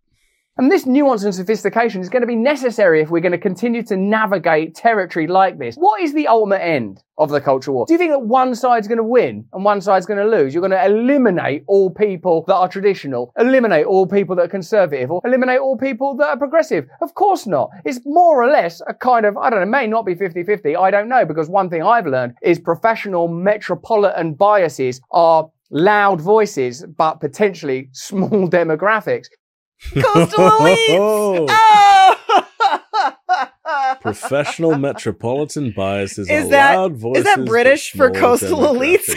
[0.55, 3.81] And this nuance and sophistication is going to be necessary if we're going to continue
[3.83, 5.75] to navigate territory like this.
[5.75, 7.87] What is the ultimate end of the culture war?
[7.87, 10.53] Do you think that one side's going to win and one side's going to lose?
[10.53, 15.09] You're going to eliminate all people that are traditional, eliminate all people that are conservative,
[15.09, 16.87] or eliminate all people that are progressive?
[17.01, 17.71] Of course not.
[17.83, 20.75] It's more or less a kind of, I don't know, may not be 50 50.
[20.75, 26.85] I don't know, because one thing I've learned is professional metropolitan biases are loud voices,
[26.95, 29.25] but potentially small demographics.
[29.93, 31.47] Coastal elites.
[31.49, 32.17] Oh!
[34.01, 37.25] Professional metropolitan biases Is are that- loud voices.
[37.25, 39.13] is that British for coastal elites?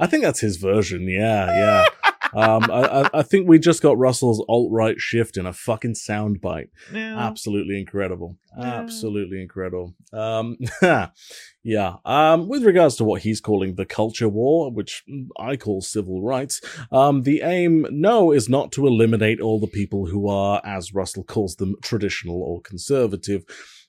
[0.00, 1.08] I think that's his version.
[1.08, 1.84] Yeah, yeah.
[2.34, 6.68] um, I, I, think we just got Russell's alt right shift in a fucking soundbite.
[6.92, 7.16] No.
[7.18, 8.36] Absolutely incredible.
[8.58, 8.74] Yeah.
[8.74, 9.94] Absolutely incredible.
[10.12, 10.56] Um,
[11.62, 11.96] yeah.
[12.04, 15.04] Um, with regards to what he's calling the culture war, which
[15.38, 20.06] I call civil rights, um, the aim, no, is not to eliminate all the people
[20.06, 23.44] who are, as Russell calls them, traditional or conservative.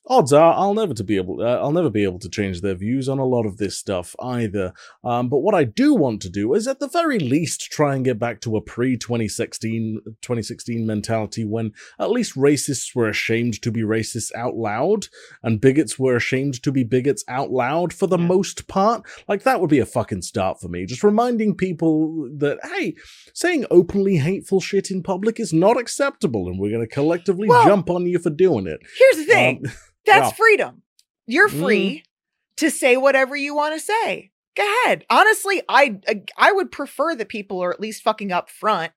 [0.10, 2.76] Odds are I'll never to be able uh, I'll never be able to change their
[2.76, 4.74] views on a lot of this stuff either.
[5.04, 8.06] Um, but what I do want to do is at the very least try and
[8.06, 13.72] get back to a pre 2016 2016 mentality when at least racists were ashamed to
[13.72, 15.08] be racists out loud,
[15.44, 19.06] and bigots were ashamed to be bigots out loud for the most part.
[19.28, 20.86] Like, that would be a fucking start for me.
[20.86, 22.96] Just reminding people that, hey,
[23.34, 27.66] saying openly hateful shit in public is not acceptable, and we're going to collectively Well-
[27.66, 28.80] jump on you for doing it.
[28.98, 29.64] Here's the thing.
[29.66, 29.72] Um,
[30.08, 30.36] That's yeah.
[30.36, 30.82] freedom.
[31.28, 32.66] You're free mm-hmm.
[32.66, 34.32] to say whatever you want to say.
[34.56, 35.06] Go ahead.
[35.10, 38.92] Honestly, I uh, I would prefer that people are at least fucking up front.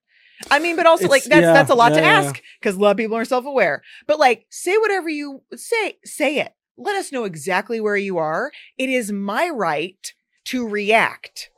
[0.49, 2.27] I mean, but also like that's yeah, that's a lot to yeah, yeah.
[2.27, 3.83] ask because a lot of people are self-aware.
[4.07, 5.99] But like, say whatever you say.
[6.03, 6.55] Say it.
[6.77, 8.51] Let us know exactly where you are.
[8.77, 10.13] It is my right
[10.45, 11.50] to react.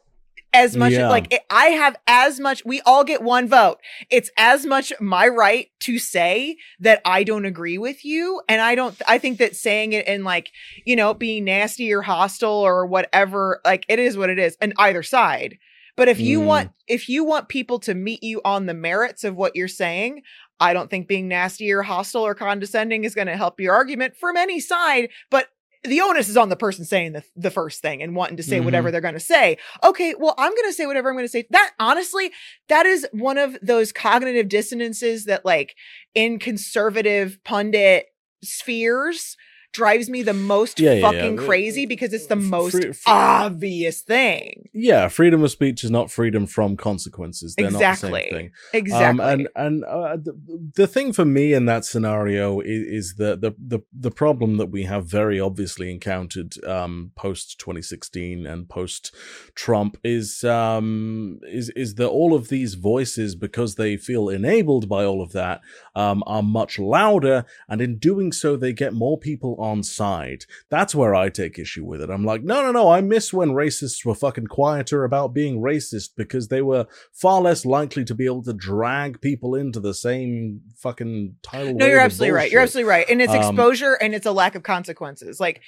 [0.54, 1.10] As much Yeah.
[1.10, 3.80] like I have as much, we all get one vote.
[4.12, 8.42] It's as much my right to say that I don't agree with you.
[8.48, 10.52] And I don't, I think that saying it and like,
[10.86, 14.74] you know, being nasty or hostile or whatever, like it is what it is, and
[14.78, 15.58] either side.
[15.96, 16.46] But if you Mm.
[16.46, 20.22] want, if you want people to meet you on the merits of what you're saying,
[20.60, 24.16] I don't think being nasty or hostile or condescending is going to help your argument
[24.18, 25.10] from any side.
[25.30, 25.48] But
[25.84, 28.60] the onus is on the person saying the, the first thing and wanting to say
[28.60, 28.66] Mhm.
[28.66, 29.58] whatever they're going to say.
[29.84, 31.46] Okay, well, I'm going to say whatever I'm going to say.
[31.50, 32.32] That honestly,
[32.70, 35.76] that is one of those cognitive dissonances that, like,
[36.16, 38.06] in conservative pundit
[38.44, 39.36] spheres,
[39.74, 41.12] drives me the most Yeah, yeah, yeah.
[41.12, 44.70] fucking crazy because it's the most free- free- obvious thing.
[44.74, 47.56] Yeah, freedom of speech is not freedom from consequences.
[47.56, 48.10] They're Exactly.
[48.12, 48.52] not the same thing.
[48.74, 49.06] Exactly.
[49.06, 50.34] Um, and and uh, the,
[50.76, 52.70] the thing for me in that scenario is,
[53.10, 58.46] is the, the the the problem that we have very obviously encountered um, post 2016
[58.46, 59.14] and post
[59.56, 65.04] Trump is um, is is that all of these voices, because they feel enabled by
[65.04, 65.62] all of that,
[65.96, 70.44] um, are much louder, and in doing so, they get more people on side.
[70.70, 72.10] That's where I take issue with it.
[72.10, 72.90] I'm like, no, no, no.
[72.92, 77.66] I miss when racists were fucking quieter about being racist because they were far less
[77.66, 81.76] likely to be able to drag people into the same fucking title.
[81.76, 82.52] No, you're absolutely right.
[82.52, 83.06] You're absolutely right.
[83.10, 85.40] And it's Um, exposure and it's a lack of consequences.
[85.40, 85.62] Like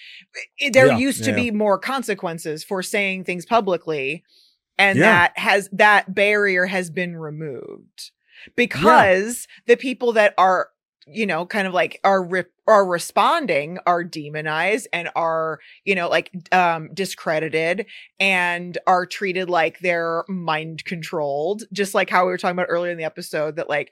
[0.74, 1.36] there Yeah, used to yeah.
[1.38, 4.24] be more consequences for saying things publicly
[4.78, 5.06] and Yeah.
[5.06, 8.12] that has that barrier has been removed
[8.56, 10.70] because the people that are
[11.08, 16.10] you know kind of like are re- are responding are demonized and are you know
[16.10, 17.86] like um discredited
[18.20, 22.92] and are treated like they're mind controlled just like how we were talking about earlier
[22.92, 23.92] in the episode that like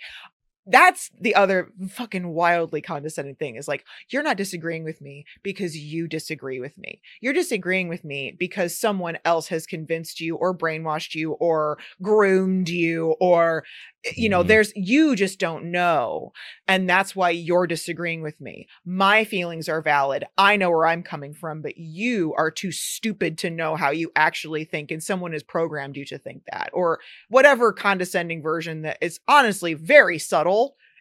[0.66, 5.78] that's the other fucking wildly condescending thing is like you're not disagreeing with me because
[5.78, 7.02] you disagree with me.
[7.22, 12.70] You're disagreeing with me because someone else has convinced you or brainwashed you or groomed
[12.70, 13.66] you or
[14.06, 14.48] eh, you know Mhm.
[14.48, 16.32] there's you just don't know
[16.68, 18.68] and that's why you're disagreeing with me.
[18.86, 20.24] My feelings are valid.
[20.38, 24.12] I know where i'm coming from but you are too stupid to know how you
[24.16, 27.00] actually think and someone has programmed you to think that or
[27.30, 30.53] whatever condescending version that is honestly very subtle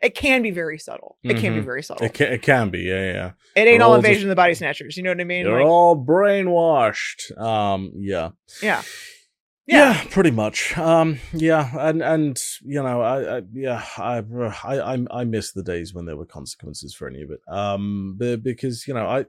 [0.03, 1.65] it can be very subtle it can be Mhm.
[1.65, 3.31] very subtle It can, it can be, yeah, yeah.
[3.57, 5.25] it ain't We're all all invasion just- of the body snatchers you know what i
[5.25, 7.37] mean They're Like, all brainwashed.
[7.41, 8.31] Um, yeah.
[8.63, 8.83] yeah
[9.67, 10.77] Yeah, pretty much.
[10.77, 14.17] Um, yeah, and and you know, I, I yeah, I,
[14.65, 17.41] I I I miss the days when there were consequences for any of it.
[17.49, 19.25] Um, be- because you know, I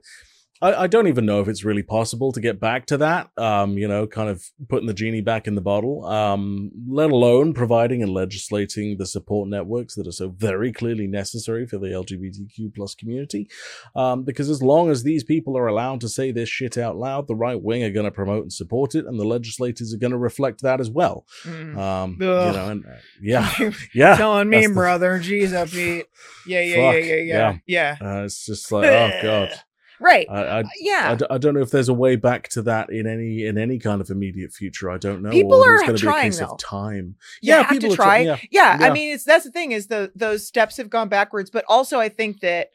[0.62, 3.30] I, I don't even know if it's really possible to get back to that.
[3.36, 6.06] Um, you know, kind of putting the genie back in the bottle.
[6.06, 11.66] Um, let alone providing and legislating the support networks that are so very clearly necessary
[11.66, 13.48] for the LGBTQ plus community.
[13.96, 17.26] Um, because as long as these people are allowed to say this shit out loud,
[17.26, 20.12] the right wing are going to promote and support it, and the legislators are going
[20.12, 21.26] to reflect that as well.
[21.42, 21.76] Mm.
[21.76, 22.90] Um, you know, and uh,
[23.20, 23.52] yeah,
[23.94, 24.16] yeah.
[24.16, 25.18] Telling me, the- brother.
[25.18, 26.06] Jeez, up, Pete.
[26.46, 28.20] Yeah, yeah, Fuck, yeah, yeah, yeah, yeah.
[28.20, 29.50] Uh, it's just like, oh god.
[30.04, 30.26] Right.
[30.28, 31.12] I, I, yeah.
[31.12, 33.56] I, d- I don't know if there's a way back to that in any in
[33.56, 34.90] any kind of immediate future.
[34.90, 35.30] I don't know.
[35.30, 36.46] People or it's are gonna be a case though.
[36.46, 37.16] of time.
[37.40, 38.40] You yeah, have people to are try- try.
[38.50, 38.76] yeah.
[38.78, 41.64] yeah, I mean, it's that's the thing is the those steps have gone backwards, but
[41.68, 42.68] also I think that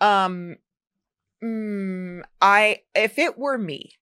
[0.00, 0.56] um
[1.42, 3.92] mm, I if it were me,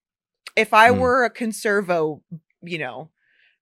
[0.55, 0.99] if I Mm.
[0.99, 2.21] were a conservo,
[2.61, 3.09] you know,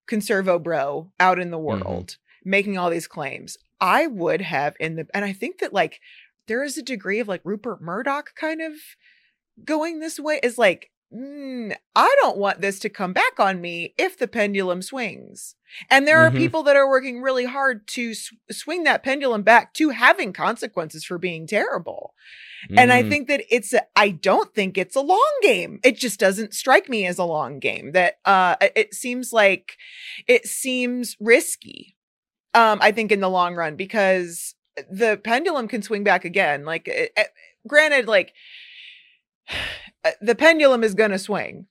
[0.10, 1.84] conservo bro out in the Mm-hmm.
[1.84, 6.00] world making all these claims, I would have in the and I think that like
[6.48, 8.74] there is a degree of like Rupert Murdoch kind of
[9.64, 13.94] going this way is like mm, I don't want this to come back on me
[13.98, 15.56] if the pendulum swings.
[15.90, 16.28] And there Mhm.
[16.34, 20.34] are people that are working really hard to s- swing that pendulum back to having
[20.34, 22.16] consequences for being terrible.
[22.78, 23.10] And I Mm.
[23.10, 25.80] think that it's a, I don't think it's a long game.
[25.84, 27.92] It just doesn't strike me as a long game.
[27.94, 29.78] That uh it- it seems like
[30.28, 31.96] it seems risky.
[32.56, 34.55] Um I think in the long run because
[34.92, 36.66] the pendulum can swing back again.
[36.66, 37.28] Like it, it-
[37.68, 38.34] granted like
[40.22, 41.68] the pendulum is going to swing.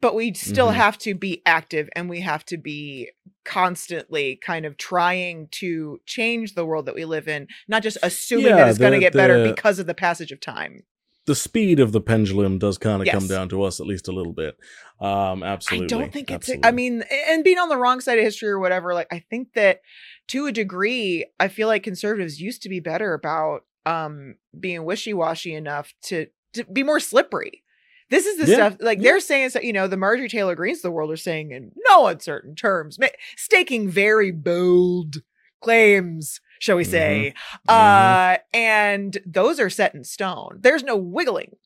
[0.00, 0.74] But we still Mhm.
[0.74, 3.10] have to be active and we have to be
[3.46, 8.54] constantly kind of trying to change the world that we live in, not just assuming
[8.54, 10.82] that it's going to the- get better because of the passage of time.
[11.26, 14.12] the speed of the pendulum does kind of come down to us at least a
[14.12, 14.58] little bit.
[15.00, 15.86] Um, absolutely.
[15.86, 16.50] I don't think it's.
[16.50, 16.68] absolutely.
[16.68, 19.54] I mean, and being on the wrong side of history or whatever, like I think
[19.54, 19.80] that
[20.28, 25.12] to a degree, I feel like conservatives used to be better about um being wishy
[25.12, 27.62] washy enough to to be more slippery.
[28.10, 29.04] This is the Yeah, stuff like yeah.
[29.04, 31.72] they're saying, so- you know, the Marjorie Taylor Greens of the world are saying in
[31.88, 32.98] no uncertain terms,
[33.36, 35.22] staking very bold
[35.60, 37.34] claims, shall we say,
[37.68, 38.34] Mhm.
[38.34, 40.58] uh, and those are set in stone.
[40.60, 41.56] There's no wiggling.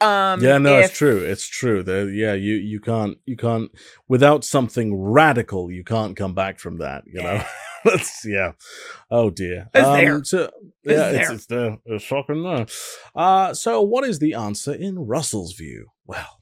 [0.00, 1.18] Um, yeah, no, if- it's true.
[1.18, 1.82] It's true.
[1.84, 3.70] There, yeah, you you can't you can't
[4.08, 7.04] without something radical, you can't come back from that.
[7.06, 7.42] You know,
[7.84, 8.52] that's yeah.
[9.10, 9.68] Oh dear.
[9.74, 10.24] It's there.
[10.24, 10.50] So,
[10.82, 11.32] It's yeah, it's, there.
[11.34, 11.78] it's there.
[11.86, 12.66] It's shocking there.
[13.14, 15.86] Uh, so what is the answer in Russell's view?
[16.06, 16.40] Well,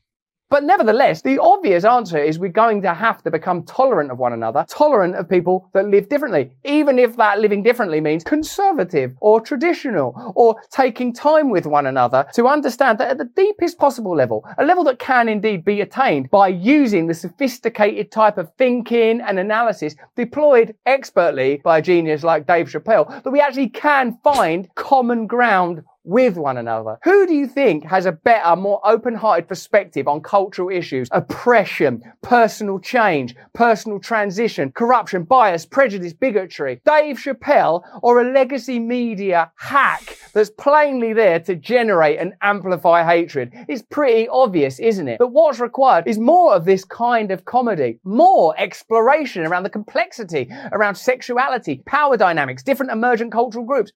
[0.53, 4.35] But nevertheless, the obvious answer is we're going to have to become tolerant of one
[4.35, 9.41] another, tolerant of people that live differently, even if that living differently means conservative or
[9.41, 14.47] traditional or taking time with one another to understand that at the deepest possible level,
[14.59, 19.39] a level that can indeed be attained by using the sophisticated type of thinking and
[19.39, 25.27] analysis deployed expertly by a genius like Dave Chappelle, that we actually can find common
[25.27, 26.99] ground with one another.
[27.05, 31.09] Who do you think has a better, more open hearted perspective on cultural issues?
[31.13, 36.81] Oppression, personal change, personal transition, corruption, bias, prejudice, bigotry.
[36.85, 43.53] Dave Chappelle or a legacy media hack that's plainly there to generate and amplify hatred?
[43.69, 45.19] It's pretty obvious, isn't it?
[45.19, 50.49] But what's required is more of this kind of comedy, more exploration around the complexity,
[50.73, 53.93] around sexuality, power dynamics, different emergent cultural groups.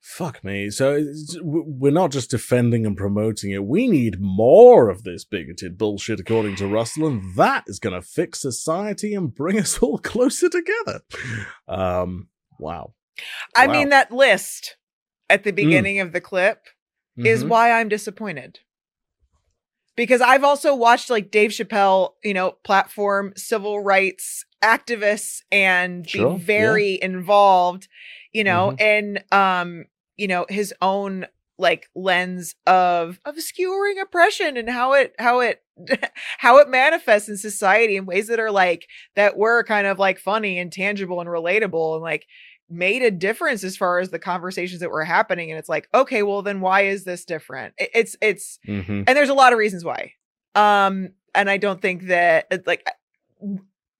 [0.00, 0.70] Fuck me.
[0.70, 1.04] So
[1.42, 3.64] we're not just defending and promoting it.
[3.64, 8.02] We need more of this bigoted bullshit, according to Russell, and that is going to
[8.06, 11.00] fix society and bring us all closer together.
[11.66, 12.94] Um, wow.
[13.56, 13.72] I Wow.
[13.72, 14.76] mean, that list
[15.28, 16.66] at the beginning of the clip
[17.18, 17.48] is Mhm.
[17.48, 18.60] why I'm disappointed.
[19.96, 26.38] Because I've also watched like Dave Chappelle, you know, platform civil rights activists and Sure,
[26.38, 27.88] be very involved,
[28.32, 28.80] you know, Mhm.
[28.80, 29.84] and um,
[30.16, 31.26] you know, his own
[31.60, 35.60] like lens of of skewering oppression and how it how it
[36.38, 38.86] how it manifests in society in ways that are like
[39.16, 42.26] that were kind of like funny and tangible and relatable and like
[42.70, 46.22] made a difference as far as the conversations that were happening and it's like okay
[46.22, 49.04] well then why is this different It- it's it's Mhm.
[49.06, 50.12] and there's a lot of reasons why
[50.54, 52.86] um and i don't think that like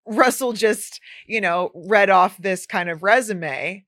[0.06, 3.84] russell just you know read off this kind of resume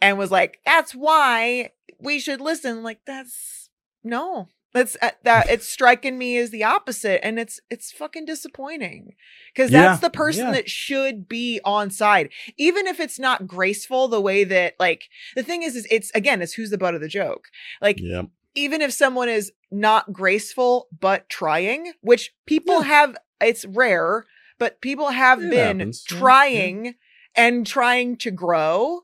[0.00, 3.68] and was like that's why we should listen like that's
[4.02, 9.14] no that's uh, that it's striking me as the opposite and it's it's fucking disappointing
[9.52, 10.52] because Yeah, that's the person yeah.
[10.52, 15.42] that should be on side even if it's not graceful the way that like the
[15.42, 17.48] thing is is it's again it's who's the butt of the joke
[17.82, 18.22] like Yeah.
[18.54, 24.24] even if someone is not graceful but trying, which people have, it's rare,
[24.58, 26.02] but people have It been happens.
[26.02, 26.94] Trying
[27.36, 29.02] and trying to grow,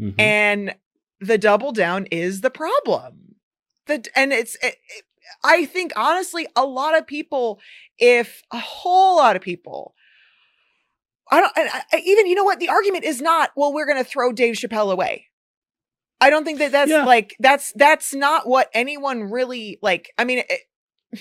[0.00, 0.14] Mhm.
[0.18, 0.74] and
[1.20, 3.36] the double down is the problem.
[3.86, 5.04] That and it's it, it-
[5.42, 7.60] I think honestly, a lot of people,
[7.98, 9.94] if a whole lot of people,
[11.30, 12.60] I don't, I, I, even, you know what?
[12.60, 15.26] The argument is not, well, we're going to throw Dave Chappelle away.
[16.20, 17.04] I don't think that that's Yeah.
[17.04, 20.12] like, that's, that's not what anyone really like.
[20.16, 21.20] I mean, it,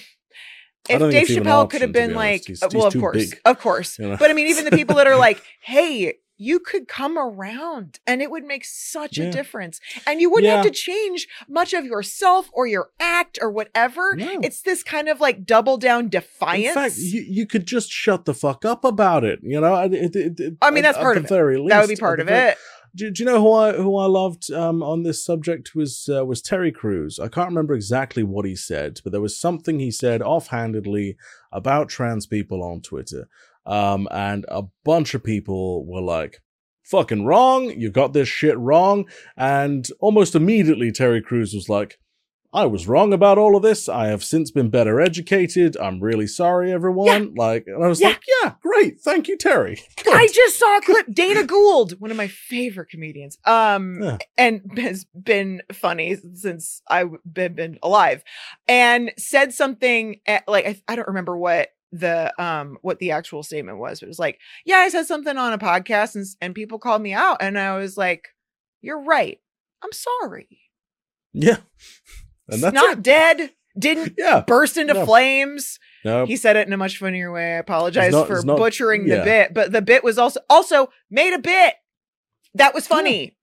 [0.88, 2.48] if Dave Chappelle could have been be like, honest.
[2.48, 3.42] He's- uh, well, of course, big.
[3.44, 3.98] of course.
[3.98, 4.18] You know?
[4.18, 8.22] But I mean, even the people that are like, hey, you could come around and
[8.22, 9.80] it would make such a difference.
[10.06, 14.16] And you wouldn't have to change much of yourself or your act or whatever.
[14.16, 14.40] No.
[14.44, 16.68] It's this kind of like double down defiance.
[16.68, 19.40] In fact, you, you could just shut the fuck up about it.
[19.44, 21.30] You know, It- it- it- I mean, that's at part the of it.
[21.30, 22.57] Very least, that would be part the of very- it.
[22.98, 26.26] Do, do you know who I who I loved um, on this subject was uh,
[26.26, 27.20] was Terry Crews.
[27.20, 31.18] I can't remember exactly what he said, but there was something he said offhandedly
[31.52, 33.28] about trans people on Twitter,
[33.66, 36.42] um, and a bunch of people were like,
[36.84, 37.70] "Fucking wrong!
[37.72, 39.06] You got this shit wrong!"
[39.38, 41.98] And almost immediately, Terry Crews was like.
[42.54, 43.90] I was wrong about all of this.
[43.90, 45.76] I have since been better educated.
[45.76, 47.34] I'm really sorry, everyone.
[47.36, 48.08] Like, and I was Yeah.
[48.08, 49.02] like, yeah, great.
[49.02, 49.78] Thank you, Terry.
[50.02, 50.14] Good.
[50.16, 51.08] I just saw a clip.
[51.14, 54.18] Dana Gould, one of my favorite comedians, um, Yeah.
[54.38, 58.24] and has been funny since I've been, been alive,
[58.70, 63.44] and said something at, like I, I don't remember what the um what the actual
[63.44, 64.00] statement was.
[64.00, 67.02] But it was like, yeah, I said something on a podcast, and and people called
[67.02, 68.28] me out, and I was like,
[68.82, 69.40] you're right.
[69.84, 70.48] I'm sorry.
[71.34, 71.58] yeah.
[72.48, 73.04] And that's not it.
[73.04, 73.52] dead.
[73.78, 74.42] Didn't Yeah.
[74.46, 75.06] burst into No.
[75.06, 75.80] flames.
[76.04, 76.26] No.
[76.26, 77.56] He said it in a much funnier way.
[77.56, 81.34] I apologize not- for not- butchering the bit, but the bit was also also made
[81.34, 81.74] a bit
[82.54, 83.36] that was funny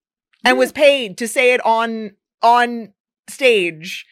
[0.44, 0.58] and Yeah.
[0.60, 2.12] was paid to say it on
[2.42, 2.92] on
[3.28, 4.06] stage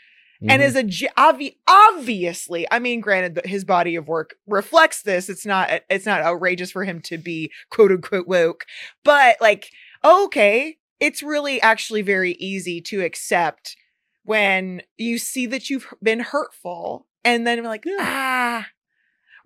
[0.49, 0.65] and Mhm.
[0.65, 0.85] is a
[1.19, 6.07] obvi- obviously i mean granted that his body of work reflects this it's not it's
[6.07, 8.65] not outrageous for him to be quote unquote woke
[9.05, 9.71] but like
[10.05, 13.77] okay it's really actually very easy to accept
[14.25, 18.67] when you see that you've been hurtful and then like ah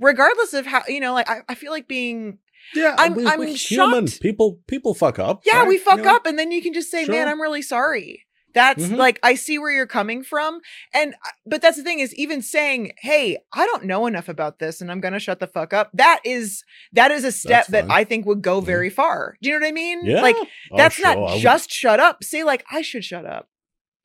[0.01, 2.39] regardless of how you know like i, I feel like being
[2.75, 4.07] yeah, I'm- we, I'm human.
[4.09, 5.43] People people fuck up.
[5.45, 5.69] yeah right?
[5.69, 6.16] we fuck You know?
[6.16, 8.97] up and then you can just say man i'm really sorry that's Mhm.
[8.97, 10.60] like i see where you're coming from
[10.93, 14.59] and uh, but that's the thing is even saying hey i don't know enough about
[14.59, 17.90] this and i'm gonna shut the fuck up that is that is a step that
[17.90, 18.64] i think would go Yeah.
[18.66, 20.22] very far do you know what i mean Yeah.
[20.22, 23.48] like Oh, that's sure, I not just shut up say like i should shut up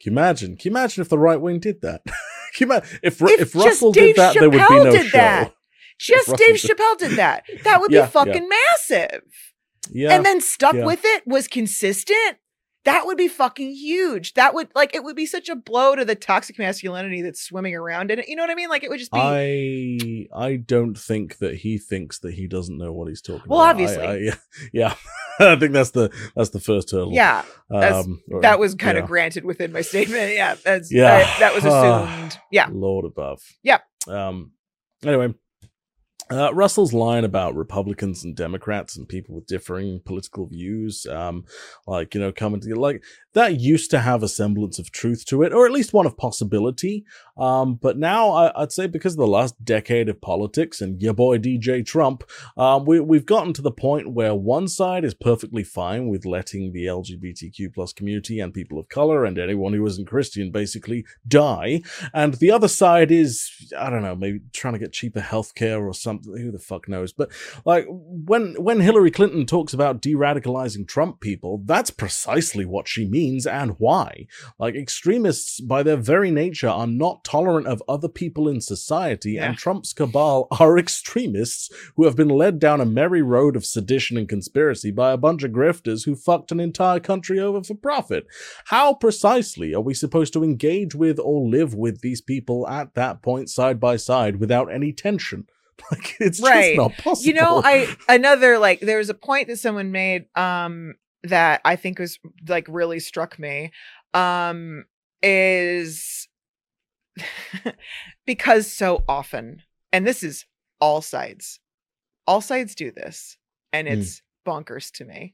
[0.02, 0.56] Can you imagine?
[0.58, 2.02] Can you imagine if the right wing did that?
[2.56, 4.92] Can you imagine if If if, Russell Dave did that, there would be Chappelle no
[4.92, 5.18] did show.
[5.18, 5.54] that.
[6.00, 8.06] just dave chappelle did that that would Yeah, yeah.
[8.06, 9.22] be fucking massive
[9.92, 10.16] Yeah.
[10.16, 10.86] and then stuck yeah.
[10.86, 12.38] with it was consistent
[12.86, 16.06] that would be fucking huge that would like it would be such a blow to
[16.06, 18.90] the toxic masculinity that's swimming around in it you know what i mean like it
[18.90, 23.08] would just be I I don't think that he thinks that he doesn't know what
[23.10, 23.78] he's talking Well, about.
[23.78, 24.06] Well, obviously.
[24.08, 24.36] I, I, yeah,
[24.74, 24.94] yeah.
[25.54, 27.14] I think that's the that's the first hurdle.
[27.14, 29.04] yeah Um, or- that was kind yeah.
[29.04, 31.20] of granted within my statement yeah that's Yeah.
[31.20, 33.42] that, that was assumed yeah Lord above.
[33.64, 33.80] Yeah.
[34.08, 34.52] Um.
[35.04, 35.34] Anyway,
[36.32, 41.46] uh, Russell's line about Republicans and Democrats and people with differing political views, um,
[41.88, 43.04] like you know, coming to like
[43.34, 46.18] that used to have a semblance of truth to it, or at least one of
[46.18, 47.06] possibility.
[47.38, 51.14] Um, but now I, I'd say because of the last decade of politics and your
[51.14, 52.24] boy DJ Trump,
[52.58, 56.74] um, we we've gotten to the point where one side is perfectly fine with letting
[56.74, 61.82] the LGBTQ plus community and people of color and anyone who isn't Christian basically die,
[62.14, 65.94] and the other side is I don't know maybe trying to get cheaper healthcare or
[65.94, 66.19] something.
[66.26, 67.14] Who the fuck knows?
[67.14, 67.32] But
[67.66, 73.46] like when when Hillary Clinton talks about de-radicalizing Trump people, that's precisely what she means
[73.48, 74.28] and why.
[74.58, 79.50] Like extremists, by their very nature, are not tolerant of other people in society, Yeah.
[79.50, 84.18] and Trump's cabal are extremists who have been led down a merry road of sedition
[84.18, 88.26] and conspiracy by a bunch of grifters who fucked an entire country over for profit.
[88.66, 93.22] How precisely are we supposed to engage with or live with these people at that
[93.22, 95.48] point side by side without any tension?
[95.92, 96.64] Like it's Right.
[96.64, 97.28] just not possible.
[97.28, 100.94] you know i another like there was a point that someone made um
[101.24, 103.72] that i think was like really struck me
[104.14, 104.86] um
[105.22, 106.28] is
[108.26, 109.62] because so often
[109.92, 110.46] and this is
[110.80, 111.60] all sides
[112.28, 113.38] all sides do this
[113.74, 113.94] and Mm.
[113.94, 115.34] it's bonkers to me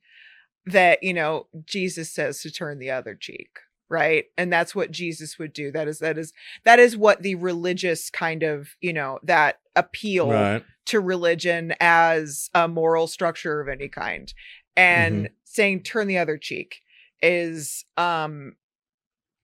[0.65, 3.59] that you know jesus says to turn the other cheek
[3.89, 4.25] right?
[4.37, 5.71] And that's what jesus would do.
[5.71, 6.33] That is that is
[6.63, 10.63] that is what the religious kind of you know that appeal right.
[10.87, 14.33] to religion as a moral structure of any kind.
[14.77, 16.81] And saying turn the other cheek
[17.21, 18.55] is um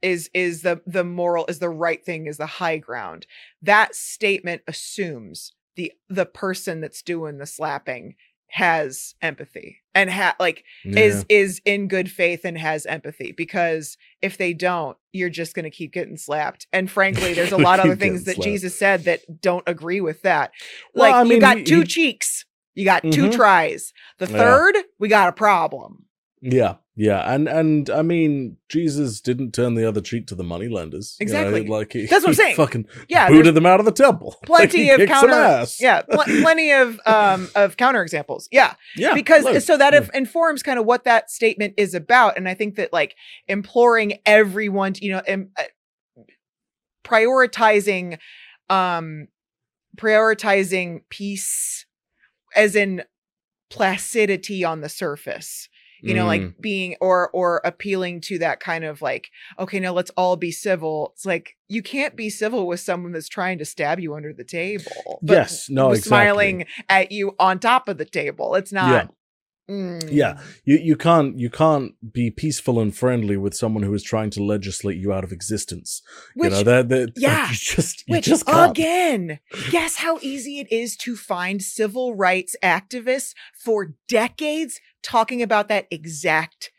[0.02, 3.28] is is the the moral is the right thing is the high ground.
[3.62, 8.16] That statement assumes the the person that's doing the slapping
[8.52, 11.00] has empathy and ha- like Yeah.
[11.00, 15.64] is is in good faith and has empathy because if they don't you're just going
[15.64, 18.44] to keep getting slapped and frankly there's a lot of other things that slapped.
[18.46, 20.52] jesus said that don't agree with that
[20.94, 22.46] Well, like I you got he- two he- cheeks
[22.76, 23.34] you got two Mhm.
[23.36, 24.38] tries the Yeah.
[24.38, 26.06] third we got a problem
[26.44, 31.16] Yeah, yeah, and and I mean, Jesus didn't turn the other cheek to the moneylenders.
[31.20, 31.68] you know, Exactly.
[31.68, 32.56] like he, That's what I'm saying.
[32.56, 34.36] Fucking yeah booted them out of the temple.
[34.46, 39.64] Plenty he of counter yeah pl- plenty of um of counter examples yeah yeah, because
[39.64, 40.00] so that Yeah.
[40.00, 43.16] if informs kind of what that statement is about and i think that like
[43.48, 45.38] imploring everyone to you know uh,
[47.04, 48.18] prioritizing
[48.70, 49.28] um
[49.98, 51.86] prioritizing peace
[52.56, 53.04] as in
[53.70, 55.70] placidity on the surface
[56.02, 56.28] you know Mm.
[56.28, 59.30] like being or or appealing to that kind of like
[59.60, 63.30] okay now let's all be civil it's like you can't be civil with someone that's
[63.30, 66.08] trying to stab you under the table but Yes, no, exactly.
[66.10, 69.14] smiling at you on top of the table it's not
[69.72, 70.12] Mm.
[70.12, 70.42] Yeah.
[70.66, 74.44] you you can't you can't be peaceful and friendly with someone who is trying to
[74.44, 76.02] legislate you out of existence.
[76.36, 78.72] which you know that that yeah, you just you which just can't.
[78.72, 79.40] again
[79.70, 85.88] guess how easy it is to find civil rights activists for decades talking about that
[85.90, 86.72] exact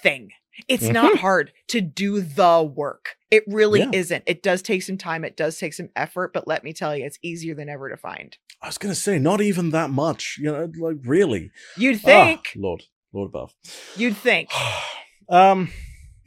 [0.00, 0.30] thing
[0.66, 0.92] it's Mm-hmm.
[0.92, 3.90] not hard to do the work it really Yeah.
[3.92, 6.96] isn't it does take some time it does take some effort but let me tell
[6.96, 10.36] you it's easier than ever to find I was gonna say not even that much.
[10.40, 11.52] You know, like really.
[11.76, 12.82] you'd Ah, think Lord,
[13.12, 13.54] Lord above.
[13.96, 14.50] you'd think
[15.28, 15.70] um.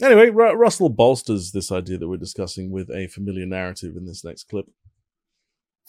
[0.02, 4.24] Anyway, Ru- Russell bolsters this idea that we're discussing with a familiar narrative in this
[4.24, 4.66] next clip.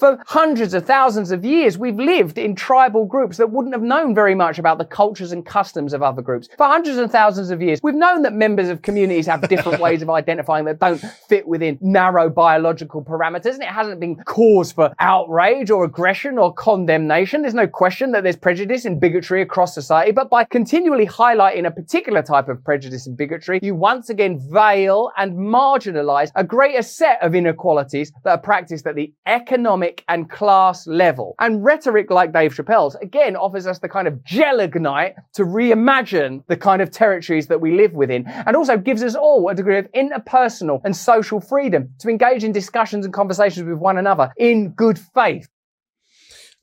[0.03, 4.17] For hundreds of thousands of years, we've lived in tribal groups that wouldn't have known
[4.17, 6.49] very much about the cultures and customs of other groups.
[6.59, 10.03] For hundreds and thousands of years, we've known that members of communities have different ways
[10.03, 14.93] of identifying that don't fit within narrow biological parameters, and it hasn't been cause for
[14.99, 17.43] outrage or aggression or condemnation.
[17.43, 21.71] There's no question that there's prejudice and bigotry across society, but by continually highlighting a
[21.71, 27.23] particular type of prejudice and bigotry, you once again veil and marginalize a greater set
[27.23, 31.35] of inequalities that are practiced at the economic and class level.
[31.39, 36.57] And rhetoric like Dave Chappelle's again offers us the kind of gelignite to reimagine the
[36.57, 39.91] kind of territories that we live within and also gives us all a degree of
[39.93, 44.99] interpersonal and social freedom to engage in discussions and conversations with one another in good
[44.99, 45.49] faith.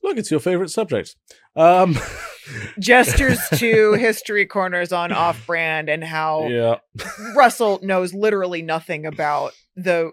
[0.02, 1.16] Look, it's your favorite subject.
[1.56, 1.98] Um.
[2.78, 6.76] gestures to history corners on off brand and how yeah.
[7.36, 10.10] Russell knows literally nothing about the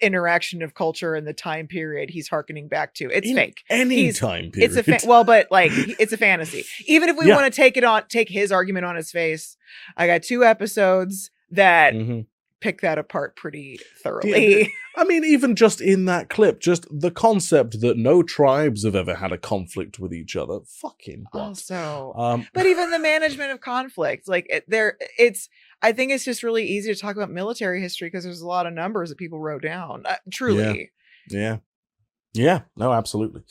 [0.00, 3.08] interaction of culture and the time period he's hearkening back to.
[3.10, 3.62] It's In fake.
[3.70, 4.70] Any He's- time period.
[4.70, 6.64] It's a fa- well, but like it's a fantasy.
[6.86, 7.36] Even if we Yeah.
[7.36, 9.56] want to take it on, take his argument on his face.
[9.96, 12.26] I got two episodes that Mhm.
[12.66, 14.72] Pick that apart pretty thoroughly.
[14.96, 19.14] I mean, even just in that clip, just the concept that no tribes have ever
[19.14, 20.58] had a conflict with each other.
[20.66, 21.40] Fucking what?
[21.40, 25.48] also, Um, but even the management of conflict, like it, there, it's.
[25.80, 28.66] I think it's just really easy to talk about military history because there's a lot
[28.66, 30.02] of numbers that people wrote down.
[30.06, 30.90] Uh, truly,
[31.30, 31.58] Yeah.
[32.32, 33.42] Yeah, no, absolutely.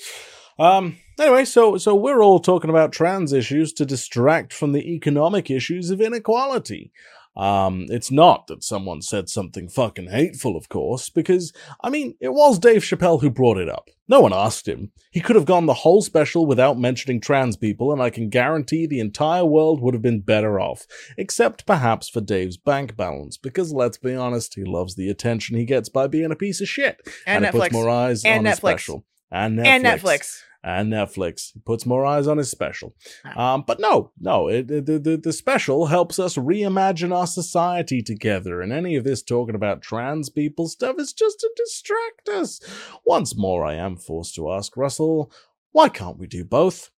[0.57, 5.51] Um anyway, so so we're all talking about trans issues to distract from the economic
[5.51, 6.91] issues of inequality.
[7.37, 11.51] Um it's not that someone said something fucking hateful, of course, because
[11.81, 13.89] I mean, it was Dave Chappelle who brought it up.
[14.07, 14.91] No one asked him.
[15.11, 18.85] He could have gone the whole special without mentioning trans people, and I can guarantee
[18.85, 20.85] the entire world would have been better off,
[21.17, 25.65] except perhaps for Dave's bank balance, because let's be honest, he loves the attention he
[25.65, 28.53] gets by being a piece of shit and, it puts Netflix more eyes And on
[28.53, 28.57] Netflix.
[28.57, 29.05] special.
[29.31, 29.65] And Netflix.
[29.65, 30.37] and Netflix.
[30.67, 31.51] And Netflix.
[31.63, 32.95] Puts more eyes on his special.
[33.23, 33.53] Ah.
[33.53, 38.61] Um, but no, no, it- the, the, the special helps us reimagine our society together.
[38.61, 42.59] And any of this talking about trans people stuff is just to distract us.
[43.05, 45.31] Once more, I am forced to ask Russell,
[45.71, 46.89] why can't we do both?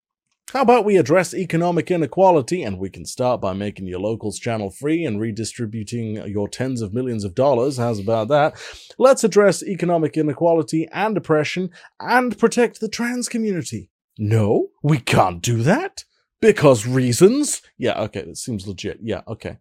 [0.54, 4.70] How about we address economic inequality and we can start by making your locals channel
[4.70, 7.76] free and redistributing your tens of millions of dollars?
[7.76, 8.58] How's about that?
[8.98, 11.70] Let's address economic inequality and oppression
[12.00, 13.92] and protect the trans community.
[14.18, 16.06] No, we can't do that.
[16.40, 17.62] Because reasons?
[17.78, 19.00] Yeah, okay, that seems legit.
[19.02, 19.58] Yeah, okay.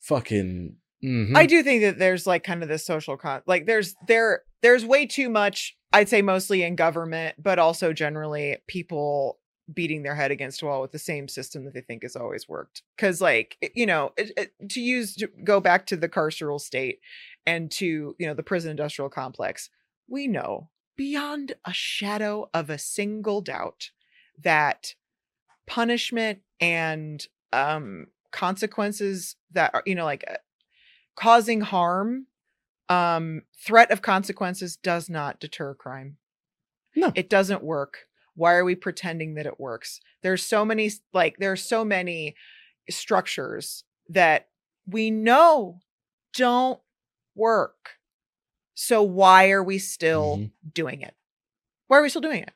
[0.00, 0.76] Fucking.
[1.04, 1.36] mhm.
[1.36, 4.84] I do think that there's like kind of this social con like there's there there's
[4.84, 9.38] way too much I'd say mostly in government but also generally people
[9.72, 12.48] beating their head against a wall with the same system that they think has always
[12.48, 16.60] worked cuz like you know it, it- to use to go back to the carceral
[16.60, 17.00] state
[17.46, 19.70] and to you know the prison industrial complex
[20.08, 23.90] we know beyond a shadow of a single doubt
[24.38, 24.94] that
[25.66, 30.34] punishment and um consequences that are you know like uh,
[31.16, 32.26] causing harm
[32.88, 36.16] um threat of consequences does not deter crime
[36.96, 37.12] No.
[37.14, 40.00] it doesn't work Why are we pretending that it works?
[40.22, 42.34] There's so many like there's so many
[42.90, 44.48] structures that
[44.86, 45.80] we know
[46.36, 46.80] don't
[47.34, 47.90] work.
[48.74, 50.50] So why are we still Mhm.
[50.74, 51.14] doing it?
[51.88, 52.52] Why are we still doing it?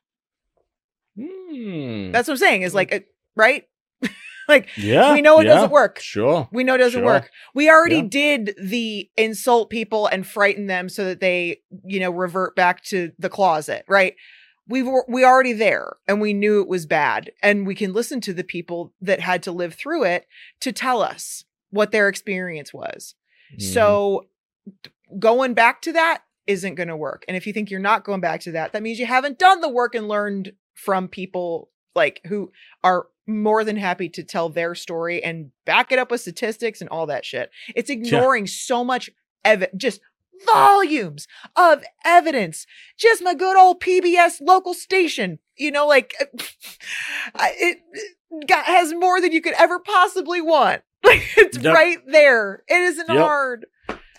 [1.16, 2.12] Hmm.
[2.12, 2.62] That's what I'm saying.
[2.62, 3.00] Is like, uh,
[3.34, 3.66] right?
[4.48, 5.12] like yeah.
[5.12, 5.98] we know it yeah, doesn't work.
[6.00, 6.48] Sure.
[6.52, 7.04] We know it doesn't Sure.
[7.06, 7.30] work.
[7.54, 8.08] We already Yeah.
[8.08, 13.12] did the insult people and frighten them so that they, you know, revert back to
[13.18, 14.14] the closet, right?
[14.68, 17.30] We were we already there and we knew it was bad.
[17.42, 20.26] And we can listen to the people that had to live through it
[20.60, 23.14] to tell us what their experience was.
[23.54, 23.62] Mhm.
[23.62, 24.26] So
[25.18, 27.24] going back to that isn't going to work.
[27.28, 29.60] And if you think you're not going back to that, that means you haven't done
[29.60, 32.52] the work and learned from people like who
[32.84, 36.90] are more than happy to tell their story and back it up with statistics and
[36.90, 37.50] all that shit.
[37.74, 39.10] It's ignoring so much
[39.44, 40.00] ev- just
[40.44, 41.26] volumes
[41.56, 42.66] of evidence.
[42.98, 49.20] Just my good old PBS local station, you know, like it, it got, has more
[49.20, 50.82] than you could ever possibly want.
[51.04, 51.74] Like it's Yep.
[51.74, 52.62] right there.
[52.68, 53.18] It isn't Yep.
[53.18, 53.66] hard.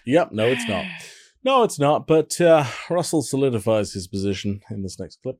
[0.05, 0.29] Yep.
[0.31, 0.85] No, it's not.
[1.43, 2.07] No, it's not.
[2.07, 5.39] But uh, Russell solidifies his position in this next clip.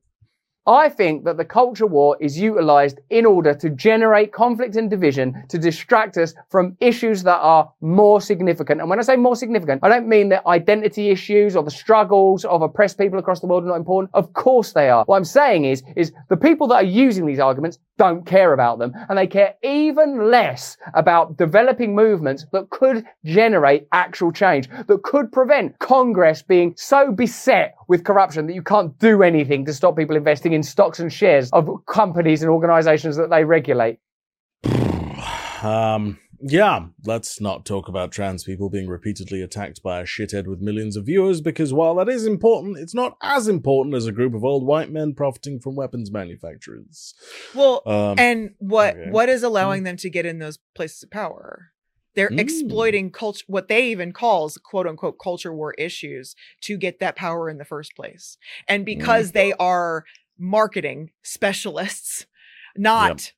[0.68, 5.42] I think that the culture war is utilized in order to generate conflict and division
[5.48, 8.82] to distract us from issues that are more significant.
[8.82, 12.44] And when I say more significant, I don't mean that identity issues or the struggles
[12.44, 14.10] of oppressed people across the world are not important.
[14.12, 15.06] Of course they are.
[15.06, 18.78] What I'm saying is, is the people that are using these arguments don't care about
[18.78, 25.02] them and they care even less about developing movements that could generate actual change, that
[25.02, 29.96] could prevent Congress being so beset with corruption that you can't do anything to stop
[29.96, 33.98] people investing in stocks and shares of companies and organizations that they regulate.
[35.62, 40.60] Um, yeah, let's not talk about trans people being repeatedly attacked by a shithead with
[40.60, 44.34] millions of viewers because while that is important, it's not as important as a group
[44.34, 47.14] of old white men profiting from weapons manufacturers.
[47.54, 49.10] Well, Um, and what okay.
[49.10, 51.72] what is allowing them to get in those places of power?
[52.14, 52.40] They're Mm.
[52.40, 57.50] exploiting culture, what they even calls quote unquote culture war issues to get that power
[57.50, 58.38] in the first place.
[58.68, 60.04] And because they are
[60.38, 62.26] marketing specialists,
[62.76, 63.32] not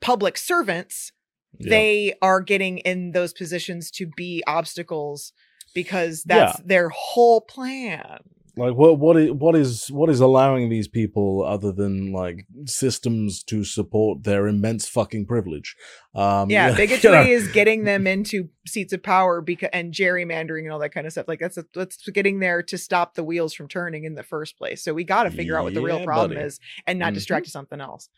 [0.00, 1.12] public servants,
[1.58, 1.70] yeah.
[1.70, 5.32] they are getting in those positions to be obstacles
[5.74, 8.18] because that's their whole plan.
[8.56, 13.42] Like what what is what is what is allowing these people other than like systems
[13.44, 15.74] to support their immense fucking privilege
[16.14, 20.64] um Yeah, you bigotry know, is getting them into seats of power because and gerrymandering
[20.64, 21.26] and all that kind of stuff.
[21.28, 24.84] Like that's that's getting there to stop the wheels from turning in the first place.
[24.84, 26.46] So we got to figure out what the real problem buddy.
[26.46, 27.14] is and not Mhm.
[27.14, 28.08] distract to something else.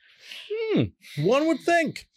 [0.52, 0.82] Hmm,
[1.16, 2.08] one would think.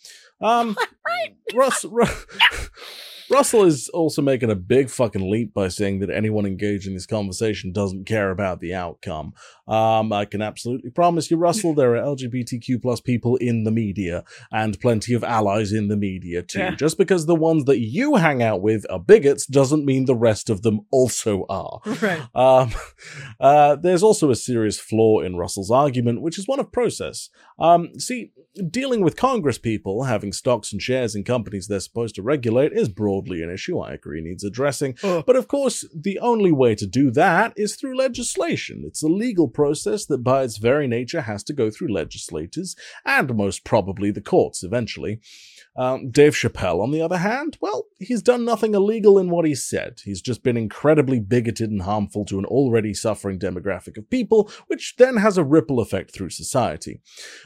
[0.41, 0.75] Um,
[1.53, 2.05] Russ, Ru-
[3.29, 7.05] Russell is also making a big fucking leap by saying that anyone engaged in this
[7.05, 9.33] conversation doesn't care about the outcome.
[9.67, 14.23] Um, I can absolutely promise you, Russell, there are LGBTQ plus people in the media
[14.51, 16.59] and plenty of allies in the media too.
[16.59, 16.75] Yeah.
[16.75, 20.49] Just because the ones that you hang out with are bigots doesn't mean the rest
[20.49, 21.81] of them also are.
[22.01, 22.21] Right.
[22.33, 22.71] Um,
[23.39, 27.29] uh, there's also a serious flaw in Russell's argument, which is one of process.
[27.59, 28.31] Um, see,
[28.69, 32.89] dealing with Congress people having stocks and shares in companies they're supposed to regulate is
[33.19, 34.97] broadly an issue I agree needs addressing.
[35.03, 35.23] Ugh.
[35.25, 38.83] But of course, the only way to do that is through legislation.
[38.85, 42.75] It's a legal process that, by its very nature, has to go through legislators
[43.05, 45.19] and most probably the courts eventually.
[45.75, 49.55] Um, Dave Chappelle, on the other hand, well, he's done nothing illegal in what he
[49.55, 50.01] said.
[50.03, 54.95] He's just been incredibly bigoted and harmful to an already suffering demographic of people, which
[54.97, 57.01] then has a ripple effect through society.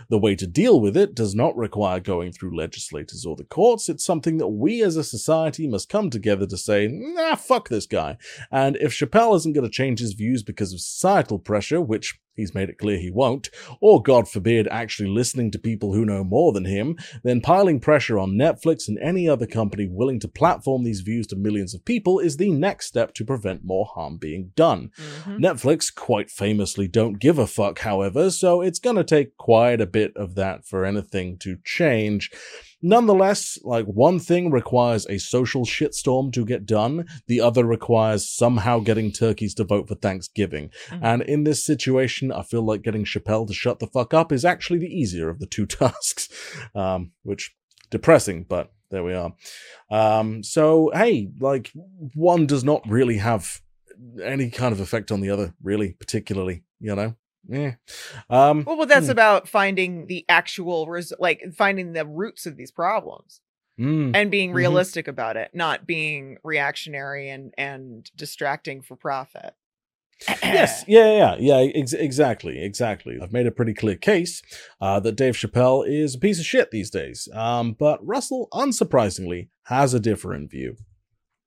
[0.09, 3.89] The way to deal with it does not require going through legislators or the courts.
[3.89, 7.85] It's something that we as a society must come together to say, nah, fuck this
[7.85, 8.17] guy.
[8.51, 12.53] And if Chappelle isn't going to change his views because of societal pressure, which he's
[12.55, 13.49] made it clear he won't,
[13.81, 18.17] or God forbid, actually listening to people who know more than him, then piling pressure
[18.17, 22.19] on Netflix and any other company willing to platform these views to millions of people
[22.19, 24.91] is the next step to prevent more harm being done.
[25.25, 25.39] Mhm.
[25.39, 30.11] Netflix quite famously don't give a fuck, however, so it's gonna take quite a bit
[30.15, 32.31] of that for anything to change.
[32.85, 38.79] Nonetheless, like one thing requires a social shitstorm to get done, the other requires somehow
[38.79, 40.69] getting turkeys to vote for Thanksgiving.
[40.89, 40.99] Mhm.
[41.01, 44.43] And in this situation, I feel like getting Chappelle to shut the fuck up is
[44.43, 46.27] actually the easier of the two tasks.
[46.75, 47.55] Um, which
[47.89, 49.33] depressing, but there we are.
[49.89, 51.71] Um, so hey, like
[52.13, 53.61] one does not really have
[54.21, 57.15] any kind of effect on the other, really, particularly, you know.
[57.47, 57.73] Yeah.
[58.29, 59.11] Um, Well, well, that's Hmm.
[59.11, 63.41] about finding the actual res- like finding the roots of these problems
[63.79, 64.55] mm, and being Mhm.
[64.55, 69.55] realistic about it, not being reactionary and and distracting for profit.
[70.41, 73.17] yes, yeah, yeah, yeah, ex- exactly, exactly.
[73.21, 74.41] I've made a pretty clear case
[74.79, 77.27] uh, that Dave Chappelle is a piece of shit these days.
[77.33, 80.77] Um, but Russell, unsurprisingly, has a different view.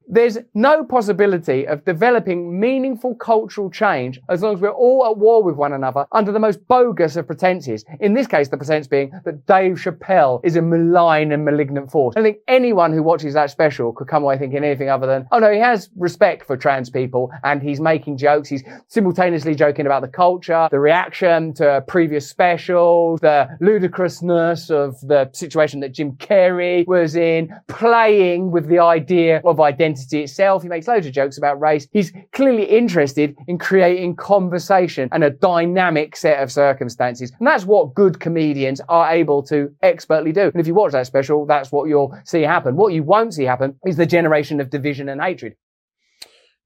[0.09, 5.43] There's no possibility of developing meaningful cultural change as long as we're all at war
[5.43, 7.85] with one another under the most bogus of pretenses.
[7.99, 12.15] In this case, the pretense being that Dave Chappelle is a malign and malignant force.
[12.16, 15.41] I think anyone who watches that special could come away thinking anything other than, oh
[15.41, 18.49] no, he has respect for trans people and he's making jokes.
[18.49, 25.28] He's simultaneously joking about the culture, the reaction to previous specials, the ludicrousness of the
[25.33, 30.62] situation that Jim Carrey was in, playing with the idea of identity itself.
[30.62, 31.89] He makes loads of jokes about race.
[31.93, 37.32] He's clearly interested in creating conversation and a dynamic set of circumstances.
[37.39, 40.43] And that's what good comedians are able to expertly do.
[40.43, 42.77] And if you watch that special, that's what you'll see happen.
[42.77, 45.56] What you won't see happen is the generation of division and hatred.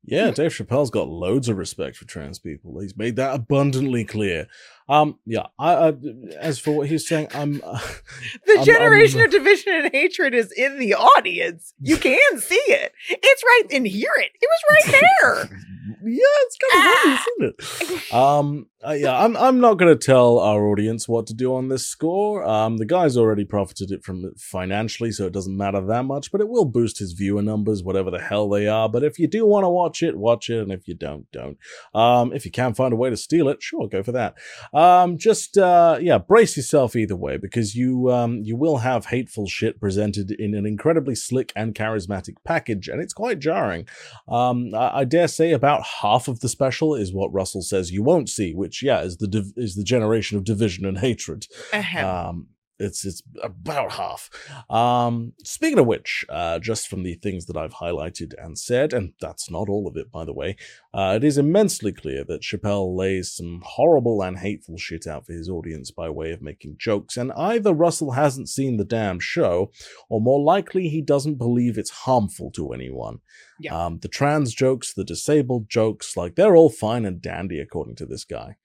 [0.03, 2.81] Yeah, Dave Chappelle's got loads of respect for trans people.
[2.81, 4.47] He's made that abundantly clear.
[4.91, 5.47] Um, yeah.
[5.59, 5.93] I, I
[6.41, 7.79] as for what he was saying, I'm uh,
[8.47, 11.73] The I'm- generation I'm- of division and hatred is in the audience.
[11.81, 12.93] You can see it.
[13.09, 14.33] It's right and hear it.
[14.43, 15.05] It was right
[15.49, 15.61] there.
[16.05, 18.15] Yeah, it's kind of obvious, isn't it?
[18.15, 21.69] Um, uh, yeah, I'm I'm not going to tell our audience what to do on
[21.69, 22.45] this score.
[22.47, 26.33] Um, the guy's already profited it from it financially, so it doesn't matter that much.
[26.33, 28.89] But it will boost his viewer numbers, whatever the hell they are.
[28.89, 31.59] But if you do want to watch it, watch it, and if you don't, don't.
[31.95, 34.37] Um, if you can find a way to steal it, sure, go for that.
[34.73, 39.47] Um, just uh, yeah, brace yourself either way because you um you will have hateful
[39.47, 43.87] shit presented in an incredibly slick and charismatic package, and it's quite jarring.
[44.27, 48.03] Um, I, I dare say about half of the special is what Russell says you
[48.03, 51.47] won't see, which yeah is the div- is the generation of division and hatred.
[51.73, 52.05] Ahem.
[52.07, 52.47] Um,
[52.81, 54.31] it's it's about half.
[54.69, 59.13] Um, speaking of which, uh, just from the things that I've highlighted and said, and
[59.21, 60.57] that's not all of it, by the way,
[60.93, 65.33] uh, it is immensely clear that Chappelle lays some horrible and hateful shit out for
[65.33, 69.71] his audience by way of making jokes, and either Russell hasn't seen the damn show,
[70.09, 73.21] or more likely he doesn't believe it's harmful to anyone.
[73.61, 73.87] Yeah.
[73.87, 78.07] Um, the trans jokes, the disabled jokes, like they're all fine and dandy according to
[78.07, 78.57] this guy.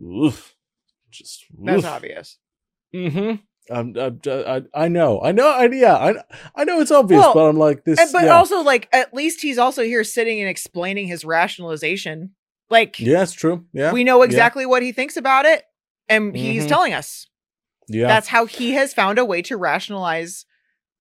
[0.00, 0.54] Oof.
[1.10, 1.90] Just That's oof.
[1.90, 2.38] obvious.
[2.94, 3.36] Mm-hmm.
[3.70, 6.14] Um, I, I, I know, I know, I, yeah, I,
[6.56, 8.12] I know it's obvious, Well, but I'm like this.
[8.12, 8.30] But yeah.
[8.30, 12.30] also, like, at least he's also here sitting and explaining his rationalization.
[12.70, 13.66] Like, yeah, it's true.
[13.74, 15.64] Yeah, we know exactly what he thinks about it,
[16.08, 16.68] and he's Mhm.
[16.68, 17.26] telling us.
[17.88, 20.44] yeah, That's how he has found a way to rationalize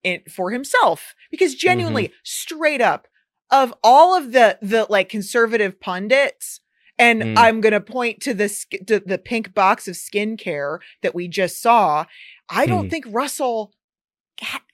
[0.03, 1.13] it for himself.
[1.31, 2.13] Because genuinely, Mm-hmm.
[2.23, 3.07] straight up,
[3.49, 6.59] of all of the the like conservative pundits,
[6.99, 7.37] and Mm.
[7.37, 8.49] I'm gonna point to the
[8.87, 12.05] to the pink box of skincare that we just saw.
[12.49, 12.91] I don't Mm.
[12.91, 13.73] think Russell,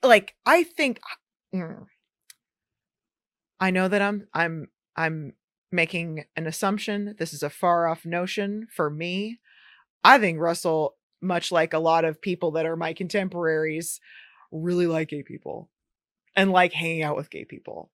[0.02, 1.00] like, I think.
[1.54, 1.86] mm.
[3.60, 5.34] I know that I'm I'm I'm
[5.72, 7.14] making an assumption.
[7.18, 9.40] This is a far off notion for me.
[10.02, 14.00] I think Russell, much like a lot of people that are my contemporaries,
[14.52, 15.70] really like gay people
[16.36, 17.90] and like hanging out with gay people.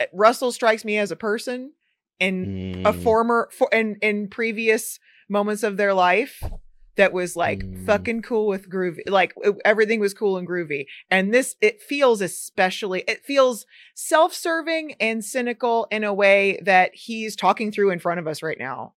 [0.00, 1.72] Uh, Russell strikes me as a person
[2.20, 3.02] in a Mm.
[3.02, 4.98] former for in in previous
[5.28, 6.42] moments of their life
[6.96, 7.84] that was like Mm.
[7.84, 12.20] fucking cool with groovy like it- everything was cool and groovy and this it feels
[12.22, 18.18] especially it feels self-serving and cynical in a way that he's talking through in front
[18.20, 18.94] of us right now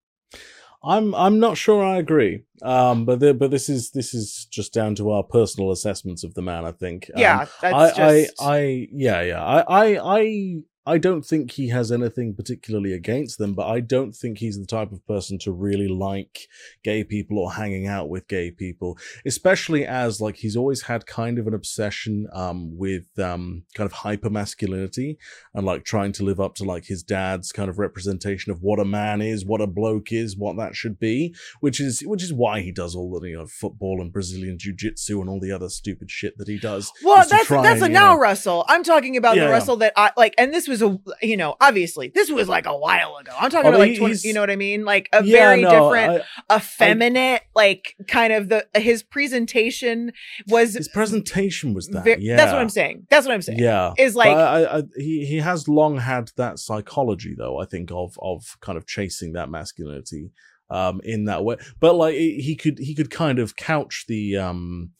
[0.85, 2.45] I'm I'm not sure I agree.
[2.63, 6.35] Um, but the, but this is this is just down to our personal assessments of
[6.35, 6.65] the man.
[6.65, 7.11] I think.
[7.15, 9.43] Um, yeah that's I, just I, I, yeah, yeah.
[9.43, 10.57] I, I, I,
[10.87, 14.67] I don't think he has anything particularly against them, but I don't think he's the
[14.67, 16.47] type of person to really like
[16.85, 18.97] gay people or hanging out with gay people,
[19.27, 23.93] especially as like he's always had kind of an obsession, um, with, um, kind of
[23.93, 25.19] hyper masculinity
[25.55, 28.79] and like trying to live up to like his dad's kind of representation of what
[28.79, 32.33] a man is, what a bloke is, what that should be, which is, which is
[32.33, 35.51] why he does all the, you know, football and Brazilian jiu jitsu and all the
[35.53, 36.93] other stupid shit that he does.
[37.03, 38.65] Well, that's that's a and, you now know- Russell.
[38.69, 39.51] I'm talking about Yeah, the.
[39.51, 42.77] Russell that I like, and this was a you know obviously this was like a
[42.77, 43.33] while ago.
[43.39, 45.63] I'm talking Oh, about like 20, you know what I mean, like a Yeah, very
[45.63, 50.13] no, different, I- effeminate, like kind of the his presentation
[50.49, 50.75] was.
[50.75, 52.05] his presentation was that.
[52.05, 53.07] ve- yeah, That's what I'm saying.
[53.11, 53.59] That's what I'm saying.
[53.59, 57.59] Yeah, Is like I, I, he he has long had that psychology, though.
[57.59, 60.31] I think of of kind of chasing that masculinity,
[60.71, 61.57] um, in that way.
[61.81, 64.91] But like he he could he could kind of couch the um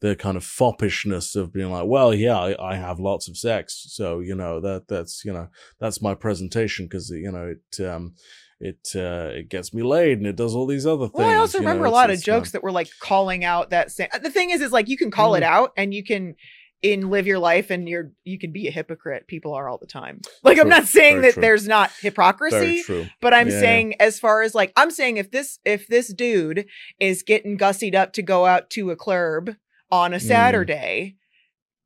[0.00, 3.86] the kind of foppishness of being like, well, yeah, I, I have lots of sex,
[3.88, 5.48] so you know that that's you know
[5.80, 8.14] that's my presentation because you know it um
[8.60, 11.14] it uh it gets me laid and it does all these other things.
[11.14, 13.44] Well, I also you know, remember a lot of um, jokes that were like calling
[13.44, 14.08] out that same.
[14.22, 15.46] The thing is, is like you can call it Mm.
[15.46, 16.34] out and you can
[16.82, 19.86] in live your life and you're you can be a hypocrite people are all the
[19.86, 21.40] time like i'm not saying Very that true.
[21.40, 22.82] there's not hypocrisy
[23.22, 23.60] but i'm Yeah, yeah.
[23.60, 26.66] saying as far as like i'm saying if this if this dude
[27.00, 29.50] is getting gussied up to go out to a club
[29.90, 30.22] on a Mm.
[30.28, 31.16] saturday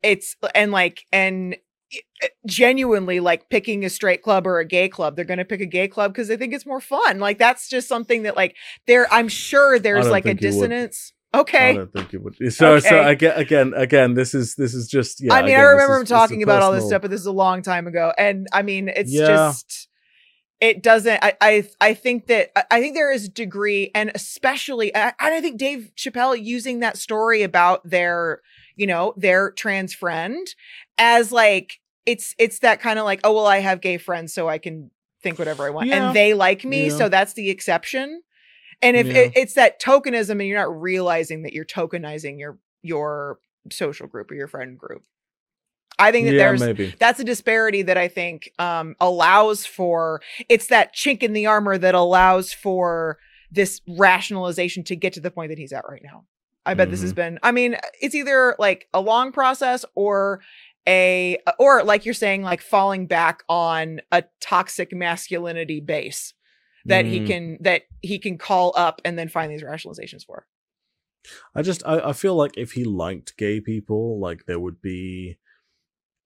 [0.02, 1.56] it's uh, and like and
[1.92, 5.44] eh, eh, genuinely like picking a straight club or a gay club they're going to
[5.44, 8.36] pick a gay club because they think it's more fun like that's just something that
[8.36, 8.56] like
[8.86, 10.52] there i'm sure there's like a think you would.
[10.70, 12.34] dissonance I okay don't think it would.
[12.52, 13.10] So, so Okay.
[13.12, 15.22] again, again, again, this is this is just.
[15.22, 17.20] Yeah, I mean, again, I remember is- him talking about all this stuff, but this
[17.20, 18.12] is a long time ago.
[18.18, 19.28] And I mean, it's Yeah.
[19.28, 19.88] just
[20.60, 21.22] it doesn't.
[21.22, 25.40] I I, I think that I- think there is a degree, and especially, I, I
[25.40, 28.40] think Dave Chappelle using that story about their,
[28.76, 30.46] you know, their trans friend
[30.98, 34.48] as like it's it's that kind of like, oh well, I have gay friends, so
[34.48, 34.90] I can
[35.22, 36.06] think whatever I want, Yeah.
[36.08, 36.96] and they like me, Yeah.
[36.96, 38.22] so that's the exception.
[38.82, 39.14] And if Yeah.
[39.24, 43.38] it, it's that tokenism, and you're not realizing that you're tokenizing your your
[43.70, 45.04] social group or your friend group.
[46.00, 46.94] I think that Yeah, there's maybe.
[46.98, 51.78] that's a disparity that I think um, allows for it's that chink in the armor
[51.78, 53.18] that allows for
[53.52, 56.24] this rationalization to get to the point that he's at right now.
[56.66, 57.38] I bet this has been.
[57.42, 60.40] I mean, it's either like a long process or
[60.86, 66.34] a or like you're saying, like falling back on a toxic masculinity base
[66.84, 67.26] that he Mm.
[67.26, 70.46] can that he can call up and then find these rationalizations for.
[71.54, 75.38] I just I, I feel like if he liked gay people, like there would be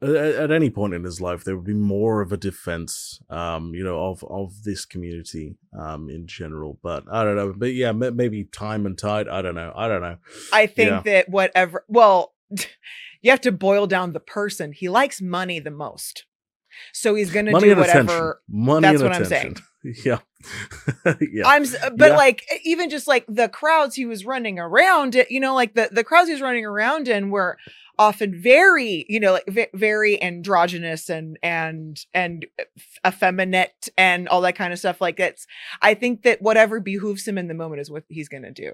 [0.04, 3.82] at, any point in his life there would be more of a defense, um, you
[3.84, 6.78] know, of of this community, um, in general.
[6.82, 7.52] But I don't know.
[7.56, 9.28] But yeah, ma- maybe time and tide.
[9.28, 9.72] I don't know.
[9.74, 10.16] I don't know.
[10.52, 11.00] I think Yeah.
[11.04, 12.34] that whatever, well,
[13.22, 14.72] you have to boil down the person.
[14.72, 16.24] He likes money the most.
[16.92, 18.06] So he's going to do attention.
[18.06, 18.40] whatever.
[18.48, 19.56] Money That's and what I'm saying.
[20.04, 20.18] yeah.
[21.32, 21.46] yeah.
[21.46, 21.64] I'm,
[21.96, 22.16] but Yeah.
[22.16, 25.88] like, even just like the crowds he was running around, eh, you know, like the,
[25.90, 27.58] the crowds he was running around in were
[27.98, 32.64] often very, you know, like ve- very androgynous and, and, and eh,
[33.06, 35.00] effeminate and all that kind of stuff.
[35.00, 35.46] Like that's,
[35.80, 38.72] I think that whatever behooves him in the moment is what he's going to do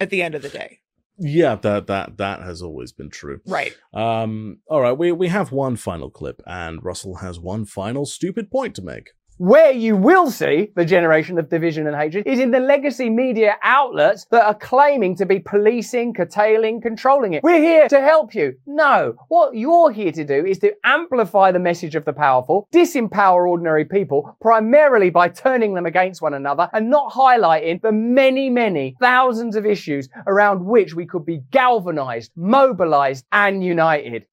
[0.00, 0.78] at the end of the day.
[1.18, 3.40] Yeah, that that that has always been true.
[3.46, 3.76] Right.
[3.92, 8.50] Um, all right, we we have one final clip, and Russell has one final stupid
[8.50, 9.10] point to make.
[9.38, 13.54] Where you will see the generation of division and hatred is in the legacy media
[13.62, 17.44] outlets that are claiming to be policing, curtailing, controlling it.
[17.44, 18.54] We're here to help you.
[18.66, 23.48] No, what you're here to do is to amplify the message of the powerful, disempower
[23.48, 28.96] ordinary people, primarily by turning them against one another and not highlighting the many, many
[29.00, 34.26] thousands of issues around which we could be galvanized, mobilized, and united.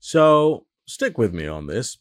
[0.00, 1.96] So stick with me on this.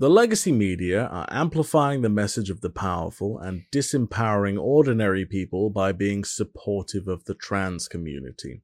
[0.00, 5.92] The legacy media are amplifying the message of the powerful and disempowering ordinary people by
[5.92, 8.62] being supportive of the trans community.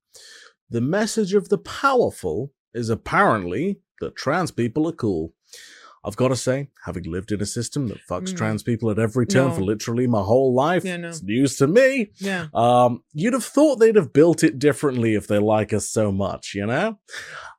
[0.71, 5.35] The message of the powerful is apparently that trans people are cool.
[6.07, 8.37] I've got to say, having lived in a system that fucks Mm.
[8.37, 9.55] trans people at every turn No.
[9.55, 11.09] for literally my whole life, Yeah, no.
[11.09, 12.13] it's news to me.
[12.19, 12.47] Yeah.
[12.55, 16.55] Um, you'd have thought they'd have built it differently if they like us so much,
[16.55, 16.99] you know?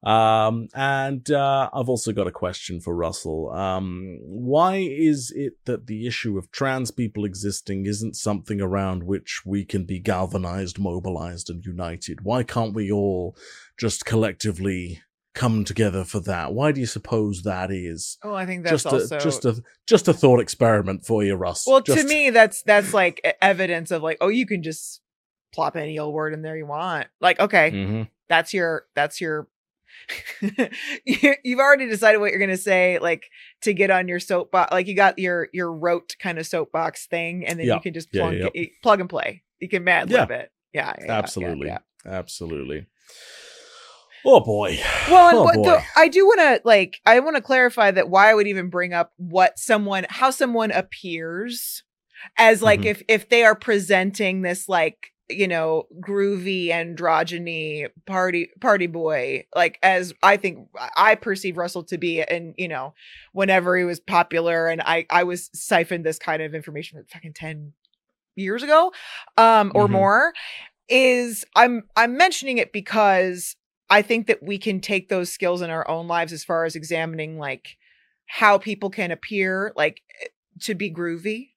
[0.03, 3.51] Um, and uh, I've also got a question for Russell.
[3.51, 9.41] Um, why is it that the issue of trans people existing isn't something around which
[9.45, 12.21] we can be galvanized, mobilized, and united?
[12.23, 13.35] Why can't we all
[13.77, 15.01] just collectively
[15.37, 16.53] come together for that?
[16.53, 18.17] Why do you suppose that is?
[18.23, 21.35] Oh, I think that's just also a just a just a thought experiment for you,
[21.35, 21.65] Russ.
[21.67, 25.01] Well, Just- to me, that's that's like evidence of like, oh, you can just
[25.53, 27.07] plop any old word in there you want.
[27.21, 28.09] Like, okay, Mhm.
[28.29, 29.47] that's your that's your.
[31.05, 33.23] you, you've already decided what you're gonna say, like
[33.61, 34.71] to get on your soapbox.
[34.71, 37.75] Like you got your your rote kind of soapbox thing, and then Yeah.
[37.75, 39.43] you can just Yeah, plug, yeah, y- plug and play.
[39.59, 40.21] You can mad Yeah.
[40.21, 40.51] lib it.
[40.73, 41.77] Yeah, yeah, yeah, yeah, absolutely, yeah.
[42.05, 42.85] absolutely.
[44.29, 44.77] Oh boy.
[45.09, 45.63] Well, and oh what boy.
[45.63, 48.69] the, I do want to like, I want to clarify that why I would even
[48.69, 51.83] bring up what someone, how someone appears
[52.37, 52.85] as like Mhm.
[52.87, 59.77] if if they are presenting this like you know groovy androgyny party party boy like
[59.83, 62.93] as I think I perceive Russell to be, and you know
[63.33, 67.33] whenever he was popular, and I I was siphoned this kind of information like fucking
[67.33, 67.73] ten
[68.35, 68.91] years ago,
[69.37, 69.91] um or Mhm.
[69.91, 70.33] more,
[70.89, 73.55] is I'm I'm mentioning it because
[73.89, 76.75] I think that we can take those skills in our own lives as far as
[76.75, 77.77] examining like
[78.27, 80.27] how people can appear like eh,
[80.61, 81.49] to be groovy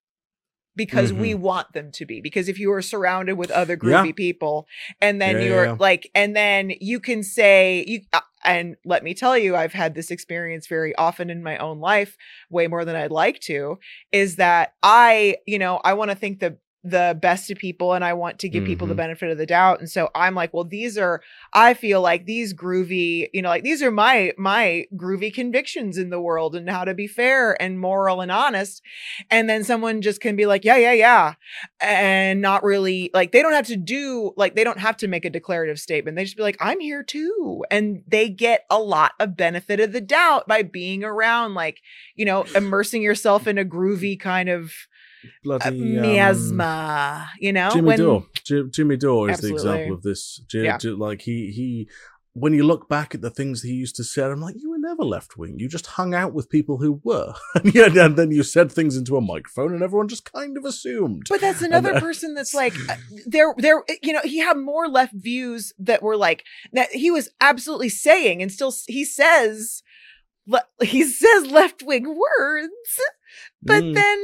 [0.77, 3.89] because we want them to be because if you are surrounded with other Mm-hmm.
[3.89, 4.05] Yeah.
[4.05, 4.67] groovy people
[5.01, 5.77] and then Yeah, you're yeah.
[5.79, 9.95] like and then you can say you uh, and let me tell you I've had
[9.95, 12.17] this experience very often in my own life
[12.51, 13.79] way more than I'd like to
[14.13, 18.03] is that I you know I want to think the the best of people and
[18.03, 18.99] I want to give people the Mhm.
[18.99, 19.81] benefit of the doubt.
[19.81, 21.21] And so I'm like, well, these are
[21.53, 26.09] I feel like these groovy, you know, like these are my my groovy convictions in
[26.09, 28.81] the world and how to be fair and moral and honest.
[29.31, 31.35] And then someone just can be like, yeah, yeah, yeah.
[31.83, 35.25] And not really like they don't have to do like they don't have to make
[35.27, 36.17] a declarative statement.
[36.17, 37.65] They just be like, I'm here too.
[37.71, 41.81] And they get a lot of benefit of the doubt by being around, like,
[42.15, 44.73] you know, immersing yourself in a groovy kind of
[45.25, 47.71] uh, Bloody um, miasma, you know?
[47.71, 48.25] Jimmy when- Dore.
[48.45, 50.43] Ji- Jimmy Dore is the example of this.
[50.49, 50.79] Ji- Yeah.
[50.79, 51.89] ji- like he he
[52.33, 54.79] when you look back at the things he used to say, I'm like, you were
[54.79, 55.57] never left wing.
[55.59, 58.97] You just hung out with people who were, and, yeah, and then you said things
[58.97, 61.25] into a microphone, and everyone just kind of assumed.
[61.29, 62.95] But that's another uh, person that's like uh,
[63.27, 67.31] there there you know he had more left views that were like that he was
[67.41, 69.83] absolutely saying and still he says
[70.47, 72.71] le- he says left wing words
[73.63, 73.95] but Mm.
[73.95, 74.19] then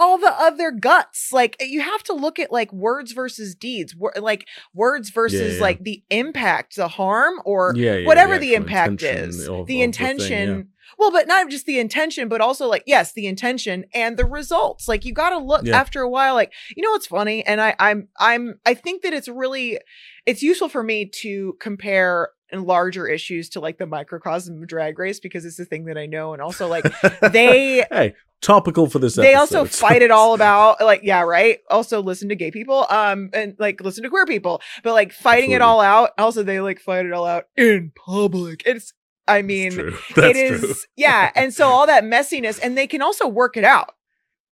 [0.00, 4.14] all the other guts like you have to look at like words versus deeds wor-
[4.18, 5.60] like words versus yeah.
[5.62, 9.60] like the impact the harm or yeah, yeah, whatever the, actual impact is of- the
[9.60, 10.62] of thing, intention yeah.
[10.98, 14.88] well but not just the intention but also like yes the intention and the results
[14.88, 15.78] like you got to look Yeah.
[15.78, 19.12] after a while like you know what's funny and i i'm i'm i think that
[19.12, 19.78] it's really
[20.24, 25.20] it's useful for me to compare larger issues to like the microcosm of drag race
[25.20, 26.84] because it's the thing that i know and also like
[27.32, 29.14] they hey, topical for this.
[29.16, 31.58] they also fight it all about like yeah right?
[31.70, 35.50] Also listen to gay people um and like listen to queer people but like fighting
[35.50, 38.62] it all out also they like fight it all out in public.
[38.66, 38.92] It's
[39.28, 39.72] i mean
[40.16, 40.74] it is true.
[40.96, 43.94] yeah and so all that messiness and they can also work it out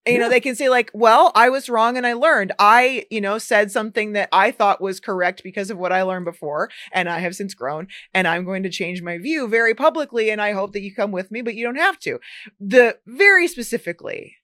[0.07, 2.51] you know they can say like well i was wrong and i learned.
[2.59, 6.25] I you know said something that i thought was correct because of what i learned
[6.25, 10.29] before and i have since grown and i'm going to change my view very publicly
[10.29, 12.19] and i hope that you come with me but you don't have to.
[12.59, 14.35] The very specifically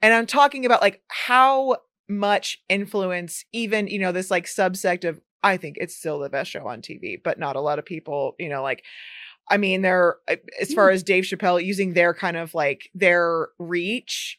[0.00, 1.76] and i'm talking about like how
[2.08, 6.50] much influence even you know this like subsect of i think it's still the best
[6.50, 8.84] show on tv but not a lot of people you know like
[9.48, 13.48] i mean they're uh, as far as dave chappelle using their kind of like their
[13.58, 14.38] reach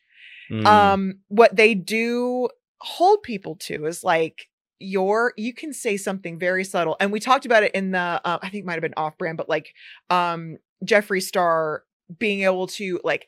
[0.52, 0.66] Mm.
[0.66, 2.50] um what they do
[2.82, 4.50] hold people to is like
[4.80, 8.40] your you can say something very subtle and we talked about it in the uh,
[8.42, 9.74] i think might have been off brand but like
[10.10, 11.84] um jeffree star
[12.20, 13.26] being able to like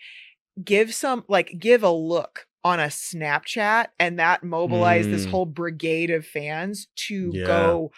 [0.63, 5.29] give some like give a look on a snapchat and that mobilized this Mm.
[5.29, 7.45] whole brigade of fans to Yeah.
[7.45, 7.91] go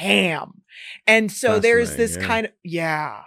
[0.00, 0.62] ham
[1.06, 2.26] and so there's this yeah.
[2.26, 3.22] kind of yeah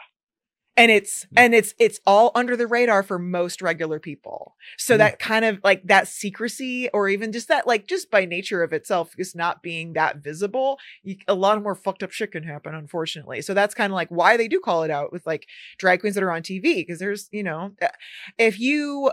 [0.76, 4.56] and it's and it's it's all under the radar for most regular people.
[4.78, 4.98] So Yeah.
[4.98, 8.74] that kind of like that secrecy or even just that like just by nature of
[8.74, 12.74] itself just not being that visible you, a lot more fucked up shit can happen
[12.74, 13.42] unfortunately.
[13.42, 15.48] So that's kind of like why they do call it out with like
[15.78, 17.88] drag queens that are on tv because there's you know uh,
[18.38, 19.12] if you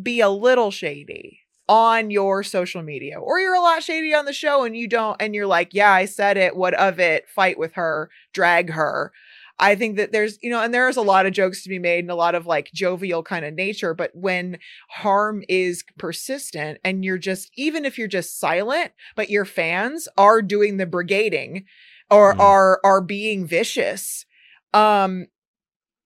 [0.00, 4.32] be a little shady on your social media or you're a lot shady on the
[4.32, 7.58] show and you don't and you're like yeah i said it what of it fight
[7.58, 9.12] with her drag her
[9.60, 12.00] I think that there's, you know, and there's a lot of jokes to be made
[12.00, 13.94] and a lot of like jovial kind of nature.
[13.94, 14.58] But when
[14.88, 20.42] harm is persistent and you're just, even if you're just silent, but your fans are
[20.42, 21.64] doing the brigading
[22.10, 22.40] or Mm.
[22.40, 24.26] are are being vicious,
[24.74, 25.26] um,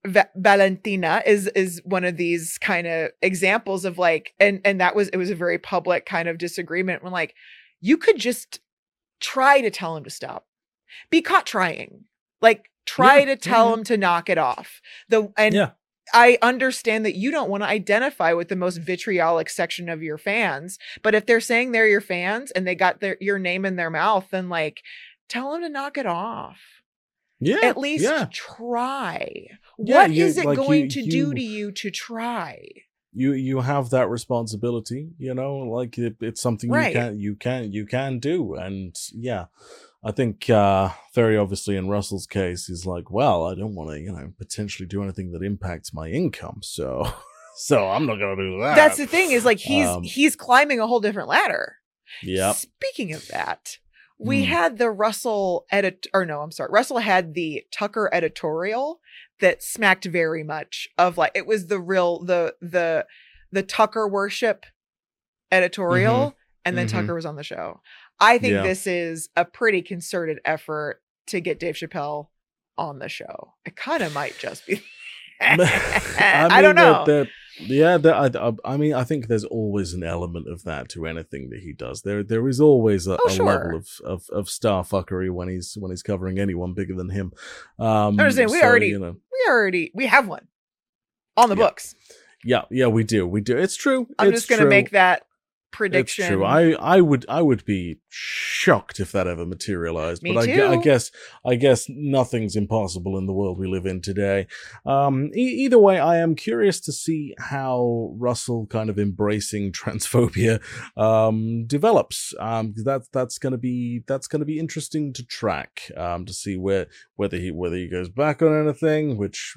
[0.07, 4.95] Va- Valentina is is one of these kind of examples of like, and and that
[4.95, 7.35] was it was a very public kind of disagreement when like
[7.81, 8.61] you could just
[9.21, 10.47] try to tell him to stop,
[11.11, 12.05] be caught trying,
[12.43, 14.81] like try Yeah, to tell yeah, him to knock it off.
[15.09, 15.71] The and yeah.
[16.13, 20.19] I understand that you don't want to identify with the most vitriolic section of your
[20.19, 23.77] fans, but if they're saying they're your fans and they got their your name in
[23.77, 24.83] their mouth, then like
[25.29, 26.59] tell them to knock it off.
[27.41, 27.59] Yeah.
[27.63, 28.29] At least yeah.
[28.33, 29.47] try.
[29.77, 32.69] What you- is it like, going you- to you- do to you to try?
[33.17, 36.89] you you have that responsibility you know like it, it's something Right.
[36.93, 39.45] you can you can you can do and yeah
[40.05, 44.01] i think uh very obviously in russell's case he's like well i don't want to
[44.01, 47.03] you know potentially do anything that impacts my income so
[47.57, 50.81] so i'm not gonna do that That's the thing is like he's Um, he's climbing
[50.81, 51.77] a whole different ladder.
[52.23, 52.53] Yeah.
[52.53, 53.79] Speaking of that,
[54.19, 54.51] we Hmm.
[54.51, 56.71] had the Russell edit or no, I'm sorry.
[56.73, 59.01] Russell had the Tucker editorial
[59.41, 63.07] that smacked very much of like it was the real the the
[63.51, 64.67] the Tucker worship
[65.51, 66.93] editorial and then Mhm.
[66.93, 67.81] Tucker was on the show.
[68.21, 68.63] I think Yeah.
[68.63, 72.29] this is a pretty concerted effort to get Dave Chappelle
[72.79, 73.55] on the show.
[73.65, 74.83] It kind of might just be
[75.41, 77.05] I, don't mean, know.
[77.07, 77.31] there- there-
[77.61, 81.51] yeah, I, I- I mean, I think there's always an element of that to anything
[81.51, 82.03] that he does.
[82.03, 83.47] There, there is always a, Oh, a sure.
[83.47, 87.33] level of, of of star fuckery when he's when he's covering anyone bigger than him.
[87.79, 90.49] Um, I'm saying, we so, already- you know, we already we have one
[91.37, 91.63] on the Yeah.
[91.65, 91.95] books.
[92.45, 93.57] yeah, yeah, we do, we do.
[93.57, 94.09] It's true.
[94.19, 94.71] I'm it's just gonna true.
[94.71, 95.25] make that
[95.75, 96.25] prediction.
[96.25, 96.45] It's true.
[96.45, 100.23] I, I would I would be shocked if that ever materialized.
[100.23, 101.11] Me but I, I guess
[101.45, 104.47] I guess nothing's impossible in the world we live in today.
[104.87, 110.61] Um, e- either way, I am curious to see how Russell kind of embracing transphobia
[110.97, 112.33] um, develops.
[112.39, 115.91] Um, 'cause that's gonna be that's gonna be interesting to track.
[115.97, 116.87] Um, to see where
[117.17, 119.55] whether he whether he goes back on anything, which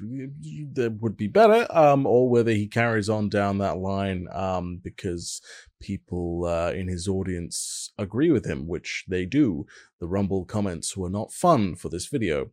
[0.74, 5.40] that would be better, um, or whether he carries on down that line, um, because
[5.80, 9.66] people uh, in his audience agree with him, which they do.
[10.00, 12.50] The Rumble comments were not fun for this video,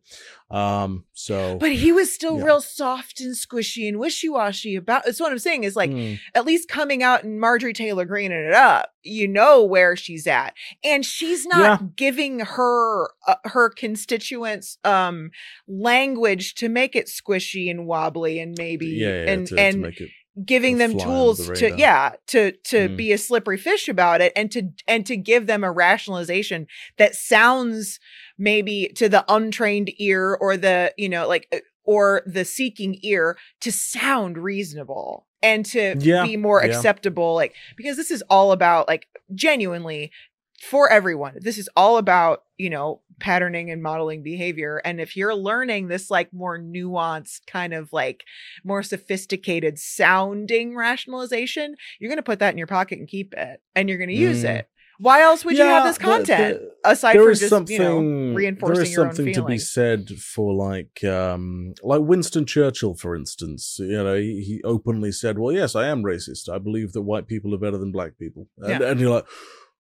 [0.50, 1.58] um, so.
[1.58, 2.44] but he was still Yeah.
[2.44, 6.14] real soft and squishy and wishy-washy about that's what I'm saying is like Hmm.
[6.34, 10.54] at least coming out and Marjorie Taylor greening it up, you know where she's at,
[10.82, 11.86] and she's not Yeah.
[11.94, 15.30] giving her uh, her constituents um
[15.68, 19.80] language to make it squishy and wobbly and maybe yeah, yeah, and to, to and
[19.82, 20.10] make it
[20.44, 22.96] giving them tools the to yeah to to Mm.
[22.96, 26.66] be a slippery fish about it and to and to give them a rationalization
[26.98, 27.98] that sounds
[28.36, 33.36] maybe to the untrained ear or the you know like uh, or the seeking ear
[33.60, 36.66] to sound reasonable and to Yeah, be more yeah.
[36.74, 40.10] acceptable like because this is all about like genuinely
[40.60, 41.34] for everyone.
[41.40, 44.80] This is all about you know patterning and modeling behavior.
[44.84, 48.24] And if you're learning this like more nuanced kind of like
[48.64, 53.60] more sophisticated sounding rationalization you're going to put that in your pocket and keep it
[53.74, 54.58] and you're going to use Mm.
[54.60, 54.68] it.
[54.98, 58.34] Why else would you have this content the- aside there from just something you know
[58.34, 62.94] reinforcing there is your own something to be said for like um like winston churchill
[62.94, 63.76] for instance.
[63.78, 66.48] You know he, he openly said well yes i am racist.
[66.50, 68.48] I believe that white people are better than black people.
[68.58, 68.90] And, Yeah.
[68.90, 69.26] and you're like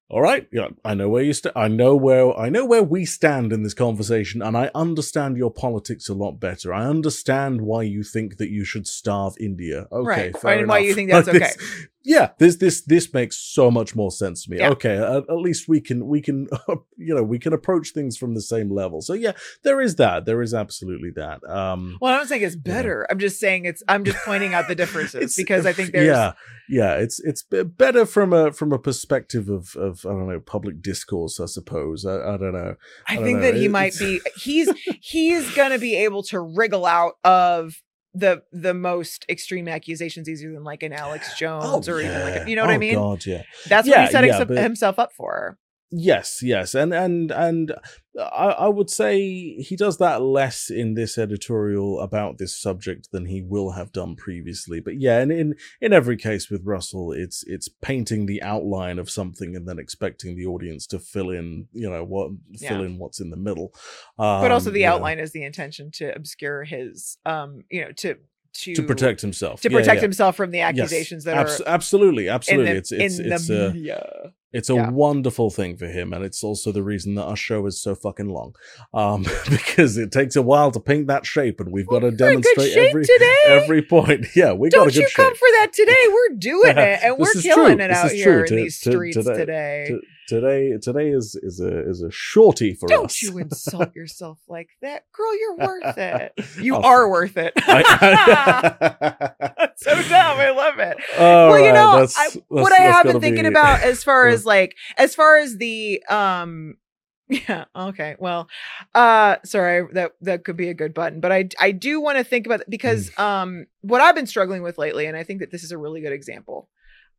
[0.08, 3.04] all right yeah i know where you stand i know where i know where we
[3.04, 7.82] stand in this conversation and i understand your politics a lot better i understand why
[7.82, 10.36] you think that you should starve india okay Right.
[10.38, 11.46] fair And why you think that's Like, okay.
[11.56, 14.58] this- yeah this this this makes so much more sense to me.
[14.58, 14.70] Yeah.
[14.70, 16.46] okay at, at least we can we can
[16.96, 19.02] you know we can approach things from the same level.
[19.02, 19.32] So yeah
[19.64, 20.24] there is that.
[20.24, 21.38] There is absolutely that.
[21.48, 23.06] Um well i'm not saying it's better.
[23.10, 26.32] I'm just saying it's i'm just pointing out the differences because i think there's yeah
[26.68, 30.80] yeah it's it's better from a from a perspective of of i don't know public
[30.82, 32.04] discourse i suppose.
[32.06, 32.74] I, I don't know.
[33.08, 34.68] I, I don't think know, that he it- might be he's
[35.00, 37.74] he's gonna be able to wriggle out of
[38.18, 42.42] the the most extreme accusations easier than like an Alex oh, Jones or even like
[42.46, 42.94] a, you know what I Oh, mean?
[42.94, 45.58] god yeah That's what Yeah, he's setting yeah, but- himself up for.
[45.90, 47.72] Yes, yes, and and and
[48.18, 53.26] I, I would say he does that less in this editorial about this subject than
[53.26, 54.80] he will have done previously.
[54.80, 59.08] But yeah, and in in every case with Russell, it's it's painting the outline of
[59.08, 62.86] something and then expecting the audience to fill in, you know, what fill Yeah.
[62.86, 63.72] in what's in the middle.
[64.18, 67.92] But also Um, the know, outline is the intention to obscure his um, you know,
[67.98, 68.16] to
[68.54, 70.02] to to protect himself to Yeah, protect yeah.
[70.02, 72.72] himself from the Yes, accusations that abs- are absolutely, in absolutely.
[72.72, 74.32] the, it's it's in it's the uh, media.
[74.56, 74.90] It's a Yeah.
[74.90, 78.28] wonderful thing for him, and it's also the reason that our show is so fucking
[78.30, 78.54] long,
[78.94, 82.16] um, because it takes a while to paint that shape, and we've got to in
[82.16, 83.34] good demonstrate every today.
[83.46, 84.26] every point.
[84.34, 85.94] Yeah, we got a Don't good you come for that today?
[86.08, 87.84] We're doing it, and we're killing true.
[87.84, 89.84] it This out here in To- these to- streets today- today.
[89.88, 92.90] to- Today, today is is a is a shorty for us.
[92.90, 95.38] Don't you insult yourself like that, girl?
[95.38, 96.32] You're worth it.
[96.60, 97.52] You Oh, are worth it.
[97.56, 100.40] I- so dumb.
[100.40, 100.96] I love it.
[101.16, 104.26] Well, you know, that's- I, that's- what I have been thinking be- about as far
[104.26, 106.76] as like, as far as the, um,
[107.28, 108.48] yeah, okay, well,
[108.94, 112.24] uh, sorry, that that could be a good button, but I I do want to
[112.24, 113.20] think about because Mm.
[113.22, 116.00] um, what I've been struggling with lately, and I think that this is a really
[116.00, 116.68] good example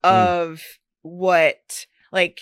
[0.06, 0.10] Mm.
[0.10, 0.64] of
[1.02, 2.40] what like,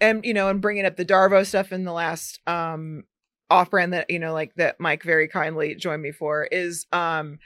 [0.00, 3.04] and you know, and bringing up the Darvo stuff in the last um
[3.50, 7.38] off brand that you know like that Mike very kindly joined me for is um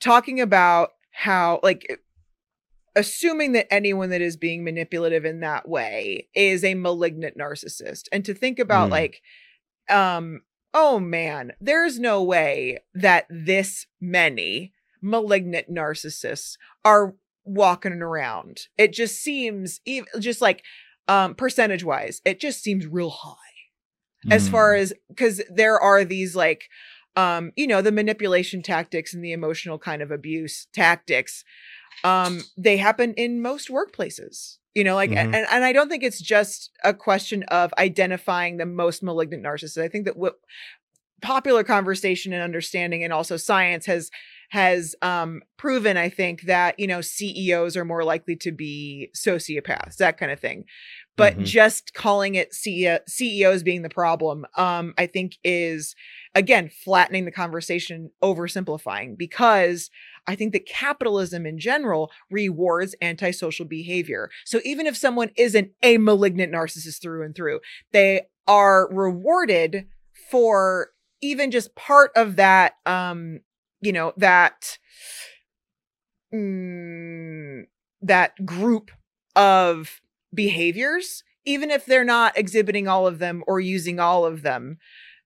[0.00, 2.00] talking about how like
[2.96, 8.24] assuming that anyone that is being manipulative in that way is a malignant narcissist and
[8.24, 8.92] to think about Mm.
[8.92, 9.22] like
[9.88, 10.40] um
[10.74, 14.72] oh man there's no way that this many
[15.02, 17.14] malignant narcissists are
[17.44, 20.62] walking around it just seems ev- just like
[21.08, 23.34] um percentage wise it just seems real high
[24.30, 24.50] as Mm.
[24.52, 26.64] far as because there are these like
[27.16, 31.42] um you know the manipulation tactics and the emotional kind of abuse tactics
[32.04, 35.16] um they happen in most workplaces you know like Mhm.
[35.18, 39.82] and, and i don't think it's just a question of identifying the most malignant narcissist
[39.82, 40.36] i think that what
[41.22, 44.10] popular conversation and understanding and also science has
[44.50, 49.96] has um proven i think that you know ceos are more likely to be sociopaths
[49.96, 50.64] that kind of thing
[51.16, 51.44] but Mhm.
[51.44, 55.94] just calling it CEO, ceos being the problem um i think is
[56.34, 59.90] again flattening the conversation oversimplifying because
[60.30, 64.30] I think that capitalism in general rewards antisocial behavior.
[64.44, 67.58] So even if someone isn't a malignant narcissist through and through,
[67.90, 69.86] they are rewarded
[70.30, 70.90] for
[71.20, 73.40] even just part of that um
[73.80, 74.78] you know that
[76.32, 77.62] mm,
[78.00, 78.90] that group
[79.36, 80.00] of
[80.32, 84.78] behaviors even if they're not exhibiting all of them or using all of them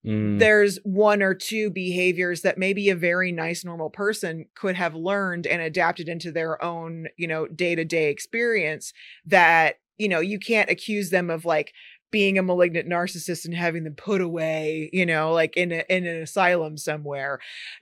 [0.05, 0.39] Mm.
[0.39, 5.47] there's one or two behaviors that maybe a very nice normal person could have learned
[5.47, 8.93] and adapted into their own you know day-to-day experience
[9.25, 11.73] that you know you can't accuse them of like
[12.11, 16.07] being a malignant narcissist and having them put away you know like in a, in
[16.07, 17.41] an asylum somewhere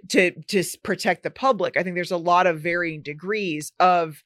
[0.08, 4.22] to to protect the public i think there's a lot of varying degrees of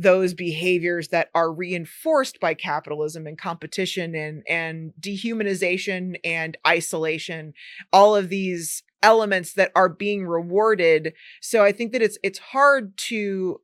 [0.00, 7.52] those behaviors that are reinforced by capitalism and competition and and dehumanization and isolation
[7.92, 11.12] all of these elements that are being rewarded.
[11.42, 13.60] So i think that it's it's hard to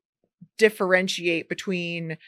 [0.59, 2.19] differentiate between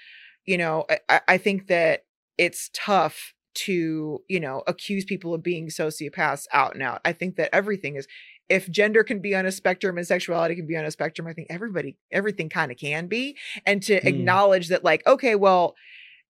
[0.46, 2.04] you know i, I think that
[2.38, 7.00] it's tough to you know accuse people of being sociopaths out and out.
[7.04, 8.06] I think that everything is
[8.48, 11.32] if gender can be on a spectrum and sexuality can be on a spectrum i
[11.32, 13.36] think everybody everything kind of can be.
[13.66, 14.06] And to Hmm.
[14.06, 15.74] acknowledge that like okay well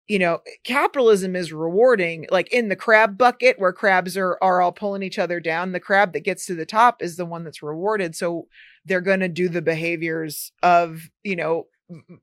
[0.08, 4.72] you know capitalism is rewarding like in the crab bucket where crabs are are all
[4.72, 7.62] pulling each other down the crab that gets to the top is the one that's
[7.62, 8.16] rewarded.
[8.16, 8.48] So
[8.84, 11.66] they're going to do the behaviors of you know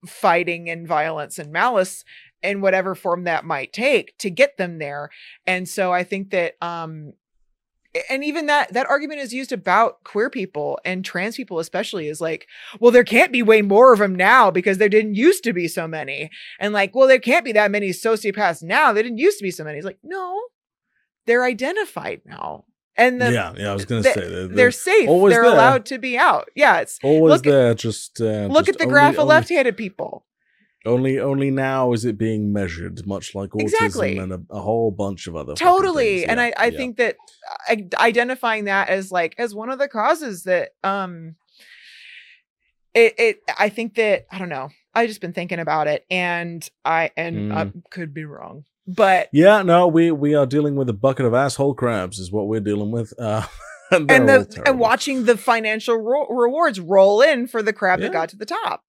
[0.08, 2.04] fighting and violence and malice
[2.44, 5.10] in whatever form that might take to get them there.
[5.46, 7.14] And so i think that um
[8.10, 12.20] and even that that argument is used about queer people and trans people especially is
[12.22, 12.48] like
[12.80, 15.68] well there can't be way more of them now because there didn't used to be
[15.68, 16.30] so many.
[16.60, 18.94] And like well there can't be that many sociopaths now.
[18.94, 19.78] There didn't used to be so many.
[19.78, 20.40] It's like no
[21.26, 22.66] they're identified now.
[22.98, 25.08] And the, yeah, yeah, I was gonna they- say they're, they're safe.
[25.10, 25.44] they're there.
[25.44, 26.50] allowed to be out.
[26.56, 27.74] Yeah it's always at- there.
[27.74, 30.26] just uh, look just at the only- graph of left-handed people
[30.86, 34.18] Only, only now is it being measured, much like autism Exactly.
[34.18, 36.30] and a, a whole bunch of other totally things.
[36.30, 36.78] and i i yeah.
[36.78, 37.16] think that
[37.70, 41.36] uh, identifying that as like as one of the causes that um
[42.94, 46.70] it it i think that i don't know i just been thinking about it and
[46.86, 50.94] i and i could be wrong but Yeah, no, we we are dealing with a
[50.94, 53.14] bucket of asshole crabs, is what we're dealing with.
[53.20, 53.42] Uh,
[53.92, 58.10] and and the and watching the financial ro- rewards roll in for the crab Yeah.
[58.10, 58.84] that got to the top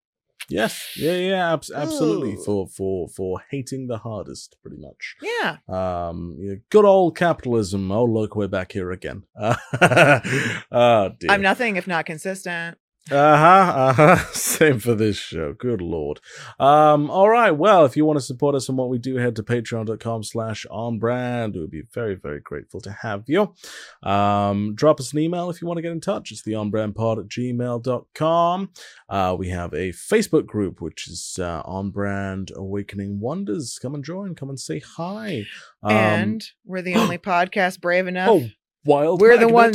[0.48, 2.34] Yes, yeah, yeah, abs- absolutely.
[2.34, 2.44] Ooh.
[2.44, 5.16] For for for hating the hardest, pretty much.
[5.20, 7.90] yeah Um, yeah, good old capitalism.
[7.90, 9.24] Oh, look, we're back here again.
[9.40, 9.56] oh
[11.18, 11.30] dear.
[11.30, 12.78] i'm nothing if not consistent
[13.10, 13.72] Uh huh.
[13.76, 14.16] Uh huh.
[14.32, 15.52] Same for this show.
[15.52, 16.20] Good lord.
[16.58, 17.10] Um.
[17.10, 17.52] All right.
[17.52, 20.98] Well, if you want to support us on what we do, head to Patreon.com/slash On
[20.98, 21.54] Brand.
[21.54, 23.54] We would be very, very grateful to have you.
[24.02, 24.74] Um.
[24.74, 26.32] Drop us an email if you want to get in touch.
[26.32, 28.70] It's the onbrandpod at gmail.com.
[29.08, 29.36] Uh.
[29.38, 33.78] We have a Facebook group which is uh, On Brand Awakening Wonders.
[33.80, 34.34] Come and join.
[34.34, 35.44] Come and say hi.
[35.82, 38.48] Um, and we're the only podcast brave enough oh,
[38.84, 39.20] wild.
[39.20, 39.72] we're the one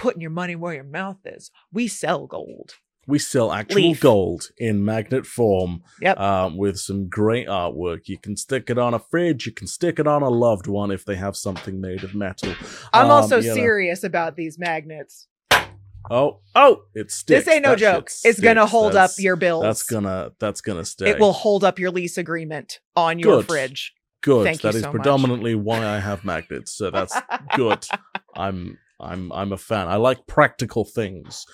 [0.00, 2.74] putting your money where your mouth is we sell gold
[3.06, 4.00] We sell actual Leaf.
[4.00, 5.82] gold in magnet form.
[6.00, 6.18] Yep.
[6.20, 8.02] Um, with some great artwork.
[8.06, 9.46] You can stick it on a fridge.
[9.46, 12.52] You can stick it on a loved one if they have something made of metal.
[12.92, 13.54] I'm Um, also you know.
[13.54, 15.26] serious about these magnets.
[16.10, 17.44] Oh, oh, it sticks.
[17.44, 18.10] this ain't no That joke.
[18.24, 19.62] It's gonna hold That's- up your bills.
[19.64, 20.32] That's gonna.
[20.40, 21.10] That's gonna stay.
[21.10, 23.46] it will hold up your lease agreement on your Good.
[23.48, 23.92] fridge.
[24.22, 24.44] Good.
[24.44, 24.96] Thank you That is so much.
[24.96, 26.72] predominantly why I have magnets.
[26.74, 27.16] So that's
[27.56, 27.86] good.
[28.36, 28.78] I'm.
[29.00, 29.32] I'm.
[29.32, 29.88] I'm a fan.
[29.88, 31.46] I like practical things.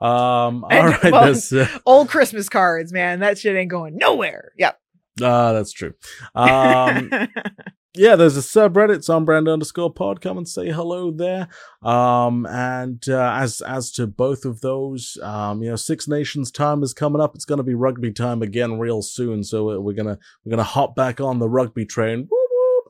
[0.00, 0.64] Um.
[0.64, 1.04] All And- right.
[1.12, 3.20] well, there's, uh, Old Christmas cards, man.
[3.20, 4.52] That shit ain't going nowhere.
[4.58, 4.78] Yep.
[5.22, 5.94] ah, that's true.
[6.34, 7.10] Um.
[7.96, 10.20] yeah, there's a subreddit, it's on brand underscore pod.
[10.20, 11.46] Come and say hello there.
[11.82, 16.82] Um, and uh, as as to both of those, um, you know, Six Nations time
[16.82, 17.36] is coming up.
[17.36, 19.44] It's going to be rugby time again real soon.
[19.44, 22.26] So we're, we're gonna we're gonna hop back on the rugby train.
[22.28, 22.43] Whoop,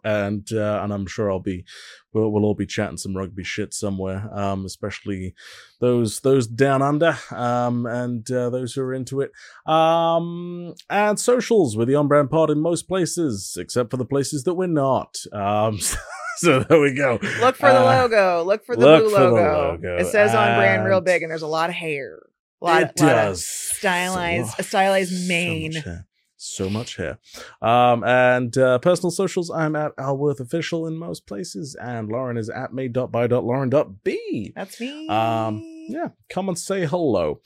[0.05, 1.65] and uh, and I'm sure I'll be
[2.13, 4.29] we'll, we'll all be chatting some rugby shit somewhere.
[4.33, 5.35] Um, especially
[5.81, 7.19] those those down under.
[7.31, 9.33] Um, and uh, those who are into it.
[9.67, 14.45] Um, and socials with the on brand pod in most places, except for the places
[14.45, 15.17] that we're not.
[15.33, 15.79] Um,
[16.37, 17.19] so there we go.
[17.41, 18.45] Look for the Uh, logo.
[18.45, 19.71] Look for the look blue for the logo.
[19.73, 19.97] logo.
[19.99, 22.21] It says on brand real big, and there's a lot of hair.
[22.63, 25.73] A lot, it lot of does stylized, So- a stylized so mane.
[25.73, 26.07] hair.
[26.45, 27.19] So much hair.
[27.63, 32.51] Um, and uh, personal socials, I'm at Alworth Official in most places, and Lauren is
[32.51, 34.53] at me.by.lauren.b.
[34.55, 35.09] That's me.
[35.09, 37.41] Um, yeah, come and say hello.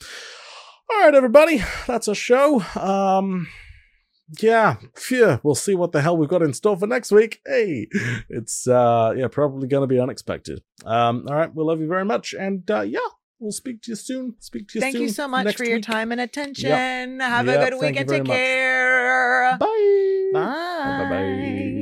[0.91, 2.61] All right, everybody, that's a show.
[2.75, 3.47] Um,
[4.41, 7.39] yeah, phew, we'll see what the hell we've got in store for next week.
[7.45, 7.87] Hey,
[8.29, 10.61] it's uh, yeah, probably going to be unexpected.
[10.83, 12.99] Um, all right, we love you very much, and uh, yeah,
[13.39, 14.35] we'll speak to you soon.
[14.39, 14.99] Speak to you Thank soon.
[15.01, 15.85] Thank you so much for your week.
[15.85, 16.69] time and attention.
[17.19, 18.37] Have Yep, a good thank week and take much.
[18.37, 19.57] care.
[19.59, 20.29] Bye.
[20.33, 20.39] Bye.
[20.39, 21.69] Bye bye.